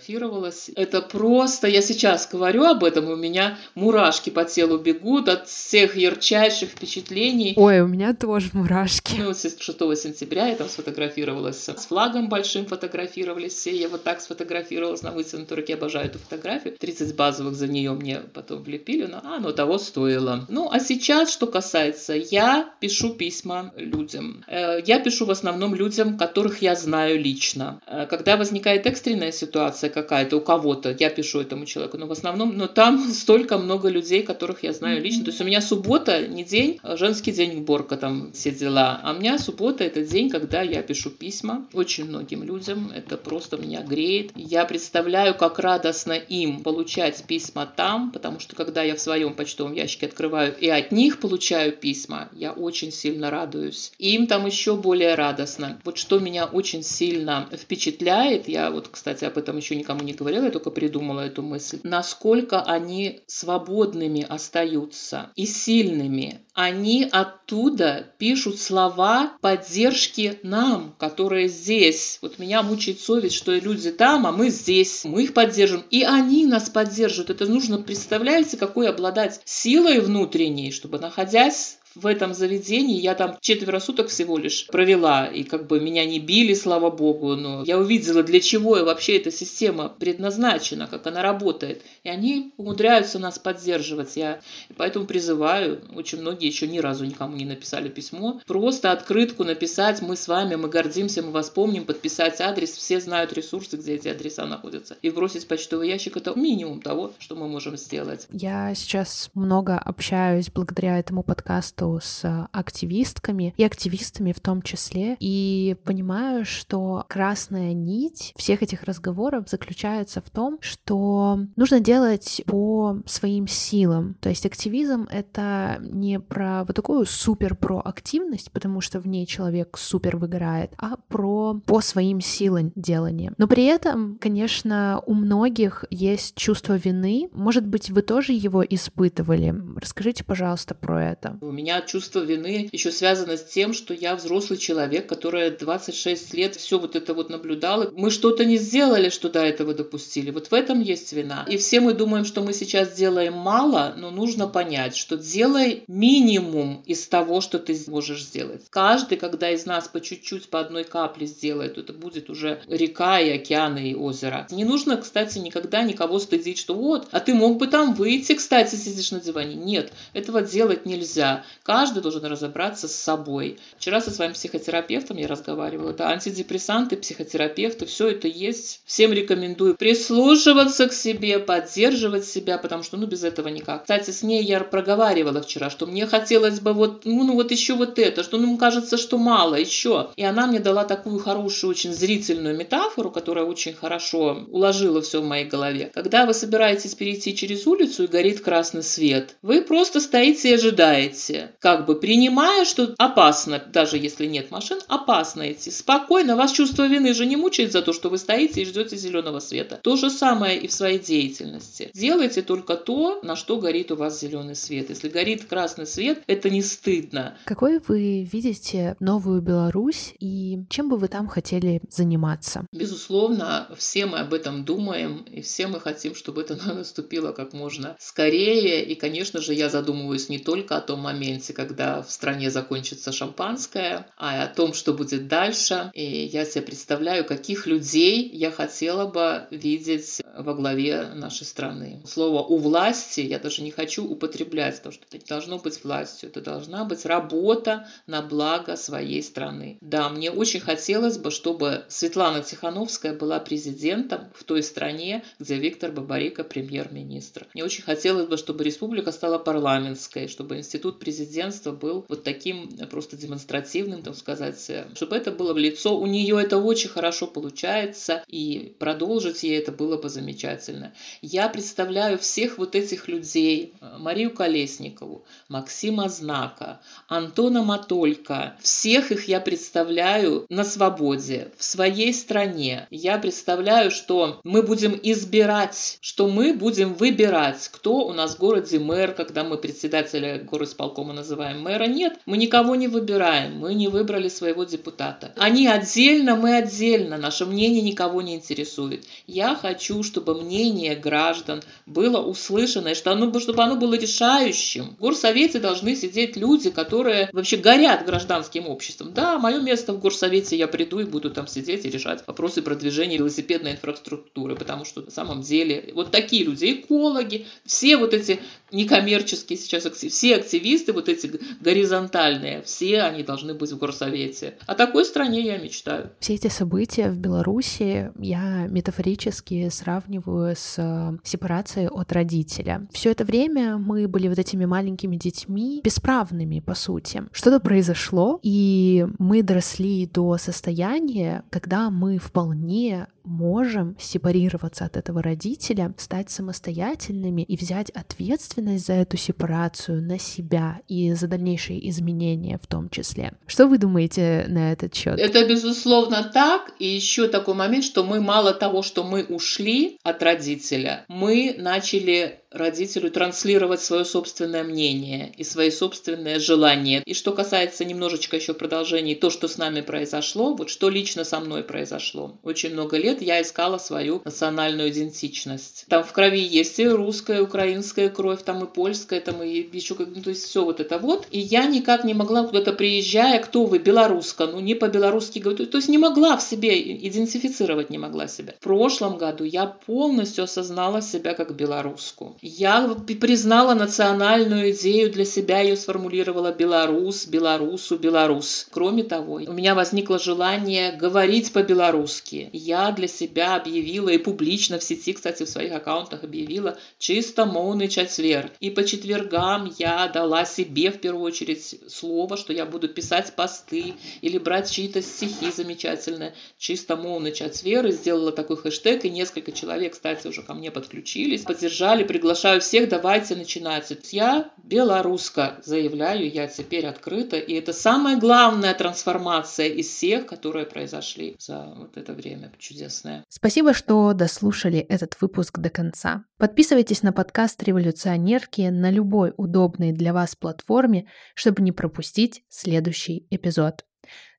фотографировалась. 0.06 0.70
Это 0.76 1.02
просто, 1.02 1.68
я 1.68 1.82
сейчас 1.82 2.28
говорю 2.32 2.64
об 2.64 2.84
этом, 2.84 3.10
у 3.10 3.16
меня 3.16 3.58
мурашки 3.76 4.30
по 4.30 4.46
телу 4.46 4.78
бегут 4.78 5.30
от 5.30 5.48
всех 5.48 5.96
ярчайших 5.96 6.70
впечатлений. 6.70 7.54
Ой, 7.56 7.82
у 7.82 7.88
меня 7.88 8.14
тоже 8.14 8.50
мурашки. 8.54 9.16
Ну, 9.18 9.34
6 9.34 9.60
сентября 9.98 10.48
я 10.48 10.56
там 10.56 10.70
сфотографировалась 10.70 11.68
с 11.68 11.86
флагом 11.86 12.30
большим, 12.30 12.66
фотографировались 12.66 13.54
все, 13.54 13.76
я 13.76 13.90
вот 13.90 14.04
так 14.04 14.22
сфотографировалась 14.22 15.02
на 15.02 15.12
вытянутой 15.12 15.58
руке, 15.58 15.74
обожаю 15.76 16.08
эту 16.08 16.20
фотографию. 16.20 16.76
30 16.78 17.16
базовых 17.16 17.56
за 17.56 17.68
нее 17.68 17.92
мне 17.92 18.22
потом 18.34 18.64
влепили, 18.64 19.06
но 19.06 19.22
оно 19.24 19.52
того 19.52 19.78
стоило. 19.78 20.46
Ну, 20.50 20.70
а 20.72 20.80
сейчас, 20.80 21.32
что 21.32 21.48
касается, 21.48 22.14
я 22.14 22.70
пишу 22.80 23.14
письма 23.14 23.72
людям. 23.76 24.44
Э, 24.48 24.80
я 24.86 25.00
пишу 25.00 25.26
в 25.26 25.32
основном 25.32 25.76
людям, 25.76 26.18
которых 26.18 26.62
я 26.62 26.76
знаю 26.76 27.20
лично. 27.20 27.80
Э, 27.88 28.06
когда 28.06 28.38
возникает 28.38 28.86
экстренная 28.86 29.32
ситуация 29.32 29.90
какая-то 29.96 30.38
у 30.38 30.42
кого-то, 30.42 30.96
я 31.00 31.10
пишу 31.10 31.40
этому 31.40 31.66
человеку, 31.66 31.98
но 31.98 32.06
в 32.06 32.12
основном, 32.12 32.56
но 32.58 32.68
там 32.68 33.00
столько 33.14 33.58
много 33.58 33.88
людей, 33.88 34.22
которых 34.24 34.64
я 34.64 34.74
знаю 34.74 35.02
лично. 35.02 35.24
То 35.24 35.32
есть 35.32 35.42
у 35.42 35.46
меня 35.46 35.62
суббота 35.62 36.28
не 36.28 36.44
день, 36.44 36.80
а 36.84 36.98
женский 36.98 37.32
день 37.32 37.58
уборка, 37.58 37.96
там 37.96 38.32
все 38.34 38.52
дела. 38.52 39.00
А 39.04 39.14
у 39.14 39.20
меня 39.20 39.40
суббота 39.40 39.84
это 39.84 40.04
день, 40.04 40.30
когда 40.30 40.62
я 40.62 40.84
пишу 40.84 41.10
письма 41.10 41.66
очень 41.74 42.06
многим 42.06 42.44
людям. 42.44 42.92
Это 42.94 43.18
просто 43.18 43.58
меня 43.58 43.82
греет. 43.82 44.32
Я 44.36 44.66
представляю, 44.66 45.34
как 45.34 45.60
радостно 45.60 46.14
им 46.14 46.62
получать 46.62 47.24
письма 47.26 47.66
там, 47.66 48.12
потому 48.12 48.40
что 48.40 48.56
когда 48.56 48.84
я 48.84 48.96
в 48.96 49.00
своем 49.00 49.34
почтовом 49.34 49.74
ящике 49.74 50.08
открываю 50.08 50.54
и 50.60 50.68
от 50.68 50.92
них 50.92 51.20
получаю 51.22 51.72
письма, 51.72 52.30
я 52.34 52.52
очень 52.52 52.92
сильно 52.92 53.32
радуюсь. 53.32 53.94
Им 53.98 54.28
там 54.28 54.46
еще 54.46 54.76
более 54.76 55.16
радостно. 55.16 55.80
Вот 55.86 55.98
что 55.98 56.20
меня 56.20 56.46
очень 56.46 56.84
сильно 56.84 57.48
впечатляет, 57.54 58.50
я 58.50 58.72
вот, 58.72 58.90
кстати, 58.90 59.24
об 59.24 59.38
этом 59.38 59.56
еще 59.56 59.76
не 59.78 59.85
никому 59.86 60.04
не 60.04 60.14
говорила, 60.14 60.46
я 60.46 60.52
только 60.52 60.72
придумала 60.72 61.22
эту 61.22 61.44
мысль. 61.44 61.80
Насколько 61.84 62.62
они 62.62 63.22
свободными 63.28 64.26
остаются 64.28 65.32
и 65.36 65.46
сильными. 65.46 66.42
Они 66.54 67.08
оттуда 67.10 68.08
пишут 68.18 68.60
слова 68.60 69.34
поддержки 69.42 70.40
нам, 70.42 70.96
которые 70.98 71.50
здесь. 71.50 72.18
Вот 72.22 72.40
меня 72.40 72.64
мучает 72.64 73.00
совесть, 73.00 73.36
что 73.36 73.54
люди 73.54 73.92
там, 73.92 74.26
а 74.26 74.32
мы 74.32 74.50
здесь. 74.50 75.04
Мы 75.04 75.24
их 75.24 75.34
поддержим. 75.34 75.84
И 75.92 76.04
они 76.04 76.46
нас 76.46 76.70
поддерживают. 76.70 77.30
Это 77.30 77.46
нужно, 77.46 77.78
представляете, 77.78 78.58
какой 78.58 78.90
обладать 78.90 79.42
силой 79.46 80.00
внутренней, 80.00 80.72
чтобы 80.72 80.98
находясь 80.98 81.78
в 81.96 82.06
этом 82.06 82.34
заведении. 82.34 83.00
Я 83.00 83.16
там 83.16 83.38
четверо 83.42 83.80
суток 83.80 84.10
всего 84.10 84.38
лишь 84.38 84.68
провела, 84.68 85.28
и 85.28 85.44
как 85.44 85.68
бы 85.68 85.80
меня 85.80 86.06
не 86.06 86.20
били, 86.20 86.54
слава 86.54 86.90
богу, 86.90 87.36
но 87.36 87.64
я 87.64 87.78
увидела, 87.78 88.24
для 88.24 88.40
чего 88.40 88.78
и 88.78 88.84
вообще 88.84 89.18
эта 89.18 89.32
система 89.32 89.90
предназначена, 89.90 90.88
как 90.88 91.08
она 91.08 91.22
работает. 91.22 91.82
И 92.04 92.10
они 92.10 92.54
умудряются 92.58 93.20
нас 93.20 93.40
поддерживать. 93.40 94.18
Я 94.18 94.42
поэтому 94.78 95.06
призываю, 95.06 95.82
очень 95.96 96.20
многие 96.22 96.48
еще 96.48 96.68
ни 96.68 96.80
разу 96.80 97.06
никому 97.06 97.36
не 97.36 97.46
написали 97.46 97.90
письмо, 97.90 98.42
просто 98.46 98.92
открытку 98.92 99.44
написать, 99.44 100.02
мы 100.02 100.16
с 100.16 100.28
вами, 100.28 100.56
мы 100.56 100.70
гордимся, 100.70 101.22
мы 101.22 101.32
вас 101.32 101.50
помним, 101.50 101.86
подписать 101.86 102.42
адрес, 102.42 102.72
все 102.72 103.00
знают 103.00 103.34
ресурсы, 103.34 103.78
где 103.78 103.96
эти 103.96 104.08
адреса 104.08 104.46
находятся, 104.46 104.98
и 105.02 105.10
бросить 105.10 105.48
почтовый 105.48 105.90
ящик, 105.90 106.18
это 106.18 106.34
минимум 106.36 106.82
того, 106.82 107.14
что 107.20 107.36
мы 107.36 107.48
можем 107.48 107.78
сделать. 107.78 108.28
Я 108.32 108.74
сейчас 108.76 109.30
много 109.34 109.78
общаюсь 109.78 110.50
благодаря 110.50 111.00
этому 111.00 111.24
подкасту 111.24 111.85
работу 111.86 112.00
с 112.04 112.48
активистками 112.52 113.54
и 113.58 113.64
активистами 113.64 114.32
в 114.32 114.40
том 114.40 114.62
числе, 114.62 115.18
и 115.20 115.76
понимаю, 115.84 116.46
что 116.46 117.06
красная 117.08 117.74
нить 117.74 118.34
всех 118.36 118.64
этих 118.64 118.84
разговоров 118.84 119.50
заключается 119.50 120.22
в 120.22 120.30
том, 120.30 120.58
что 120.62 121.40
нужно 121.56 121.80
делать 121.80 122.42
по 122.46 122.98
своим 123.06 123.48
силам. 123.48 124.16
То 124.20 124.30
есть 124.30 124.46
активизм— 124.46 125.08
это 125.12 125.78
не 125.82 126.20
про 126.20 126.64
вот 126.66 126.76
такую 126.76 127.06
супер 127.06 127.56
проактивность, 127.56 128.52
потому 128.52 128.82
что 128.82 129.00
в 129.00 129.08
ней 129.08 129.26
человек 129.26 129.78
супер 129.78 130.18
выгорает, 130.18 130.74
а 130.78 130.98
про 131.08 131.62
по 131.66 131.82
своим 131.82 132.22
силам 132.22 132.72
делание. 132.76 133.34
Но 133.38 133.48
при 133.48 133.66
этом, 133.66 134.18
конечно, 134.20 135.02
у 135.06 135.14
многих 135.14 135.86
есть 135.90 136.36
чувство 136.36 136.78
вины. 136.78 137.30
Может 137.34 137.66
быть, 137.66 137.90
вы 137.90 138.02
тоже 138.02 138.34
его 138.34 138.64
испытывали? 138.64 139.56
Расскажите, 139.78 140.24
пожалуйста, 140.24 140.76
про 140.76 141.04
это. 141.04 141.38
У 141.42 141.52
меня 141.52 141.75
чувство 141.82 142.20
вины 142.20 142.70
еще 142.72 142.92
связано 142.92 143.38
с 143.38 143.44
тем, 143.44 143.74
что 143.74 143.94
я 143.94 144.16
взрослый 144.16 144.58
человек, 144.58 145.08
который 145.08 145.52
26 145.52 146.34
лет 146.34 146.56
все 146.56 146.80
вот 146.80 146.96
это 146.96 147.14
вот 147.14 147.30
наблюдала. 147.30 147.92
Мы 147.96 148.12
что-то 148.12 148.46
не 148.46 148.58
сделали, 148.58 149.10
что 149.10 149.30
до 149.30 149.40
этого 149.44 149.74
допустили. 149.74 150.32
Вот 150.32 150.48
в 150.48 150.54
этом 150.54 150.82
есть 150.82 151.14
вина. 151.14 151.46
И 151.50 151.58
все 151.58 151.80
мы 151.80 151.94
думаем, 151.94 152.26
что 152.26 152.42
мы 152.42 152.54
сейчас 152.54 152.94
делаем 152.94 153.34
мало, 153.34 153.94
но 153.98 154.12
нужно 154.12 154.48
понять, 154.48 154.96
что 154.96 155.18
делай 155.18 155.84
минимум 155.88 156.84
из 156.86 157.08
того, 157.08 157.42
что 157.42 157.60
ты 157.60 157.76
можешь 157.88 158.24
сделать. 158.24 158.64
Каждый, 158.70 159.18
когда 159.18 159.50
из 159.50 159.66
нас 159.66 159.88
по 159.88 160.02
чуть-чуть, 160.02 160.50
по 160.50 160.60
одной 160.60 160.84
капле 160.84 161.28
сделает, 161.28 161.78
это 161.78 161.94
будет 161.94 162.30
уже 162.30 162.62
река 162.68 163.20
и 163.20 163.32
океаны 163.32 163.92
и 163.92 163.96
озеро. 163.96 164.48
Не 164.52 164.66
нужно, 164.66 164.98
кстати, 164.98 165.40
никогда 165.40 165.84
никого 165.84 166.20
стыдить, 166.20 166.58
что 166.58 166.74
вот, 166.74 167.08
а 167.12 167.20
ты 167.20 167.34
мог 167.34 167.58
бы 167.58 167.68
там 167.68 167.94
выйти, 167.94 168.34
кстати, 168.34 168.76
сидишь 168.76 169.12
на 169.12 169.20
диване. 169.20 169.56
Нет, 169.56 169.92
этого 170.14 170.42
делать 170.42 170.86
нельзя. 170.86 171.44
Каждый 171.66 172.04
должен 172.04 172.24
разобраться 172.26 172.88
с 172.88 172.96
собой. 172.96 173.58
Вчера 173.80 174.00
со 174.00 174.12
своим 174.12 174.34
психотерапевтом 174.34 175.18
я 175.18 175.28
разговаривала. 175.28 175.90
Это 175.90 176.08
антидепрессанты, 176.08 176.96
психотерапевты, 176.96 177.88
все 177.88 178.10
это 178.10 178.28
есть. 178.28 178.82
Всем 178.86 179.12
рекомендую 179.12 179.74
прислушиваться 179.74 180.88
к 180.88 180.94
себе, 180.94 181.40
поддерживать 181.40 182.26
себя, 182.26 182.60
потому 182.60 182.84
что 182.84 182.98
ну 182.98 183.08
без 183.08 183.24
этого 183.24 183.48
никак. 183.48 183.82
Кстати, 183.82 184.12
с 184.12 184.22
ней 184.22 184.44
я 184.44 184.60
проговаривала 184.60 185.42
вчера, 185.42 185.72
что 185.72 185.88
мне 185.88 186.06
хотелось 186.06 186.60
бы 186.60 186.74
вот, 186.74 187.04
ну, 187.04 187.24
ну 187.24 187.34
вот 187.34 187.50
еще 187.50 187.74
вот 187.74 187.98
это, 187.98 188.22
что 188.22 188.38
ну 188.38 188.56
кажется, 188.58 188.96
что 188.98 189.18
мало 189.18 189.56
еще. 189.56 190.12
И 190.18 190.24
она 190.24 190.46
мне 190.46 190.60
дала 190.60 190.84
такую 190.84 191.18
хорошую, 191.18 191.72
очень 191.72 191.94
зрительную 191.94 192.56
метафору, 192.56 193.10
которая 193.10 193.46
очень 193.46 193.74
хорошо 193.74 194.46
уложила 194.52 195.02
все 195.02 195.20
в 195.20 195.26
моей 195.26 195.46
голове. 195.46 195.90
Когда 195.96 196.28
вы 196.28 196.36
собираетесь 196.36 196.94
перейти 196.94 197.36
через 197.36 197.66
улицу 197.66 198.04
и 198.04 198.08
горит 198.08 198.42
красный 198.42 198.84
свет, 198.84 199.36
вы 199.42 199.64
просто 199.64 200.00
стоите 200.00 200.52
и 200.52 200.54
ожидаете 200.54 201.50
как 201.66 201.88
бы 201.88 201.96
принимая, 201.96 202.64
что 202.64 202.94
опасно, 203.00 203.60
даже 203.74 203.98
если 203.98 204.28
нет 204.28 204.52
машин, 204.52 204.78
опасно 204.88 205.52
идти. 205.52 205.72
Спокойно, 205.72 206.36
вас 206.36 206.52
чувство 206.52 206.88
вины 206.88 207.16
же 207.16 207.26
не 207.26 207.38
мучает 207.38 207.72
за 207.72 207.82
то, 207.82 207.92
что 207.92 208.10
вы 208.10 208.20
стоите 208.20 208.62
и 208.62 208.66
ждете 208.66 208.96
зеленого 208.98 209.40
света. 209.40 209.80
То 209.82 209.96
же 209.96 210.12
самое 210.12 210.60
и 210.60 210.68
в 210.68 210.72
своей 210.72 211.00
деятельности. 211.00 211.90
Делайте 211.96 212.44
только 212.44 212.76
то, 212.76 213.20
на 213.24 213.36
что 213.36 213.58
горит 213.58 213.92
у 213.92 213.96
вас 213.96 214.22
зеленый 214.22 214.56
свет. 214.56 214.90
Если 214.90 215.10
горит 215.10 215.46
красный 215.46 215.88
свет, 215.88 216.22
это 216.28 216.52
не 216.52 216.62
стыдно. 216.62 217.36
Какой 217.46 217.80
вы 217.80 218.30
видите 218.32 218.96
новую 219.00 219.42
Беларусь 219.42 220.14
и 220.20 220.60
чем 220.70 220.88
бы 220.88 220.98
вы 220.98 221.08
там 221.08 221.28
хотели 221.28 221.82
заниматься? 221.90 222.68
Безусловно, 222.72 223.70
все 223.76 224.06
мы 224.06 224.20
об 224.20 224.36
этом 224.36 224.66
думаем, 224.66 225.26
и 225.32 225.42
все 225.42 225.66
мы 225.66 225.80
хотим, 225.80 226.14
чтобы 226.14 226.42
это 226.42 226.56
наступило 226.76 227.32
как 227.32 227.54
можно 227.54 227.96
скорее. 228.00 228.86
И, 228.86 228.94
конечно 228.94 229.42
же, 229.42 229.56
я 229.56 229.68
задумываюсь 229.68 230.30
не 230.30 230.38
только 230.38 230.78
о 230.78 230.82
том 230.82 231.00
моменте, 231.00 231.16
моменте, 231.16 231.54
когда 231.56 232.02
в 232.04 232.12
стране 232.12 232.52
закончится 232.52 233.12
шампанское, 233.12 234.08
а 234.18 234.44
о 234.44 234.48
том, 234.48 234.74
что 234.74 234.94
будет 234.94 235.28
дальше. 235.28 235.92
И 235.94 236.26
я 236.26 236.46
себе 236.46 236.64
представляю, 236.64 237.26
каких 237.26 237.66
людей 237.66 238.30
я 238.32 238.52
хотела 238.52 239.08
бы 239.08 239.48
видеть 239.50 240.22
во 240.38 240.54
главе 240.54 241.08
нашей 241.16 241.46
страны. 241.46 242.02
Слово 242.06 242.44
«у 242.44 242.58
власти» 242.58 243.22
я 243.22 243.40
даже 243.40 243.62
не 243.62 243.72
хочу 243.72 244.06
употреблять, 244.06 244.78
потому 244.78 244.94
что 244.94 245.06
это 245.08 245.18
не 245.18 245.26
должно 245.28 245.58
быть 245.58 245.84
властью, 245.84 246.30
это 246.30 246.42
должна 246.42 246.84
быть 246.86 247.06
работа 247.06 247.88
на 248.08 248.22
благо 248.22 248.76
своей 248.76 249.24
страны. 249.24 249.78
Да, 249.82 250.10
мне 250.10 250.32
очень 250.32 250.60
хотелось 250.60 251.18
бы, 251.18 251.32
чтобы 251.32 251.86
Светлана 251.88 252.44
Тихановская 252.44 253.14
была 253.14 253.40
президентом 253.40 254.28
в 254.34 254.44
той 254.44 254.62
стране, 254.62 255.24
где 255.40 255.56
Виктор 255.56 255.92
Бабарика 255.92 256.44
премьер-министр. 256.44 257.48
Мне 257.54 257.64
очень 257.64 257.84
хотелось 257.84 258.28
бы, 258.28 258.38
чтобы 258.38 258.64
республика 258.64 259.12
стала 259.12 259.38
парламентской, 259.38 260.28
чтобы 260.28 260.58
институт 260.58 261.00
президента 261.00 261.35
президентства 261.36 261.74
был 261.74 262.06
вот 262.08 262.24
таким 262.24 262.70
просто 262.90 263.18
демонстративным, 263.18 264.04
так 264.04 264.16
сказать, 264.16 264.72
чтобы 264.96 265.18
это 265.18 265.32
было 265.32 265.54
в 265.54 265.58
лицо. 265.58 266.00
У 266.00 266.06
нее 266.06 266.42
это 266.42 266.58
очень 266.58 266.88
хорошо 266.88 267.28
получается, 267.28 268.24
и 268.28 268.74
продолжить 268.80 269.44
ей 269.44 269.60
это 269.60 269.74
было 269.74 269.98
бы 269.98 270.08
замечательно. 270.08 270.94
Я 271.22 271.50
представляю 271.50 272.18
всех 272.18 272.58
вот 272.58 272.74
этих 272.74 273.10
людей, 273.10 273.74
Марию 274.00 274.34
Колесникову, 274.34 275.26
Максима 275.50 276.08
Знака, 276.08 276.80
Антона 277.10 277.64
Матолька, 277.64 278.56
всех 278.62 279.12
их 279.12 279.28
я 279.28 279.42
представляю 279.42 280.46
на 280.48 280.64
свободе, 280.64 281.52
в 281.58 281.66
своей 281.66 282.14
стране. 282.14 282.88
Я 282.92 283.18
представляю, 283.18 283.92
что 283.92 284.40
мы 284.46 284.64
будем 284.64 284.98
избирать, 285.04 285.98
что 286.00 286.30
мы 286.30 286.54
будем 286.54 286.94
выбирать, 286.94 287.70
кто 287.74 288.08
у 288.08 288.14
нас 288.14 288.36
в 288.36 288.40
городе 288.40 288.80
мэр, 288.80 289.14
когда 289.14 289.44
мы 289.44 289.58
председателя 289.58 290.40
горосполкома 290.40 291.12
называем 291.26 291.62
мэра. 291.62 291.86
Нет, 291.86 292.20
мы 292.26 292.38
никого 292.38 292.76
не 292.76 292.88
выбираем, 292.88 293.58
мы 293.58 293.74
не 293.74 293.88
выбрали 293.88 294.30
своего 294.30 294.64
депутата. 294.64 295.34
Они 295.38 295.68
отдельно, 295.68 296.36
мы 296.36 296.58
отдельно, 296.58 297.18
наше 297.18 297.46
мнение 297.46 297.82
никого 297.82 298.22
не 298.22 298.36
интересует. 298.36 299.06
Я 299.26 299.56
хочу, 299.56 300.04
чтобы 300.04 300.36
мнение 300.36 300.96
граждан 300.96 301.64
было 301.88 302.22
услышано, 302.22 302.90
и 302.90 302.96
что 302.96 303.12
оно, 303.12 303.38
чтобы 303.40 303.64
оно 303.64 303.76
было 303.76 303.96
решающим. 303.96 304.96
В 304.98 305.02
горсовете 305.02 305.60
должны 305.60 305.96
сидеть 305.96 306.38
люди, 306.38 306.70
которые 306.70 307.30
вообще 307.34 307.58
горят 307.58 308.06
гражданским 308.06 308.68
обществом. 308.68 309.14
Да, 309.14 309.40
мое 309.40 309.60
место 309.60 309.94
в 309.94 310.00
горсовете, 310.00 310.56
я 310.56 310.68
приду 310.68 311.00
и 311.00 311.06
буду 311.06 311.32
там 311.32 311.48
сидеть 311.48 311.86
и 311.86 311.90
решать 311.90 312.24
вопросы 312.28 312.62
продвижения 312.62 313.18
велосипедной 313.18 313.72
инфраструктуры, 313.72 314.56
потому 314.56 314.86
что 314.86 315.02
на 315.02 315.12
самом 315.12 315.42
деле 315.42 315.92
вот 315.96 316.12
такие 316.12 316.44
люди, 316.44 316.66
экологи, 316.72 317.48
все 317.66 317.98
вот 317.98 318.14
эти 318.14 318.40
некоммерческие 318.72 319.58
сейчас, 319.58 319.86
все 319.86 320.36
активисты, 320.36 320.94
вот 320.94 321.10
эти 321.10 321.15
горизонтальные, 321.62 322.62
все 322.64 323.02
они 323.02 323.24
должны 323.24 323.54
быть 323.54 323.72
в 323.72 323.78
горсовете. 323.78 324.58
О 324.66 324.76
такой 324.76 325.06
стране 325.06 325.42
я 325.42 325.58
мечтаю. 325.58 326.12
Все 326.20 326.36
эти 326.36 326.48
события 326.48 327.10
в 327.10 327.18
Беларуси 327.18 328.12
я 328.20 328.68
метафорически 328.68 329.70
сравниваю 329.70 330.56
с 330.56 330.76
э, 330.78 331.18
сепарацией 331.24 331.88
от 331.88 332.12
родителя. 332.12 332.88
Все 332.92 333.12
это 333.12 333.24
время 333.24 333.78
мы 333.78 334.08
были 334.08 334.28
вот 334.28 334.40
этими 334.40 334.66
маленькими 334.66 335.16
детьми, 335.16 335.82
бесправными, 335.84 336.60
по 336.60 336.76
сути. 336.76 337.24
Что-то 337.32 337.60
произошло, 337.60 338.40
и 338.44 339.06
мы 339.20 339.44
доросли 339.44 340.08
до 340.08 340.38
состояния, 340.38 341.44
когда 341.50 341.90
мы 341.90 342.18
вполне 342.18 343.08
можем 343.26 343.96
сепарироваться 344.00 344.86
от 344.86 344.98
этого 344.98 345.22
родителя, 345.22 345.94
стать 345.98 346.30
самостоятельными 346.30 347.42
и 347.42 347.58
взять 347.58 347.90
ответственность 347.90 348.86
за 348.86 348.94
эту 348.94 349.18
сепарацию 349.18 350.02
на 350.02 350.20
себя 350.20 350.80
и 350.88 351.05
за 351.14 351.28
дальнейшие 351.28 351.90
изменения 351.90 352.60
в 352.62 352.68
том 352.68 352.90
числе. 352.90 353.34
Что 353.48 353.68
вы 353.68 353.78
думаете 353.78 354.46
на 354.48 354.72
этот 354.72 354.96
счет? 354.96 355.20
Это 355.20 355.46
безусловно 355.46 356.30
так. 356.34 356.74
И 356.80 356.88
еще 356.88 357.28
такой 357.28 357.54
момент, 357.54 357.84
что 357.84 358.04
мы 358.04 358.22
мало 358.22 358.54
того, 358.54 358.82
что 358.82 359.04
мы 359.04 359.24
ушли 359.24 359.98
от 360.04 360.24
родителя, 360.24 361.06
мы 361.08 361.56
начали 361.58 362.40
родителю 362.56 363.12
транслировать 363.12 363.82
свое 363.82 364.06
собственное 364.06 364.64
мнение 364.64 365.34
и 365.38 365.44
свои 365.44 365.72
собственные 365.72 366.40
желания. 366.40 367.04
И 367.06 367.14
что 367.14 367.34
касается 367.34 367.86
немножечко 367.86 368.36
еще 368.38 368.54
продолжений, 368.54 369.16
то, 369.16 369.30
что 369.30 369.48
с 369.48 369.58
нами 369.58 369.82
произошло, 369.82 370.56
вот 370.56 370.70
что 370.70 370.90
лично 370.90 371.24
со 371.24 371.40
мной 371.40 371.64
произошло. 371.64 372.38
Очень 372.44 372.74
много 372.74 372.98
лет 372.98 373.22
я 373.22 373.42
искала 373.42 373.78
свою 373.78 374.22
национальную 374.24 374.90
идентичность. 374.90 375.86
Там 375.90 376.04
в 376.04 376.12
крови 376.14 376.42
есть 376.42 376.80
и 376.80 376.88
русская, 376.88 377.40
и 377.40 377.42
украинская 377.42 378.10
кровь, 378.10 378.44
там 378.44 378.64
и 378.64 378.68
польская, 378.68 379.20
там 379.20 379.44
и 379.44 379.68
еще 379.72 379.96
как 379.96 380.08
ну, 380.16 380.22
то 380.22 380.30
есть 380.30 380.44
все 380.44 380.64
вот 380.64 380.80
это 380.80 380.98
вот. 380.98 381.28
И 381.32 381.40
я 381.40 381.66
никак 381.66 382.04
не 382.04 382.14
могла 382.14 382.48
куда-то 382.48 382.74
приезжая, 382.74 383.40
кто 383.40 383.66
вы, 383.66 383.80
белоруска, 383.80 384.48
ну 384.48 384.60
не 384.60 384.76
по-белорусски 384.76 385.40
говорю, 385.40 385.66
то 385.66 385.78
есть 385.78 385.90
не 385.90 385.98
могла 385.98 386.38
в 386.38 386.42
себе 386.42 386.80
идентифицировать, 387.08 387.90
не 387.90 387.98
могла 387.98 388.28
себя. 388.28 388.54
В 388.60 388.64
прошлом 388.64 389.18
году 389.18 389.44
я 389.44 389.66
полностью 389.66 390.44
осознала 390.44 391.02
себя 391.02 391.34
как 391.34 391.56
белоруску. 391.56 392.38
Я 392.48 392.96
признала 393.20 393.74
национальную 393.74 394.70
идею 394.70 395.12
для 395.12 395.26
себя, 395.26 395.62
ее 395.62 395.76
сформулировала 395.76 396.54
белорус, 396.54 397.26
белорусу, 397.26 397.98
белорус. 397.98 398.68
Кроме 398.70 399.04
того, 399.04 399.42
у 399.48 399.52
меня 399.52 399.74
возникло 399.74 400.20
желание 400.20 400.92
говорить 400.92 401.52
по-белорусски. 401.54 402.52
Я 402.54 402.92
для 402.92 403.08
себя 403.08 403.56
объявила 403.56 404.10
и 404.10 404.20
публично 404.20 404.78
в 404.78 404.84
сети, 404.84 405.14
кстати, 405.14 405.42
в 405.42 405.50
своих 405.50 405.74
аккаунтах 405.74 406.24
объявила 406.24 406.78
чисто 407.00 407.48
моуный 407.48 407.88
четвер. 407.88 408.52
И 408.60 408.70
по 408.70 408.84
четвергам 408.84 409.74
я 409.80 410.08
дала 410.08 410.46
себе 410.46 410.92
в 410.92 411.00
первую 411.00 411.24
очередь 411.24 411.80
слово, 411.88 412.38
что 412.38 412.54
я 412.54 412.68
буду 412.68 412.88
писать 412.88 413.34
посты 413.36 413.96
или 414.22 414.38
брать 414.38 414.70
чьи-то 414.70 415.02
стихи 415.02 415.52
замечательные. 415.52 416.36
Чисто 416.60 416.96
моуный 416.96 417.32
четвер. 417.32 417.88
И 417.88 417.92
сделала 417.92 418.32
такой 418.32 418.58
хэштег, 418.58 419.04
и 419.04 419.10
несколько 419.10 419.52
человек, 419.52 419.94
кстати, 419.94 420.28
уже 420.28 420.44
ко 420.44 420.54
мне 420.54 420.70
подключились, 420.70 421.42
поддержали, 421.42 422.04
пригласили 422.04 422.35
приглашаю 422.36 422.60
всех, 422.60 422.90
давайте 422.90 423.34
начинать. 423.36 423.94
Я 424.12 424.52
белоруска, 424.62 425.58
заявляю 425.64 426.30
я 426.30 426.48
теперь 426.48 426.86
открыто. 426.86 427.38
И 427.38 427.54
это 427.54 427.72
самая 427.72 428.18
главная 428.18 428.74
трансформация 428.74 429.68
из 429.68 429.88
всех, 429.88 430.26
которые 430.26 430.66
произошли 430.66 431.38
за 431.40 431.74
вот 431.78 431.96
это 431.96 432.12
время 432.12 432.52
чудесное. 432.60 433.24
Спасибо, 433.30 433.74
что 433.74 434.12
дослушали 434.12 434.80
этот 434.80 435.16
выпуск 435.22 435.60
до 435.60 435.70
конца. 435.70 436.26
Подписывайтесь 436.38 437.04
на 437.04 437.14
подкаст 437.14 437.64
«Революционерки» 437.64 438.64
на 438.64 438.92
любой 438.92 439.34
удобной 439.38 439.94
для 439.94 440.12
вас 440.12 440.36
платформе, 440.36 441.08
чтобы 441.36 441.62
не 441.62 441.72
пропустить 441.72 442.44
следующий 442.50 443.28
эпизод. 443.30 443.86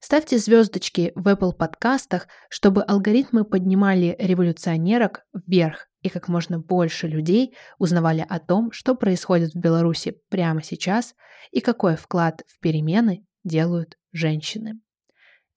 Ставьте 0.00 0.38
звездочки 0.38 1.12
в 1.14 1.28
Apple 1.28 1.52
подкастах, 1.52 2.28
чтобы 2.48 2.82
алгоритмы 2.82 3.44
поднимали 3.44 4.16
революционерок 4.18 5.24
вверх 5.32 5.88
и 6.02 6.08
как 6.08 6.28
можно 6.28 6.58
больше 6.58 7.08
людей 7.08 7.56
узнавали 7.78 8.24
о 8.28 8.38
том, 8.38 8.70
что 8.72 8.94
происходит 8.94 9.54
в 9.54 9.58
Беларуси 9.58 10.16
прямо 10.28 10.62
сейчас 10.62 11.14
и 11.50 11.60
какой 11.60 11.96
вклад 11.96 12.42
в 12.46 12.60
перемены 12.60 13.26
делают 13.44 13.96
женщины. 14.12 14.80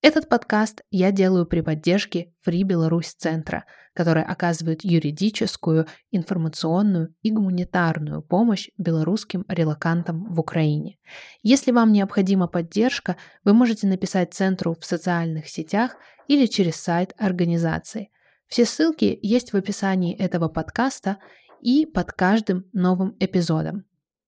Этот 0.02 0.30
подкаст 0.30 0.82
я 0.92 1.12
делаю 1.12 1.46
при 1.46 1.60
поддержке 1.60 2.34
Free 2.48 2.64
Беларусь 2.64 3.14
Центра, 3.14 3.66
который 3.94 4.24
оказывает 4.24 4.86
юридическую, 4.86 5.88
информационную 6.10 7.14
и 7.22 7.32
гуманитарную 7.32 8.22
помощь 8.22 8.70
белорусским 8.78 9.44
релакантам 9.50 10.34
в 10.34 10.40
Украине. 10.40 10.98
Если 11.44 11.72
вам 11.72 11.92
необходима 11.92 12.48
поддержка, 12.48 13.18
вы 13.44 13.54
можете 13.54 13.88
написать 13.88 14.34
Центру 14.34 14.74
в 14.80 14.86
социальных 14.86 15.50
сетях 15.50 15.98
или 16.28 16.46
через 16.46 16.78
сайт 16.78 17.14
организации. 17.18 18.10
Все 18.48 18.64
ссылки 18.64 19.20
есть 19.22 19.52
в 19.52 19.58
описании 19.58 20.16
этого 20.16 20.48
подкаста 20.48 21.18
и 21.60 21.86
под 21.86 22.14
каждым 22.14 22.70
новым 22.72 23.18
эпизодом. 23.20 23.84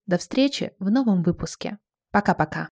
До 0.05 0.17
встречи 0.17 0.73
в 0.79 0.91
новом 0.91 1.23
выпуске. 1.23 1.77
Пока-пока. 2.11 2.67